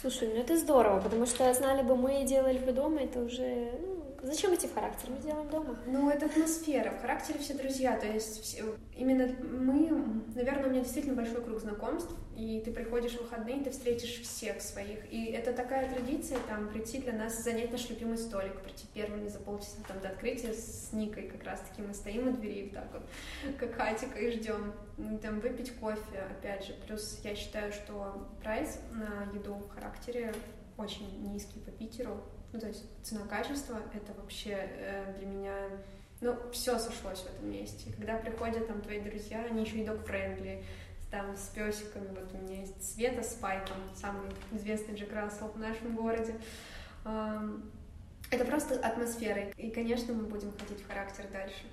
Слушай, 0.00 0.28
ну 0.32 0.40
это 0.40 0.56
здорово, 0.56 1.00
потому 1.00 1.26
что 1.26 1.52
знали 1.52 1.82
бы 1.82 1.96
мы 1.96 2.22
и 2.22 2.24
делали 2.24 2.58
бы 2.58 2.70
дома, 2.70 3.00
это 3.00 3.18
уже... 3.18 3.72
Ну, 3.82 4.04
зачем 4.22 4.54
идти 4.54 4.68
в 4.68 4.74
характер? 4.74 5.08
Мы 5.10 5.18
делаем 5.18 5.48
дома. 5.48 5.76
Ну, 5.86 6.08
это 6.08 6.26
атмосфера. 6.26 6.92
В 6.92 7.00
характере 7.00 7.40
все 7.40 7.54
друзья. 7.54 7.96
То 7.98 8.06
есть 8.06 8.42
все- 8.42 8.76
именно 8.96 9.28
мы, 9.42 10.22
наверное, 10.36 10.66
у 10.66 10.70
меня 10.70 10.82
действительно 10.82 11.16
большой 11.16 11.42
круг 11.42 11.58
знакомств, 11.58 12.12
и 12.36 12.62
ты 12.64 12.70
приходишь 12.70 13.14
в 13.14 13.22
выходные, 13.22 13.64
ты 13.64 13.70
встретишь 13.70 14.20
всех 14.20 14.60
своих. 14.60 15.12
И 15.12 15.32
это 15.32 15.52
такая 15.52 15.92
традиция, 15.92 16.38
там, 16.46 16.68
прийти 16.68 16.98
для 16.98 17.12
нас, 17.12 17.42
занять 17.42 17.72
наш 17.72 17.88
любимый 17.90 18.18
столик, 18.18 18.60
прийти 18.60 18.86
первыми 18.94 19.26
за 19.28 19.40
полчаса 19.40 19.78
там, 19.88 20.00
до 20.00 20.10
открытия 20.10 20.52
с 20.52 20.92
Никой 20.92 21.24
как 21.24 21.42
раз-таки. 21.42 21.82
Мы 21.82 21.92
стоим 21.92 22.28
у 22.28 22.32
двери 22.32 22.70
так 22.72 22.86
вот, 22.92 23.02
как 23.58 23.74
хатика, 23.74 24.18
и 24.20 24.30
ждем. 24.30 24.74
Там 25.22 25.40
выпить 25.40 25.74
кофе, 25.76 26.26
опять 26.30 26.64
же. 26.66 26.74
Плюс 26.86 27.20
я 27.22 27.34
считаю, 27.36 27.72
что 27.72 28.28
прайс 28.42 28.80
на 28.92 29.30
еду 29.32 29.54
в 29.54 29.68
характере 29.70 30.34
очень 30.76 31.22
низкий 31.32 31.60
по 31.60 31.70
Питеру. 31.70 32.20
Ну, 32.52 32.58
то 32.60 32.66
есть 32.66 32.84
цена-качество— 33.04 33.80
это 33.94 34.12
вообще 34.20 34.56
э, 34.58 35.14
для 35.18 35.26
меня... 35.26 35.54
Ну, 36.20 36.36
все 36.50 36.78
сошлось 36.78 37.20
в 37.20 37.26
этом 37.26 37.50
месте. 37.50 37.92
Когда 37.96 38.16
приходят 38.16 38.66
там 38.66 38.80
твои 38.80 39.00
друзья, 39.00 39.44
они 39.44 39.62
еще 39.62 39.78
и 39.78 39.84
док-френдли, 39.84 40.64
там 41.12 41.36
с 41.36 41.46
песиками. 41.54 42.08
Вот 42.08 42.32
у 42.34 42.38
меня 42.38 42.60
есть 42.62 42.94
Света 42.94 43.22
с 43.22 43.34
Пайком, 43.34 43.76
самый 43.94 44.28
известный 44.50 44.96
Джек 44.96 45.12
Рассел 45.12 45.46
в 45.48 45.58
нашем 45.58 45.94
городе. 45.94 46.34
Это 47.04 48.44
просто 48.44 48.74
атмосфера. 48.80 49.48
И, 49.56 49.70
конечно, 49.70 50.12
мы 50.12 50.24
будем 50.24 50.52
ходить 50.58 50.82
в 50.82 50.88
характер 50.88 51.26
дальше. 51.32 51.64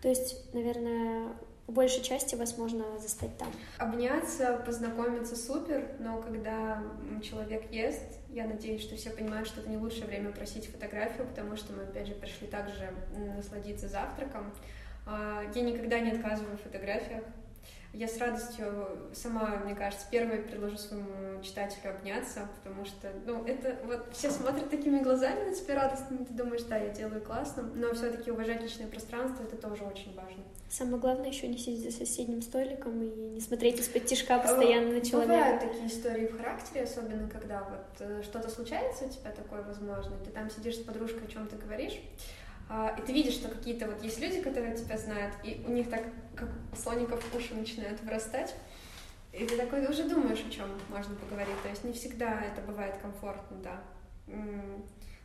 То 0.00 0.08
есть, 0.08 0.54
наверное, 0.54 1.32
большей 1.72 2.02
части 2.02 2.34
вас 2.34 2.58
можно 2.58 2.84
застать 2.98 3.36
там. 3.38 3.48
Обняться, 3.78 4.62
познакомиться 4.64 5.36
супер, 5.36 5.88
но 5.98 6.20
когда 6.20 6.82
человек 7.22 7.70
ест, 7.70 8.20
я 8.28 8.46
надеюсь, 8.46 8.82
что 8.82 8.96
все 8.96 9.10
понимают, 9.10 9.46
что 9.48 9.60
это 9.60 9.70
не 9.70 9.76
лучшее 9.76 10.06
время 10.06 10.30
просить 10.32 10.66
фотографию, 10.70 11.26
потому 11.26 11.56
что 11.56 11.72
мы, 11.72 11.82
опять 11.82 12.06
же, 12.06 12.14
пришли 12.14 12.46
также 12.46 12.92
насладиться 13.36 13.88
завтраком. 13.88 14.52
А, 15.06 15.42
Я 15.54 15.62
никогда 15.62 15.98
не 15.98 16.12
отказываю 16.12 16.56
в 16.56 16.62
фотографиях. 16.62 17.24
Я 17.94 18.08
с 18.08 18.16
радостью 18.16 18.88
сама, 19.12 19.60
мне 19.64 19.74
кажется, 19.74 20.06
первой 20.10 20.38
предложу 20.38 20.78
своему 20.78 21.42
читателю 21.42 21.90
обняться, 21.90 22.48
потому 22.56 22.86
что, 22.86 23.12
ну, 23.26 23.44
это 23.44 23.76
вот 23.84 24.06
все 24.12 24.30
смотрят 24.30 24.70
такими 24.70 25.02
глазами 25.02 25.50
на 25.50 25.54
тебя 25.54 25.74
радостными, 25.74 26.24
ты 26.24 26.32
думаешь, 26.32 26.62
да, 26.62 26.78
я 26.78 26.88
делаю 26.88 27.20
классно, 27.20 27.64
но 27.74 27.92
все-таки 27.92 28.30
уважать 28.30 28.62
личное 28.62 28.86
пространство, 28.86 29.44
это 29.44 29.56
тоже 29.56 29.84
очень 29.84 30.14
важно. 30.14 30.42
Самое 30.70 30.96
главное 30.96 31.28
еще 31.28 31.48
не 31.48 31.58
сидеть 31.58 31.82
за 31.82 31.90
соседним 31.90 32.40
столиком 32.40 33.02
и 33.02 33.14
не 33.34 33.40
смотреть 33.40 33.78
из-под 33.80 34.06
тишка 34.06 34.38
постоянно 34.38 34.94
на 34.94 35.00
человека. 35.02 35.34
Бывают 35.34 35.60
такие 35.60 35.86
истории 35.86 36.26
в 36.28 36.36
характере, 36.38 36.84
особенно 36.84 37.28
когда 37.28 37.62
вот 37.64 38.00
э, 38.00 38.22
что-то 38.22 38.48
случается 38.48 39.04
у 39.04 39.08
тебя 39.10 39.32
такое 39.32 39.60
возможно, 39.62 40.16
ты 40.24 40.30
там 40.30 40.48
сидишь 40.48 40.76
с 40.76 40.82
подружкой, 40.82 41.24
о 41.28 41.30
чем 41.30 41.46
ты 41.46 41.56
говоришь, 41.56 42.00
и 42.70 43.02
ты 43.02 43.12
видишь, 43.12 43.34
что 43.34 43.48
какие-то 43.48 43.86
вот 43.86 44.02
есть 44.02 44.18
люди, 44.18 44.40
которые 44.40 44.76
тебя 44.76 44.96
знают, 44.96 45.34
и 45.44 45.62
у 45.66 45.70
них 45.70 45.90
так, 45.90 46.02
как 46.34 46.48
у 46.72 46.76
слоников 46.76 47.22
уши 47.34 47.54
начинают 47.54 48.00
вырастать, 48.02 48.54
и 49.32 49.46
ты 49.46 49.56
такой 49.56 49.86
уже 49.86 50.04
думаешь, 50.04 50.44
о 50.46 50.50
чем 50.50 50.66
можно 50.88 51.14
поговорить. 51.16 51.60
То 51.62 51.68
есть 51.68 51.84
не 51.84 51.92
всегда 51.92 52.42
это 52.42 52.60
бывает 52.62 52.96
комфортно, 53.00 53.56
да. 53.62 53.80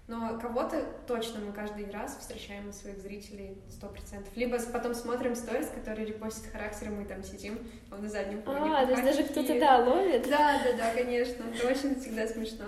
Но 0.07 0.39
кого-то 0.39 0.85
точно 1.05 1.41
мы 1.41 1.51
каждый 1.51 1.89
раз 1.91 2.17
встречаем 2.17 2.69
из 2.69 2.77
своих 2.77 2.97
зрителей 2.99 3.61
сто 3.69 3.89
процентов. 3.89 4.31
Либо 4.37 4.57
потом 4.71 4.95
смотрим 4.95 5.35
сторис, 5.35 5.67
которые 5.67 6.07
репостят 6.07 6.49
характер, 6.49 6.87
и 6.87 6.91
мы 6.91 7.03
там 7.03 7.21
сидим, 7.25 7.59
он 7.91 8.03
на 8.03 8.09
заднем 8.09 8.41
фоне. 8.41 8.73
А, 8.73 8.85
то 8.85 8.93
есть 8.93 9.03
даже 9.03 9.23
кто-то, 9.23 9.59
да, 9.59 9.79
ловит? 9.79 10.29
Да, 10.29 10.61
да, 10.63 10.77
да, 10.77 10.93
конечно. 10.93 11.43
Это 11.53 11.67
очень 11.67 11.99
всегда 11.99 12.25
смешно. 12.25 12.65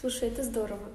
Слушай, 0.00 0.30
это 0.30 0.42
здорово. 0.42 0.88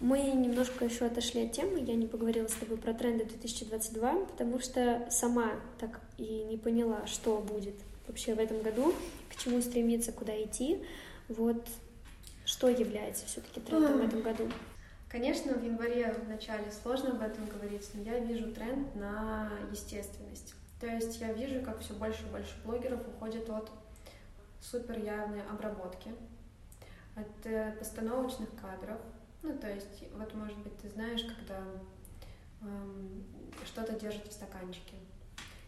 Мы 0.00 0.20
немножко 0.22 0.84
еще 0.84 1.06
отошли 1.06 1.46
от 1.46 1.52
темы, 1.52 1.80
я 1.80 1.94
не 1.94 2.06
поговорила 2.06 2.46
с 2.46 2.54
тобой 2.54 2.76
про 2.76 2.92
тренды 2.92 3.24
2022, 3.24 4.26
потому 4.26 4.60
что 4.60 5.06
сама 5.10 5.52
так 5.78 6.00
и 6.18 6.44
не 6.44 6.58
поняла, 6.58 7.06
что 7.06 7.38
будет 7.38 7.74
вообще 8.06 8.34
в 8.34 8.38
этом 8.38 8.60
году, 8.62 8.94
к 9.30 9.36
чему 9.36 9.60
стремиться, 9.62 10.12
куда 10.12 10.40
идти. 10.42 10.82
Вот 11.28 11.66
что 12.44 12.68
является 12.68 13.26
все-таки 13.26 13.60
трендом 13.60 13.98
в 13.98 14.04
этом 14.04 14.20
году? 14.20 14.48
Конечно, 15.08 15.54
в 15.54 15.64
январе 15.64 16.12
в 16.12 16.28
начале 16.28 16.70
сложно 16.72 17.10
об 17.10 17.22
этом 17.22 17.46
говорить, 17.46 17.88
но 17.94 18.02
я 18.02 18.18
вижу 18.18 18.52
тренд 18.52 18.94
на 18.96 19.48
естественность. 19.70 20.54
То 20.80 20.86
есть 20.88 21.20
я 21.20 21.32
вижу, 21.32 21.62
как 21.62 21.80
все 21.80 21.94
больше 21.94 22.24
и 22.24 22.30
больше 22.30 22.52
блогеров 22.64 23.00
уходит 23.06 23.48
от 23.48 23.70
супер 24.60 24.98
явной 24.98 25.42
обработки, 25.50 26.10
от 27.14 27.46
э, 27.46 27.72
постановочных 27.78 28.48
кадров. 28.60 28.98
Ну, 29.44 29.58
то 29.58 29.70
есть, 29.70 30.02
вот, 30.16 30.32
может 30.34 30.56
быть, 30.58 30.74
ты 30.78 30.88
знаешь, 30.88 31.22
когда 31.22 31.60
эм, 32.62 33.22
что-то 33.66 33.92
держит 33.92 34.26
в 34.26 34.32
стаканчике. 34.32 34.94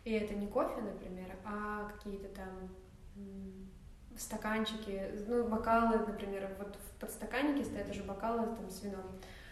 И 0.04 0.12
это 0.12 0.34
не 0.34 0.46
кофе, 0.46 0.80
например, 0.80 1.36
а 1.44 1.90
какие-то 1.92 2.28
там 2.28 2.70
стаканчики, 4.16 5.10
ну, 5.28 5.46
бокалы, 5.46 5.98
например, 5.98 6.48
вот 6.58 6.74
в 6.74 7.00
подстаканнике 7.00 7.66
стоят 7.66 7.90
уже 7.90 8.02
бокалы 8.02 8.46
там, 8.46 8.70
с 8.70 8.82
вином. 8.82 9.04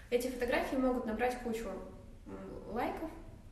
Эти 0.08 0.28
фотографии 0.28 0.76
могут 0.76 1.04
набрать 1.04 1.38
кучу 1.42 1.68
лайков, 2.72 3.10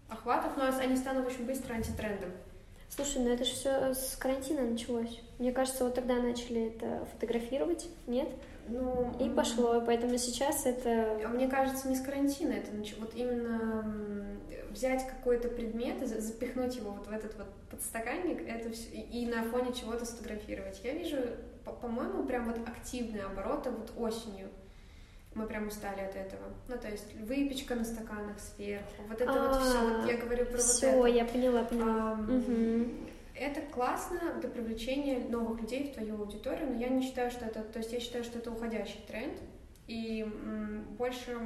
охватов, 0.08 0.56
но 0.56 0.64
они 0.78 0.96
станут 0.96 1.26
очень 1.26 1.44
быстро 1.44 1.74
антитрендом. 1.74 2.30
Слушай, 2.88 3.22
ну 3.22 3.28
это 3.30 3.44
же 3.44 3.52
все 3.52 3.92
с 3.92 4.16
карантина 4.16 4.62
началось. 4.62 5.20
Мне 5.38 5.52
кажется, 5.52 5.84
вот 5.84 5.94
тогда 5.94 6.14
начали 6.16 6.68
это 6.68 7.06
фотографировать, 7.12 7.88
нет? 8.06 8.28
Ну, 8.68 9.12
и 9.18 9.28
пошло, 9.28 9.82
поэтому 9.84 10.16
сейчас 10.18 10.66
это... 10.66 11.18
А 11.24 11.28
мне 11.28 11.48
кажется, 11.48 11.88
не 11.88 11.96
с 11.96 12.00
карантина, 12.00 12.52
это 12.52 12.70
вот 12.98 13.14
именно 13.14 13.84
взять 14.72 15.06
какой-то 15.06 15.48
предмет, 15.48 16.06
запихнуть 16.06 16.76
его 16.76 16.92
вот 16.92 17.06
в 17.06 17.12
этот 17.12 17.36
вот 17.36 17.46
подстаканник, 17.70 18.40
это 18.48 18.70
все, 18.70 18.88
и 18.90 19.26
на 19.26 19.42
фоне 19.42 19.72
чего-то 19.72 20.04
сфотографировать. 20.04 20.80
Я 20.82 20.94
вижу, 20.94 21.18
по-моему, 21.64 22.24
прям 22.24 22.46
вот 22.46 22.56
активные 22.66 23.24
обороты 23.24 23.70
вот 23.70 23.92
осенью. 23.96 24.48
Мы 25.34 25.46
прям 25.46 25.68
устали 25.68 26.00
от 26.00 26.14
этого. 26.14 26.42
Ну, 26.68 26.76
то 26.76 26.88
есть 26.88 27.14
выпечка 27.14 27.74
на 27.74 27.84
стаканах 27.84 28.38
сверху, 28.38 29.02
вот 29.08 29.20
это 29.20 29.32
вот 29.32 29.62
все. 29.62 29.78
Вот 29.78 30.06
я 30.06 30.18
говорю 30.18 30.44
про 30.44 30.58
вот 30.58 30.82
это. 30.82 31.06
я 31.06 31.24
поняла, 31.24 31.64
поняла. 31.64 32.18
Это 33.42 33.60
классно 33.60 34.34
для 34.40 34.48
привлечения 34.48 35.18
новых 35.18 35.60
людей 35.60 35.90
в 35.90 35.94
твою 35.94 36.16
аудиторию, 36.20 36.70
но 36.70 36.76
я 36.78 36.88
не 36.88 37.02
считаю, 37.02 37.28
что 37.28 37.44
это... 37.44 37.64
То 37.64 37.80
есть 37.80 37.92
я 37.92 37.98
считаю, 37.98 38.22
что 38.22 38.38
это 38.38 38.52
уходящий 38.52 39.00
тренд, 39.08 39.36
и 39.88 40.24
больше 40.96 41.36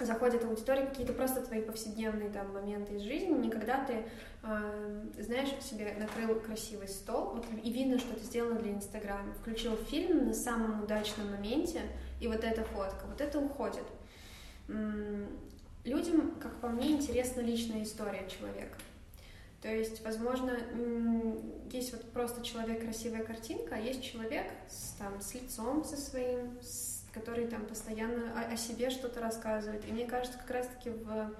заходят 0.00 0.44
аудитории 0.44 0.86
какие-то 0.86 1.12
просто 1.12 1.40
твои 1.42 1.62
повседневные 1.62 2.30
там 2.30 2.52
моменты 2.52 2.96
из 2.96 3.02
жизни, 3.02 3.30
не 3.30 3.48
когда 3.48 3.84
ты, 3.84 4.06
э, 4.42 5.04
знаешь, 5.20 5.50
себе 5.62 5.94
накрыл 6.00 6.40
красивый 6.40 6.88
стол, 6.88 7.34
вот, 7.34 7.46
и 7.62 7.70
видно, 7.70 8.00
что 8.00 8.14
это 8.14 8.24
сделано 8.24 8.58
для 8.58 8.72
Инстаграма, 8.72 9.32
включил 9.34 9.76
фильм 9.76 10.26
на 10.26 10.34
самом 10.34 10.82
удачном 10.82 11.30
моменте, 11.30 11.82
и 12.20 12.26
вот 12.26 12.42
эта 12.42 12.64
фотка, 12.64 13.06
вот 13.06 13.20
это 13.20 13.38
уходит. 13.38 13.84
Людям, 15.84 16.34
как 16.40 16.56
по 16.56 16.66
мне, 16.66 16.90
интересна 16.90 17.40
личная 17.40 17.84
история 17.84 18.28
человека. 18.28 18.76
То 19.62 19.68
есть, 19.68 20.04
возможно, 20.04 20.56
есть 21.72 21.92
вот 21.92 22.04
просто 22.12 22.44
человек, 22.44 22.82
красивая 22.82 23.24
картинка, 23.24 23.74
а 23.74 23.78
есть 23.78 24.04
человек 24.04 24.46
с, 24.68 24.92
там, 24.98 25.20
с 25.20 25.34
лицом 25.34 25.84
со 25.84 25.96
своим, 25.96 26.56
с 26.62 26.98
который 27.12 27.46
там 27.46 27.66
постоянно 27.66 28.32
о, 28.34 28.52
о 28.52 28.56
себе 28.56 28.90
что-то 28.90 29.20
рассказывает. 29.20 29.86
И 29.88 29.92
мне 29.92 30.06
кажется, 30.06 30.38
как 30.38 30.50
раз-таки 30.50 30.90
в... 30.90 31.32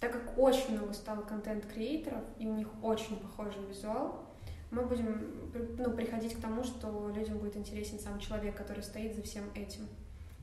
Так 0.00 0.12
как 0.12 0.38
очень 0.38 0.76
много 0.76 0.92
стало 0.92 1.22
контент-креаторов, 1.22 2.22
и 2.38 2.46
у 2.46 2.54
них 2.54 2.68
очень 2.82 3.16
похожий 3.16 3.64
визуал, 3.66 4.26
мы 4.70 4.82
будем 4.82 5.52
ну, 5.78 5.90
приходить 5.92 6.34
к 6.34 6.40
тому, 6.42 6.64
что 6.64 7.10
людям 7.14 7.38
будет 7.38 7.56
интересен 7.56 7.98
сам 7.98 8.18
человек, 8.18 8.56
который 8.56 8.82
стоит 8.82 9.14
за 9.14 9.22
всем 9.22 9.44
этим. 9.54 9.88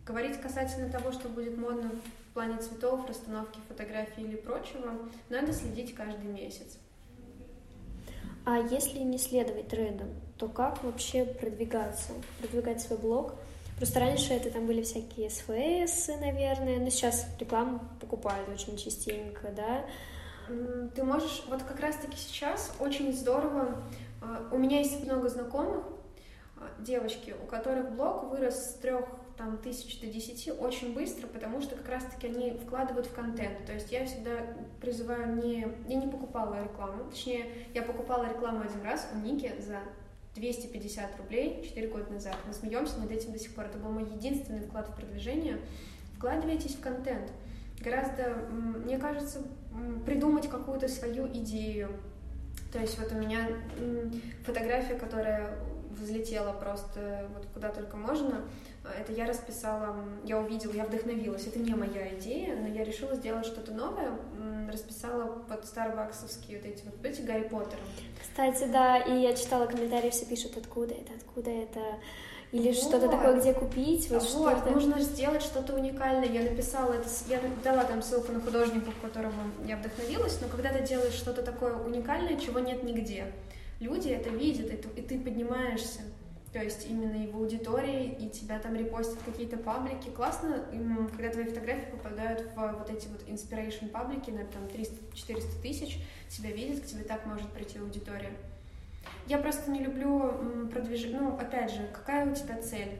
Говорить 0.06 0.42
касательно 0.42 0.90
того, 0.90 1.12
что 1.12 1.30
будет 1.30 1.58
модно 1.58 1.92
в 2.30 2.34
плане 2.34 2.58
цветов, 2.58 3.08
расстановки 3.08 3.60
фотографий 3.68 4.24
или 4.24 4.38
прочего, 4.38 4.98
надо 5.30 5.54
следить 5.54 5.94
каждый 5.94 6.28
месяц. 6.28 6.78
А 8.46 8.58
если 8.58 9.00
не 9.00 9.18
следовать 9.18 9.68
трендам, 9.68 10.10
то 10.38 10.48
как 10.48 10.84
вообще 10.84 11.26
продвигаться? 11.26 12.14
Продвигать 12.40 12.82
свой 12.82 12.98
блог– 12.98 13.36
Просто 13.82 14.00
раньше 14.00 14.34
это 14.36 14.52
там 14.52 14.68
были 14.68 14.84
всякие 14.84 15.28
СФС, 15.28 16.10
наверное, 16.20 16.78
но 16.78 16.92
сейчас 16.92 17.26
рекламу 17.40 17.82
покупают 18.00 18.48
очень 18.48 18.78
частенько, 18.78 19.50
да. 19.50 19.86
Ты 20.94 21.04
можешь, 21.04 21.42
вот 21.50 21.64
как 21.64 21.80
раз-таки 21.80 22.16
сейчас 22.16 22.72
очень 22.80 23.12
здорово, 23.12 23.82
а, 24.22 24.48
у 24.52 24.60
меня 24.60 24.78
есть 24.78 25.04
много 25.04 25.30
знакомых, 25.30 25.84
а, 26.58 26.70
девочки, 26.80 27.34
у 27.44 27.48
которых 27.48 27.96
блог 27.96 28.26
вырос 28.26 28.54
с 28.54 28.74
трех 28.76 29.06
там, 29.42 29.58
тысяч 29.58 30.00
до 30.00 30.06
десяти 30.06 30.52
очень 30.52 30.94
быстро, 30.94 31.26
потому 31.26 31.62
что 31.62 31.76
как 31.76 31.90
раз-таки 31.90 32.28
они 32.28 32.52
вкладывают 32.52 33.08
в 33.08 33.14
контент. 33.14 33.66
То 33.66 33.74
есть 33.74 33.92
я 33.92 34.06
всегда 34.06 34.32
призываю 34.80 35.36
не... 35.36 35.68
Я 35.88 35.96
не 35.96 36.08
покупала 36.08 36.64
рекламу, 36.64 37.06
точнее, 37.10 37.48
я 37.74 37.82
покупала 37.82 38.30
рекламу 38.30 38.62
один 38.62 38.84
раз 38.84 39.10
у 39.16 39.18
Ники 39.18 39.52
за 39.60 39.80
250 40.36 41.18
рублей 41.18 41.64
4 41.68 41.88
года 41.88 42.14
назад. 42.14 42.36
Мы 42.46 42.54
смеемся 42.54 43.00
над 43.00 43.10
этим 43.10 43.32
до 43.32 43.40
сих 43.40 43.56
пор. 43.56 43.66
Это 43.66 43.80
был 43.80 43.90
мой 43.90 44.04
единственный 44.04 44.62
вклад 44.62 44.88
в 44.90 44.96
продвижение. 44.96 45.58
Вкладывайтесь 46.18 46.76
в 46.76 46.82
контент. 46.82 47.32
Гораздо, 47.84 48.36
мне 48.52 49.00
кажется, 49.00 49.42
придумать 50.06 50.48
какую-то 50.50 50.88
свою 50.88 51.26
идею. 51.30 51.90
То 52.72 52.78
есть 52.78 53.00
вот 53.00 53.12
у 53.12 53.16
меня 53.16 53.48
фотография, 54.46 54.94
которая 54.94 55.58
взлетела 56.00 56.54
просто 56.54 57.28
вот 57.34 57.48
куда 57.54 57.70
только 57.70 57.98
можно, 57.98 58.42
это 58.90 59.14
я 59.14 59.28
расписала, 59.28 59.96
я 60.24 60.40
увидела, 60.40 60.74
я 60.74 60.86
вдохновилась. 60.86 61.46
Это 61.46 61.60
не 61.60 61.76
моя 61.76 62.16
идея, 62.16 62.56
но 62.56 62.68
я 62.68 62.84
решила 62.84 63.16
сделать 63.16 63.46
что-то 63.46 63.72
новое. 63.72 64.12
Расписала 64.72 65.44
под 65.44 65.66
старбаксовские 65.66 66.58
вот 66.58 66.66
эти 66.66 66.84
вот 66.86 67.06
эти 67.06 67.22
Гарри 67.22 67.44
Поттеры. 67.44 67.82
Кстати, 68.20 68.66
да, 68.72 68.98
и 68.98 69.22
я 69.22 69.36
читала 69.36 69.68
комментарии, 69.68 70.10
все 70.10 70.26
пишут, 70.26 70.58
откуда 70.58 70.94
это, 70.94 71.14
откуда 71.16 71.52
это. 71.52 71.80
Или 72.52 72.68
вот. 72.68 72.76
что-то 72.76 73.08
такое, 73.08 73.40
где 73.40 73.54
купить. 73.54 74.10
Вот, 74.10 74.24
вот 74.24 74.58
что 74.58 74.72
нужно 74.72 75.00
сделать 75.00 75.42
что-то 75.42 75.74
уникальное. 75.74 76.28
Я 76.28 76.42
написала 76.42 76.94
это, 76.94 77.08
я 77.28 77.40
дала 77.64 77.84
там 77.84 78.02
ссылку 78.02 78.32
на 78.32 78.42
художника, 78.42 78.92
которого 79.02 79.34
я 79.66 79.78
вдохновилась, 79.78 80.40
но 80.42 80.48
когда 80.48 80.70
ты 80.70 80.84
делаешь 80.86 81.14
что-то 81.14 81.44
такое 81.44 81.76
уникальное, 81.76 82.38
чего 82.38 82.60
нет 82.60 82.84
нигде, 82.84 83.32
люди 83.80 84.10
это 84.10 84.30
видят, 84.30 84.72
и 84.96 85.02
ты 85.02 85.20
поднимаешься 85.20 86.02
то 86.54 86.62
есть 86.62 86.86
именно 86.90 87.16
его 87.16 87.40
аудитории, 87.40 88.14
и 88.20 88.30
тебя 88.30 88.60
там 88.60 88.76
репостят 88.76 89.20
какие-то 89.26 89.58
паблики. 89.58 90.10
Классно, 90.10 90.66
когда 91.12 91.30
твои 91.30 91.46
фотографии 91.46 91.90
попадают 91.92 92.42
в 92.56 92.74
вот 92.78 92.90
эти 92.90 93.08
вот 93.08 93.24
inspiration 93.28 93.88
паблики 93.88 94.32
на 94.32 94.44
там 94.46 94.64
300-400 94.64 95.62
тысяч, 95.62 96.00
тебя 96.28 96.52
видят, 96.52 96.82
к 96.84 96.86
тебе 96.86 97.04
так 97.04 97.26
может 97.26 97.50
прийти 97.52 97.80
аудитория. 97.80 98.32
Я 99.28 99.38
просто 99.38 99.72
не 99.72 99.80
люблю 99.80 100.68
продвижение, 100.72 101.22
ну, 101.22 101.38
опять 101.38 101.72
же, 101.72 101.88
какая 101.94 102.30
у 102.30 102.36
тебя 102.36 102.62
цель? 102.62 103.00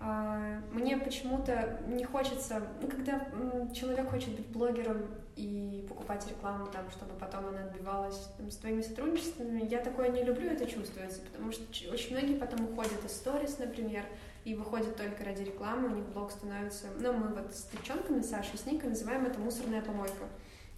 А, 0.00 0.60
мне 0.72 0.96
почему-то 0.96 1.80
не 1.86 2.04
хочется, 2.04 2.62
ну, 2.80 2.88
когда 2.88 3.28
человек 3.72 4.10
хочет 4.10 4.30
быть 4.30 4.46
блогером 4.48 5.06
и 5.36 5.84
покупать 5.88 6.26
рекламу 6.28 6.66
там, 6.66 6.90
чтобы 6.90 7.14
потом 7.14 7.46
она 7.46 7.64
отбивалась 7.64 8.28
там, 8.36 8.50
с 8.50 8.56
твоими 8.56 8.82
сотрудничествами, 8.82 9.66
я 9.70 9.78
такое 9.78 10.08
не 10.08 10.22
люблю, 10.22 10.50
это 10.50 10.66
чувствуется, 10.66 11.20
потому 11.20 11.52
что 11.52 11.64
очень 11.92 12.16
многие 12.16 12.34
потом 12.34 12.64
уходят 12.64 13.04
из 13.04 13.12
сторис, 13.12 13.58
например, 13.58 14.04
и 14.44 14.54
выходят 14.54 14.96
только 14.96 15.24
ради 15.24 15.42
рекламы, 15.42 15.88
у 15.88 15.96
них 15.96 16.04
блог 16.06 16.30
становится... 16.30 16.86
Ну, 16.98 17.12
мы 17.12 17.28
вот 17.28 17.54
с 17.54 17.64
девчонками, 17.72 18.22
Сашей, 18.22 18.58
с 18.58 18.66
Никой 18.66 18.90
называем 18.90 19.26
это 19.26 19.38
мусорная 19.38 19.82
помойка 19.82 20.24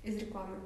из 0.03 0.17
рекламы. 0.17 0.57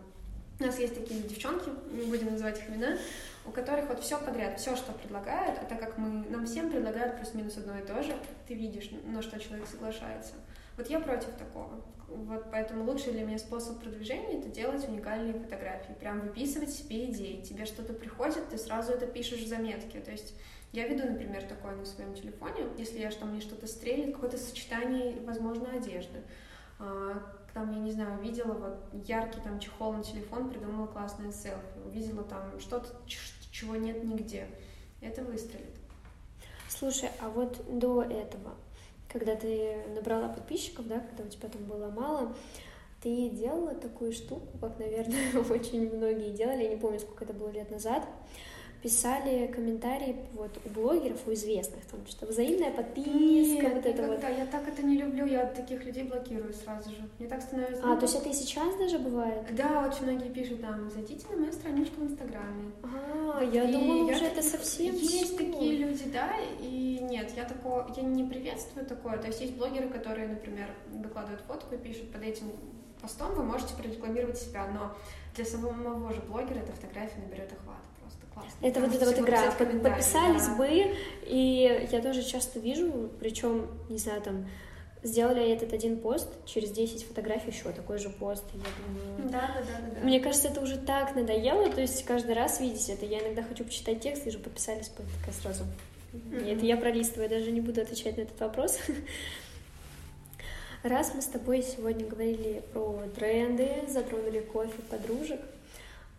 У 0.59 0.62
нас 0.62 0.78
есть 0.78 0.95
такие 0.95 1.22
девчонки, 1.22 1.68
не 1.93 2.09
будем 2.09 2.32
называть 2.32 2.59
их 2.59 2.70
имена, 2.70 2.97
у 3.45 3.51
которых 3.51 3.89
вот 3.89 4.01
все 4.01 4.18
подряд, 4.18 4.59
все, 4.59 4.74
что 4.74 4.93
предлагают, 4.93 5.59
а 5.59 5.66
так 5.66 5.78
как 5.78 5.99
мы, 5.99 6.26
нам 6.30 6.47
всем 6.47 6.70
предлагают 6.70 7.16
плюс-минус 7.16 7.59
одно 7.59 7.78
и 7.78 7.82
то 7.82 8.03
же, 8.03 8.16
ты 8.49 8.55
видишь, 8.55 8.91
на 9.05 9.20
что 9.20 9.39
человек 9.39 9.66
соглашается. 9.68 10.32
Вот 10.78 10.89
я 10.89 11.01
против 11.01 11.28
такого. 11.39 11.82
Вот 12.25 12.47
поэтому 12.51 12.85
лучший 12.85 13.12
для 13.12 13.25
меня 13.25 13.39
способ 13.39 13.79
продвижения— 13.79 14.39
это 14.41 14.49
делать 14.49 14.89
уникальные 14.89 15.35
фотографии, 15.35 15.93
прям 15.93 16.21
выписывать 16.21 16.71
себе 16.71 17.11
идеи. 17.11 17.43
Тебе 17.43 17.67
что-то 17.67 17.93
приходит, 17.93 18.49
ты 18.49 18.57
сразу 18.57 18.93
это 18.93 19.07
пишешь 19.07 19.43
в 19.43 19.49
заметке. 19.49 20.01
То 20.01 20.11
есть 20.11 20.35
я 20.73 20.89
веду, 20.89 21.07
например, 21.07 21.43
такое 21.45 21.77
на 21.77 21.85
своем 21.85 22.14
телефоне, 22.14 22.69
если 22.79 22.99
я 22.99 23.11
что 23.11 23.27
мне 23.27 23.41
что-то 23.41 23.67
стрелит, 23.67 24.14
какое-то 24.14 24.39
сочетание, 24.39 25.21
возможно, 25.25 25.71
одежды. 25.71 26.23
А, 26.79 27.23
там, 27.53 27.73
я 27.73 27.79
не 27.79 27.93
знаю, 27.93 28.19
увидела 28.19 28.53
вот 28.53 29.07
яркий 29.07 29.41
там 29.41 29.59
чехол 29.61 29.93
на 29.93 30.03
телефон, 30.03 30.51
придумала 30.51 30.87
классное 30.87 31.33
селфи, 31.33 31.79
увидела 31.85 32.25
там 32.25 32.59
что-то, 32.61 32.89
чего 33.51 33.77
нет 33.77 34.05
нигде. 34.05 34.47
Это 35.01 35.23
выстрелит. 35.23 35.77
Слушай, 36.69 37.11
а 37.21 37.29
вот 37.29 37.62
до 37.79 38.03
этого 38.03 38.55
когда 39.09 39.37
ты 39.37 39.77
набрала 39.95 40.29
подписчиков, 40.29 40.87
да, 40.87 41.01
когда 41.01 41.25
у 41.25 41.29
тебя 41.29 41.49
там 41.49 41.65
было 41.65 41.89
мало, 41.91 42.35
ты 43.03 43.31
делала 43.31 43.75
такую 43.75 44.13
штуку, 44.13 44.47
как, 44.61 44.79
наверное, 44.79 45.33
очень 45.51 45.95
многие 45.95 46.31
делали, 46.31 46.65
я 46.65 46.69
не 46.71 46.77
помню, 46.77 46.99
сколько 46.99 47.25
это 47.25 47.33
было 47.33 47.51
лет 47.51 47.71
назад, 47.71 48.05
писали 48.83 49.47
комментарии 49.49 50.16
вот 50.35 50.51
у 50.64 50.68
блогеров, 50.70 51.27
у 51.27 51.33
известных, 51.33 51.85
там 51.87 52.01
что 52.07 52.27
взаимная 52.27 52.70
подписка, 52.70 53.11
Нет, 53.11 53.74
вот 53.74 53.87
это 53.87 54.03
вот. 54.07 54.22
Я 54.22 54.47
так 54.47 54.68
это 54.68 54.83
не 54.83 54.99
люблю, 54.99 55.27
я 55.27 55.47
таких 55.47 55.85
людей 55.85 56.05
блокирую 56.05 56.53
сразу 56.53 56.91
же. 56.91 57.09
Мне 57.18 57.29
так 57.29 57.43
становится. 57.43 57.83
А, 57.85 57.97
то 57.97 58.03
есть 58.03 58.14
это 58.16 58.29
и 58.29 58.33
сейчас 58.33 58.77
даже 58.77 58.99
бывает? 58.99 59.43
Да, 59.53 59.89
очень 59.89 60.05
многие 60.05 60.29
пишут 60.29 60.61
там, 60.61 60.91
зайдите 60.91 61.27
на 61.31 61.37
мою 61.37 61.53
страничку 61.53 62.01
в 62.01 62.05
Инстаграме. 62.05 62.70
А, 62.83 63.43
я 63.43 63.64
и 63.64 63.72
думала, 63.72 64.09
я 64.09 64.16
уже 64.16 64.24
это 64.27 64.43
совсем 64.43 64.95
Есть 64.95 65.35
все. 65.35 65.37
такие 65.37 65.77
люди, 65.77 66.05
да, 66.12 66.31
и 66.61 66.99
нет, 67.03 67.33
я 67.37 67.45
такого, 67.45 67.91
я 67.97 68.03
не 68.03 68.24
приветствую 68.24 68.87
такое. 68.87 69.18
То 69.18 69.29
есть 69.29 69.41
есть 69.41 69.57
блогеры, 69.57 69.89
которые, 69.89 70.29
например, 70.29 70.70
выкладывают 70.93 71.43
фотку 71.43 71.74
и 71.74 71.79
пишут 71.79 72.12
под 72.12 72.22
этим 72.22 72.51
постом, 73.01 73.35
вы 73.35 73.43
можете 73.43 73.74
прорекламировать 73.74 74.39
себя, 74.39 74.66
но 74.66 74.95
для 75.35 75.45
самого 75.45 76.12
же 76.12 76.20
блогера 76.22 76.59
эта 76.59 76.72
фотография 76.72 77.20
наберет 77.20 77.53
охват 77.53 77.77
Это 78.61 78.80
вот 78.80 78.95
эта 78.95 79.07
вот 79.07 79.18
игра. 79.18 79.51
Подписались 79.53 80.47
да. 80.47 80.55
бы, 80.57 80.97
и 81.24 81.89
я 81.91 82.01
тоже 82.01 82.22
часто 82.22 82.59
вижу, 82.59 83.11
причем, 83.20 83.68
не 83.89 83.99
знаю, 83.99 84.22
там, 84.22 84.47
сделали 85.03 85.51
этот 85.51 85.72
один 85.72 85.99
пост, 85.99 86.28
через 86.45 86.70
10 86.70 87.07
фотографий 87.07 87.51
еще 87.51 87.70
такой 87.72 87.99
же 87.99 88.11
пост. 88.11 88.45
Я 88.55 88.61
думаю... 88.87 89.30
Да, 89.30 89.51
да, 89.55 89.61
да, 89.61 90.01
да. 90.01 90.07
Мне 90.07 90.20
кажется, 90.20 90.49
это 90.49 90.61
уже 90.61 90.76
так 90.78 91.14
надоело, 91.14 91.70
то 91.70 91.80
есть 91.80 92.05
каждый 92.05 92.34
раз 92.34 92.61
видеть 92.61 92.89
это. 92.89 93.07
Я 93.07 93.20
иногда 93.20 93.43
хочу 93.43 93.64
почитать 93.64 94.01
текст, 94.01 94.24
вижу, 94.24 94.39
подписались 94.39 94.89
бы 94.89 95.05
такая 95.20 95.34
сразу. 95.34 95.64
Mm-hmm. 96.12 96.57
Это 96.57 96.66
я 96.66 96.76
пролистываю, 96.76 97.28
даже 97.28 97.51
не 97.53 97.61
буду 97.61 97.80
отвечать 97.80 98.16
на 98.16 98.22
этот 98.22 98.39
вопрос. 98.41 98.78
Раз 100.82 101.12
мы 101.14 101.22
с 101.22 101.26
тобой 101.26 101.62
сегодня 101.62 102.07
говорили 102.07 102.62
про 102.72 103.03
тренды, 103.14 103.68
затронули 103.89 104.41
кофе, 104.41 104.80
подружек, 104.89 105.41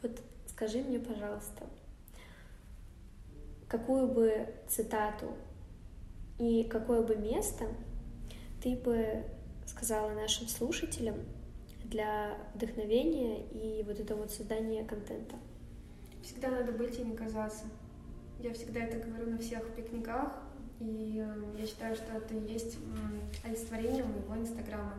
вот 0.01 0.11
скажи 0.49 0.80
мне, 0.80 0.99
пожалуйста, 0.99 1.63
какую 3.68 4.07
бы 4.07 4.47
цитату 4.68 5.28
и 6.39 6.63
какое 6.63 7.01
бы 7.01 7.15
место 7.15 7.65
ты 8.61 8.76
бы 8.76 9.24
сказала 9.65 10.11
нашим 10.11 10.47
слушателям 10.47 11.15
для 11.86 12.38
вдохновения 12.55 13.45
и 13.47 13.84
вот 13.84 13.99
этого 13.99 14.20
вот 14.20 14.32
создания 14.32 14.84
контента? 14.84 15.36
Всегда 16.24 16.49
надо 16.49 16.72
быть 16.72 16.99
и 16.99 17.03
не 17.03 17.15
казаться. 17.15 17.65
Я 18.39 18.53
всегда 18.53 18.82
это 18.82 19.07
говорю 19.07 19.32
на 19.32 19.38
всех 19.38 19.74
пикниках, 19.76 20.32
и 20.80 21.24
э, 21.26 21.59
я 21.59 21.65
считаю, 21.65 21.95
что 21.95 22.13
это 22.13 22.36
и 22.36 22.53
есть 22.53 22.78
олицетворение 23.43 24.03
моего 24.03 24.36
инстаграма. 24.36 24.93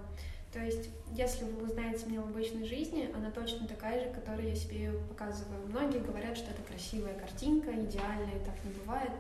То 0.53 0.61
есть, 0.61 0.88
если 1.12 1.44
вы 1.44 1.64
узнаете 1.64 2.07
меня 2.07 2.22
в 2.22 2.28
обычной 2.28 2.64
жизни, 2.64 3.11
она 3.14 3.30
точно 3.30 3.68
такая 3.68 4.03
же, 4.03 4.11
которую 4.11 4.49
я 4.49 4.55
себе 4.55 4.92
показываю. 5.09 5.66
Многие 5.66 5.99
говорят, 5.99 6.36
что 6.36 6.51
это 6.51 6.62
красивая 6.62 7.14
картинка, 7.14 7.70
идеальная, 7.70 8.38
так 8.44 8.55
не 8.64 8.72
бывает. 8.80 9.12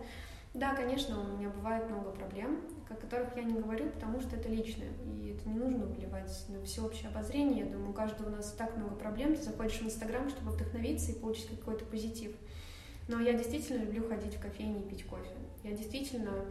Да, 0.54 0.74
конечно, 0.74 1.20
у 1.20 1.36
меня 1.36 1.50
бывает 1.50 1.88
много 1.90 2.10
проблем, 2.10 2.60
о 2.88 2.94
которых 2.94 3.36
я 3.36 3.42
не 3.42 3.60
говорю, 3.60 3.90
потому 3.90 4.20
что 4.20 4.36
это 4.36 4.48
личное, 4.48 4.88
и 5.04 5.36
это 5.36 5.48
не 5.48 5.58
нужно 5.58 5.84
выливать 5.84 6.46
на 6.48 6.62
всеобщее 6.62 7.10
обозрение. 7.10 7.66
Я 7.66 7.72
думаю, 7.72 7.90
у 7.90 7.92
каждого 7.92 8.28
у 8.28 8.32
нас 8.32 8.52
так 8.52 8.74
много 8.76 8.94
проблем, 8.96 9.36
ты 9.36 9.42
заходишь 9.42 9.80
в 9.80 9.84
Инстаграм, 9.84 10.28
чтобы 10.30 10.52
вдохновиться 10.52 11.12
и 11.12 11.18
получить 11.18 11.48
какой-то 11.50 11.84
позитив. 11.84 12.32
Но 13.06 13.20
я 13.20 13.34
действительно 13.34 13.84
люблю 13.84 14.08
ходить 14.08 14.34
в 14.34 14.40
кофейни 14.40 14.80
и 14.80 14.88
пить 14.88 15.04
кофе. 15.04 15.30
Я 15.62 15.72
действительно 15.72 16.46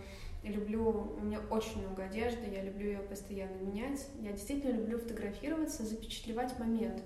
люблю, 0.50 1.16
у 1.18 1.24
меня 1.24 1.40
очень 1.50 1.82
много 1.82 2.04
одежды, 2.04 2.50
я 2.52 2.64
люблю 2.64 2.88
ее 2.88 3.00
постоянно 3.00 3.56
менять. 3.58 4.08
Я 4.20 4.32
действительно 4.32 4.74
люблю 4.74 4.98
фотографироваться, 4.98 5.86
запечатлевать 5.86 6.58
момент. 6.60 7.02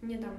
Мне 0.00 0.18
там 0.18 0.34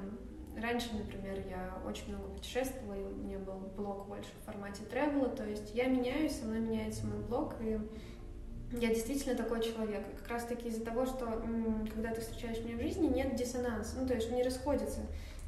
раньше, 0.57 0.89
например, 0.93 1.43
я 1.49 1.77
очень 1.87 2.09
много 2.09 2.33
путешествовала, 2.33 2.95
и 2.95 3.03
у 3.03 3.15
меня 3.15 3.39
был 3.39 3.59
блог 3.75 4.07
больше 4.07 4.29
в 4.41 4.45
формате 4.45 4.83
тревела, 4.89 5.29
то 5.29 5.45
есть 5.45 5.73
я 5.73 5.87
меняюсь, 5.87 6.33
со 6.33 6.45
мной 6.45 6.59
меняется 6.59 7.05
мой 7.05 7.19
блог, 7.19 7.55
и 7.61 7.79
я 8.71 8.89
действительно 8.89 9.35
такой 9.35 9.61
человек. 9.63 10.03
Как 10.19 10.29
раз 10.29 10.45
таки 10.45 10.69
из-за 10.69 10.83
того, 10.83 11.05
что 11.05 11.43
когда 11.93 12.13
ты 12.13 12.21
встречаешь 12.21 12.63
меня 12.63 12.77
в 12.77 12.81
жизни, 12.81 13.07
нет 13.07 13.35
диссонанса, 13.35 13.97
ну 13.99 14.07
то 14.07 14.15
есть 14.15 14.31
не 14.31 14.43
расходится. 14.43 15.01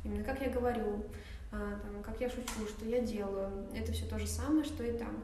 Именно 0.04 0.24
как 0.24 0.42
я 0.42 0.50
говорю, 0.50 1.04
а, 1.52 1.80
там, 1.80 2.04
как 2.04 2.20
я 2.22 2.30
шучу, 2.30 2.68
что 2.68 2.86
я 2.86 3.02
делаю, 3.02 3.68
это 3.74 3.92
все 3.92 4.06
то 4.06 4.20
же 4.20 4.28
самое, 4.28 4.64
что 4.64 4.84
и 4.84 4.98
там. 4.98 5.24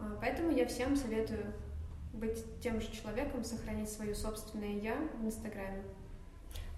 А, 0.00 0.18
поэтому 0.20 0.50
я 0.50 0.66
всем 0.66 0.96
советую 0.96 1.52
быть 2.12 2.44
тем 2.60 2.80
же 2.80 2.90
человеком, 2.90 3.44
сохранить 3.44 3.90
свое 3.90 4.14
собственное 4.14 4.80
я 4.80 4.96
в 5.20 5.26
Инстаграме. 5.26 5.82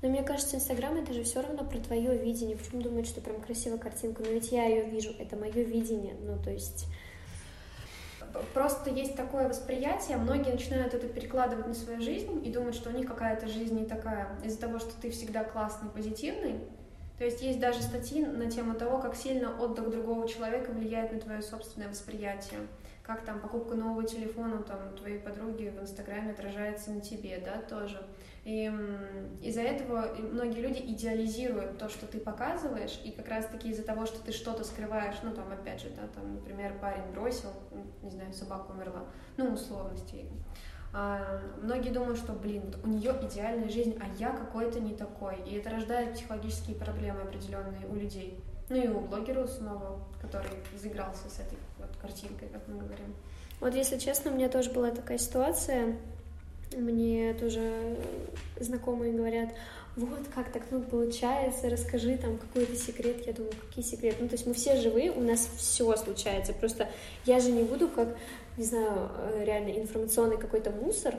Но 0.03 0.09
мне 0.09 0.23
кажется, 0.23 0.57
Инстаграм 0.57 0.97
это 0.97 1.13
же 1.13 1.25
все 1.25 1.43
равно 1.43 1.65
про 1.65 1.79
твое 1.79 2.17
видение. 2.17 2.57
Почему 2.57 2.81
думать, 2.81 3.07
что 3.07 3.21
прям 3.21 3.41
красивая 3.41 3.79
картинка? 3.79 4.23
Но 4.23 4.31
ведь 4.31 4.51
я 4.51 4.65
ее 4.65 4.85
вижу, 4.85 5.11
это 5.19 5.37
мое 5.37 5.63
видение. 5.63 6.15
Ну, 6.21 6.43
то 6.43 6.51
есть 6.51 6.87
просто 8.55 8.91
есть 8.91 9.17
такое 9.17 9.49
восприятие, 9.49 10.17
многие 10.17 10.53
начинают 10.53 10.95
это 10.95 11.07
перекладывать 11.09 11.67
на 11.67 11.75
свою 11.75 12.01
жизнь 12.01 12.47
и 12.47 12.51
думают, 12.51 12.77
что 12.77 12.91
у 12.91 12.93
них 12.93 13.07
какая-то 13.07 13.49
жизнь 13.49 13.79
не 13.79 13.85
такая 13.85 14.29
из-за 14.45 14.61
того, 14.61 14.79
что 14.79 14.93
ты 15.01 15.11
всегда 15.11 15.45
классный, 15.45 15.91
позитивный. 15.91 16.61
То 17.19 17.25
есть 17.25 17.43
есть 17.43 17.61
даже 17.61 17.83
статьи 17.83 18.25
на 18.25 18.51
тему 18.51 18.75
того, 18.75 18.99
как 18.99 19.15
сильно 19.15 19.55
отдых 19.61 19.91
другого 19.91 20.27
человека 20.27 20.71
влияет 20.71 21.13
на 21.13 21.21
твое 21.21 21.43
собственное 21.43 21.89
восприятие 21.89 22.61
как 23.11 23.25
там 23.25 23.41
покупка 23.41 23.75
нового 23.75 24.05
телефона 24.05 24.63
там 24.63 24.95
твоей 24.97 25.19
подруги 25.19 25.75
в 25.77 25.83
Инстаграме 25.83 26.31
отражается 26.31 26.93
на 26.93 27.01
тебе, 27.01 27.43
да, 27.45 27.61
тоже. 27.61 28.01
И 28.45 28.73
из-за 29.43 29.63
этого 29.63 30.15
многие 30.17 30.61
люди 30.61 30.79
идеализируют 30.79 31.77
то, 31.77 31.89
что 31.89 32.07
ты 32.07 32.21
показываешь, 32.21 33.01
и 33.05 33.11
как 33.11 33.29
раз-таки 33.29 33.71
из-за 33.71 33.83
того, 33.83 34.07
что 34.07 34.25
ты 34.25 34.31
что-то 34.31 34.63
скрываешь, 34.63 35.17
ну, 35.25 35.33
там, 35.33 35.51
опять 35.51 35.81
же, 35.81 35.91
да, 35.91 36.07
там, 36.15 36.37
например, 36.37 36.79
парень 36.81 37.11
бросил, 37.13 37.51
не 38.03 38.11
знаю, 38.13 38.33
собака 38.33 38.71
умерла, 38.71 39.07
ну, 39.37 39.55
условности. 39.55 40.27
А, 40.93 41.41
многие 41.61 41.91
думают, 41.91 42.17
что, 42.17 42.33
блин, 42.33 42.63
вот 42.67 42.79
у 42.85 42.89
нее 42.89 43.13
идеальная 43.23 43.69
жизнь, 43.69 43.99
а 44.01 44.07
я 44.21 44.31
какой-то 44.31 44.79
не 44.79 44.95
такой. 44.95 45.37
И 45.49 45.57
это 45.57 45.71
рождает 45.71 46.15
психологические 46.15 46.77
проблемы 46.77 47.23
определенные 47.23 47.87
у 47.89 47.95
людей. 47.95 48.39
Ну 48.71 48.77
и 48.77 48.87
у 48.87 49.01
блогера 49.01 49.47
снова, 49.49 49.99
который 50.23 50.51
заигрался 50.81 51.29
с 51.29 51.41
этой 51.41 51.59
вот 51.79 51.91
картинкой, 52.01 52.49
как 52.49 52.63
мы 52.69 52.79
говорим. 52.79 53.15
Вот 53.59 53.75
если 53.75 53.99
честно, 53.99 54.31
у 54.31 54.35
меня 54.35 54.49
тоже 54.49 54.71
была 54.71 54.91
такая 54.93 55.19
ситуация. 55.19 55.97
Мне 56.77 57.35
тоже 57.35 57.97
знакомые 58.61 59.13
говорят, 59.13 59.51
вот 59.97 60.29
как 60.33 60.53
так 60.53 60.63
ну, 60.71 60.83
получается, 60.83 61.69
расскажи 61.69 62.17
там 62.17 62.39
какой-то 62.39 62.77
секрет. 62.77 63.27
Я 63.27 63.33
думаю, 63.33 63.53
какие 63.69 63.85
секреты? 63.85 64.19
Ну, 64.21 64.29
то 64.29 64.35
есть 64.35 64.47
мы 64.47 64.55
все 64.55 64.77
живые, 64.77 65.11
у 65.11 65.21
нас 65.21 65.49
все 65.57 65.97
случается. 65.97 66.53
Просто 66.53 66.89
я 67.27 67.41
же 67.41 67.51
не 67.51 67.65
буду 67.65 67.89
как, 67.89 68.17
не 68.57 68.65
знаю, 68.65 69.11
э, 69.33 69.45
реально 69.45 69.71
информационный 69.71 70.39
какой-то 70.39 70.71
мусор, 70.71 71.17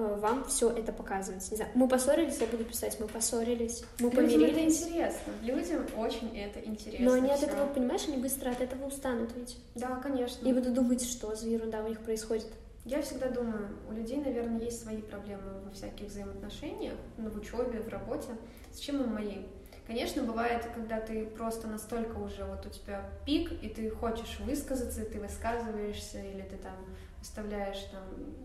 вам 0.00 0.44
все 0.46 0.70
это 0.70 0.92
показывать. 0.92 1.50
Не 1.50 1.56
знаю, 1.56 1.70
мы 1.74 1.88
поссорились, 1.88 2.38
я 2.40 2.46
буду 2.46 2.64
писать, 2.64 2.98
мы 3.00 3.06
поссорились, 3.06 3.84
мы 3.98 4.10
Людям 4.10 4.24
помирились. 4.24 4.50
это 4.50 4.64
интересно, 4.64 5.32
людям 5.42 5.86
очень 5.96 6.38
это 6.38 6.60
интересно. 6.60 7.06
Но 7.06 7.12
они 7.14 7.30
от 7.30 7.42
этого, 7.42 7.66
понимаешь, 7.66 8.02
они 8.08 8.16
быстро 8.18 8.50
от 8.50 8.60
этого 8.60 8.86
устанут 8.86 9.30
ведь. 9.36 9.56
Да, 9.74 9.96
конечно. 9.96 10.46
И 10.46 10.52
будут 10.52 10.74
думать, 10.74 11.02
что 11.02 11.34
за 11.34 11.48
ерунда 11.48 11.82
у 11.84 11.88
них 11.88 12.00
происходит. 12.00 12.46
Я 12.84 13.02
всегда 13.02 13.28
думаю, 13.28 13.68
у 13.88 13.92
людей, 13.92 14.16
наверное, 14.16 14.60
есть 14.60 14.82
свои 14.82 15.02
проблемы 15.02 15.60
во 15.64 15.70
всяких 15.72 16.06
взаимоотношениях, 16.06 16.94
ну, 17.18 17.28
в 17.28 17.36
учебе, 17.36 17.80
в 17.80 17.88
работе. 17.88 18.28
С 18.72 18.78
чем 18.78 19.02
им 19.02 19.12
мои? 19.12 19.42
Конечно, 19.86 20.22
бывает, 20.22 20.66
когда 20.74 21.00
ты 21.00 21.24
просто 21.24 21.66
настолько 21.66 22.16
уже 22.18 22.44
вот 22.44 22.64
у 22.66 22.68
тебя 22.68 23.08
пик, 23.24 23.50
и 23.62 23.68
ты 23.68 23.90
хочешь 23.90 24.38
высказаться, 24.40 25.02
и 25.02 25.08
ты 25.10 25.18
высказываешься, 25.18 26.20
или 26.20 26.42
ты 26.42 26.56
там 26.56 26.74
оставляешь 27.20 27.88
там... 27.90 28.02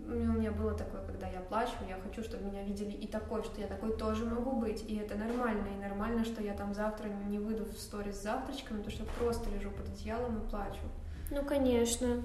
У 0.07 0.37
меня 0.37 0.51
было 0.51 0.73
такое, 0.73 1.01
когда 1.05 1.27
я 1.27 1.39
плачу, 1.41 1.73
я 1.87 1.97
хочу, 1.97 2.23
чтобы 2.23 2.45
меня 2.45 2.63
видели 2.63 2.91
и 2.91 3.07
такой, 3.07 3.43
что 3.43 3.61
я 3.61 3.67
такой 3.67 3.95
тоже 3.95 4.25
могу 4.25 4.53
быть, 4.59 4.83
и 4.87 4.97
это 4.97 5.15
нормально, 5.15 5.67
и 5.67 5.81
нормально, 5.81 6.25
что 6.25 6.41
я 6.41 6.53
там 6.53 6.73
завтра 6.73 7.07
не 7.07 7.39
выйду 7.39 7.65
в 7.65 7.77
сторис 7.77 8.17
с 8.17 8.23
завтрачками, 8.23 8.81
потому 8.81 8.95
что 8.95 9.05
просто 9.19 9.49
лежу 9.49 9.69
под 9.71 9.87
одеялом 9.87 10.39
и 10.39 10.49
плачу. 10.49 10.81
Ну, 11.29 11.43
конечно. 11.43 12.23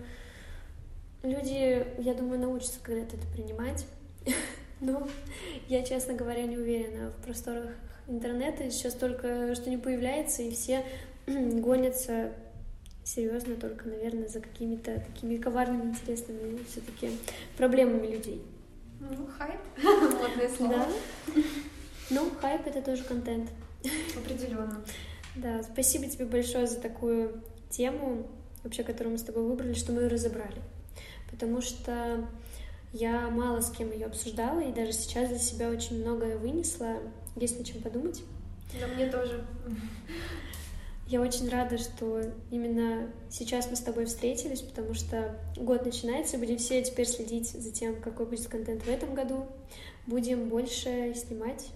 Люди, 1.23 1.87
я 1.99 2.15
думаю, 2.15 2.41
научатся 2.41 2.81
когда-то 2.83 3.17
это 3.17 3.27
принимать. 3.29 3.87
Ну, 4.81 5.09
я, 5.67 5.83
честно 5.83 6.15
говоря, 6.15 6.45
не 6.45 6.57
уверена 6.57 7.11
в 7.11 7.25
просторах 7.25 7.73
интернета. 8.07 8.71
Сейчас 8.71 8.95
только 8.95 9.57
что 9.57 9.71
не 9.71 9.77
появляется, 9.77 10.43
и 10.45 10.53
все 10.53 10.85
гонятся 11.27 12.33
серьезно 13.15 13.57
только, 13.57 13.89
наверное, 13.89 14.29
за 14.29 14.41
какими-то 14.41 15.01
такими 15.01 15.39
коварными, 15.39 15.91
интересными 15.91 16.63
все-таки 16.65 17.11
проблемами 17.57 18.07
людей. 18.07 18.43
Ну, 19.01 19.27
хайп, 19.39 19.61
модное 19.83 20.49
слово. 20.55 20.75
Да. 20.75 21.43
Ну, 22.11 22.31
хайп— 22.41 22.63
это 22.67 22.83
тоже 22.83 23.05
контент. 23.05 23.51
Определенно. 24.17 24.85
Да, 25.37 25.63
спасибо 25.63 26.07
тебе 26.07 26.27
большое 26.27 26.67
за 26.67 26.81
такую 26.81 27.43
тему, 27.71 28.27
вообще, 28.63 28.83
которую 28.83 29.13
мы 29.13 29.19
с 29.19 29.23
тобой 29.23 29.45
выбрали, 29.45 29.75
что 29.75 29.93
мы 29.93 30.03
ее 30.03 30.09
разобрали. 30.09 30.61
Потому 31.31 31.63
что 31.63 32.27
я 32.93 33.31
мало 33.31 33.61
с 33.61 33.71
кем 33.71 33.93
ее 33.93 34.07
обсуждала, 34.07 34.61
и 34.61 34.73
даже 34.73 34.93
сейчас 34.93 35.29
для 35.29 35.39
себя 35.39 35.71
очень 35.71 36.01
многое 36.01 36.37
вынесла. 36.37 36.97
Есть 37.37 37.59
над 37.59 37.67
чем 37.67 37.81
подумать. 37.83 38.23
Да, 38.79 38.87
мне 38.89 39.09
тоже. 39.09 39.47
Я 41.09 41.23
очень 41.23 41.49
рада, 41.49 41.79
что 41.79 42.21
именно 42.51 43.11
сейчас 43.31 43.71
мы 43.71 43.77
с 43.77 43.81
тобой 43.81 44.05
встретились, 44.05 44.61
потому 44.61 44.93
что 44.93 45.41
год 45.57 45.87
начинается, 45.87 46.37
будем 46.37 46.59
все 46.59 46.83
теперь 46.83 47.07
следить 47.07 47.49
за 47.49 47.73
тем, 47.73 47.99
какой 47.99 48.27
будет 48.27 48.47
контент 48.47 48.83
в 48.83 48.89
этом 48.89 49.15
году. 49.15 49.47
Будем 50.07 50.51
больше 50.51 51.15
снимать 51.17 51.69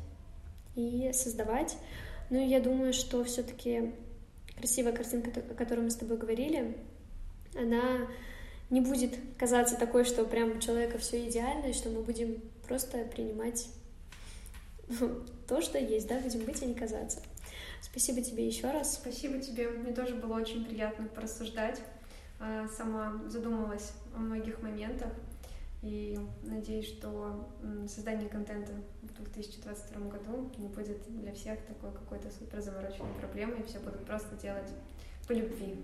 и 0.77 1.13
создавать. 1.15 1.79
Ну 2.29 2.45
и 2.45 2.47
я 2.47 2.61
думаю, 2.61 2.93
что 2.93 3.25
все-таки 3.25 3.95
красивая 4.59 4.93
картинка, 4.93 5.31
о 5.41 5.55
которой 5.55 5.81
мы 5.81 5.91
с 5.91 5.97
тобой 5.97 6.19
говорили, 6.19 6.77
она 7.55 8.07
не 8.69 8.83
будет 8.83 9.15
казаться 9.39 9.77
такой, 9.77 10.05
что 10.05 10.27
прям 10.27 10.59
у 10.59 10.61
человека 10.61 10.99
все 10.99 11.27
идеально, 11.27 11.69
и 11.69 11.73
что 11.73 11.89
мы 11.89 12.03
будем 12.03 12.43
просто 12.69 12.99
принимать 13.05 13.67
то, 15.49 15.63
что 15.63 15.79
есть, 15.79 16.07
да, 16.07 16.21
будем 16.21 16.45
быть, 16.45 16.63
а 16.63 16.67
не 16.67 16.75
казаться. 16.75 17.23
Спасибо 17.83 18.23
тебе 18.23 18.47
еще 18.47 18.71
раз. 18.71 18.95
Спасибо 18.95 19.39
тебе. 19.41 19.69
Мне 19.69 19.93
тоже 19.93 20.15
было 20.15 20.37
очень 20.37 20.65
приятно 20.65 21.07
порассуждать. 21.09 21.83
А, 22.41 22.67
сама 22.69 23.21
задумалась 23.29 23.93
о 24.15 24.21
многих 24.21 24.63
моментах. 24.63 25.13
И 25.83 26.17
надеюсь, 26.45 26.87
что 26.87 27.49
создание 27.89 28.29
контента 28.29 28.73
в 29.03 29.15
2022 29.15 30.07
году 30.07 30.49
не 30.57 30.69
будет 30.69 31.03
для 31.21 31.33
всех 31.35 31.59
такой 31.67 31.91
какой-то 31.91 32.31
супер 32.31 32.61
замороченной 32.61 33.13
проблемой, 33.15 33.61
и 33.61 33.65
все 33.65 33.81
будут 33.81 34.07
просто 34.07 34.37
делать 34.37 34.71
по 35.27 35.33
любви. 35.33 35.75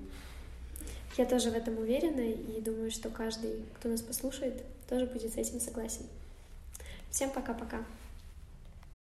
Я 1.16 1.26
тоже 1.26 1.50
в 1.50 1.54
этом 1.54 1.78
уверена 1.78 2.20
и 2.20 2.60
думаю, 2.60 2.92
что 2.92 3.10
каждый, 3.10 3.64
кто 3.74 3.88
нас 3.88 4.00
послушает, 4.00 4.62
тоже 4.88 5.06
будет 5.06 5.32
с 5.32 5.36
этим 5.36 5.58
согласен. 5.58 6.06
Всем 7.10 7.30
пока-пока. 7.30 7.84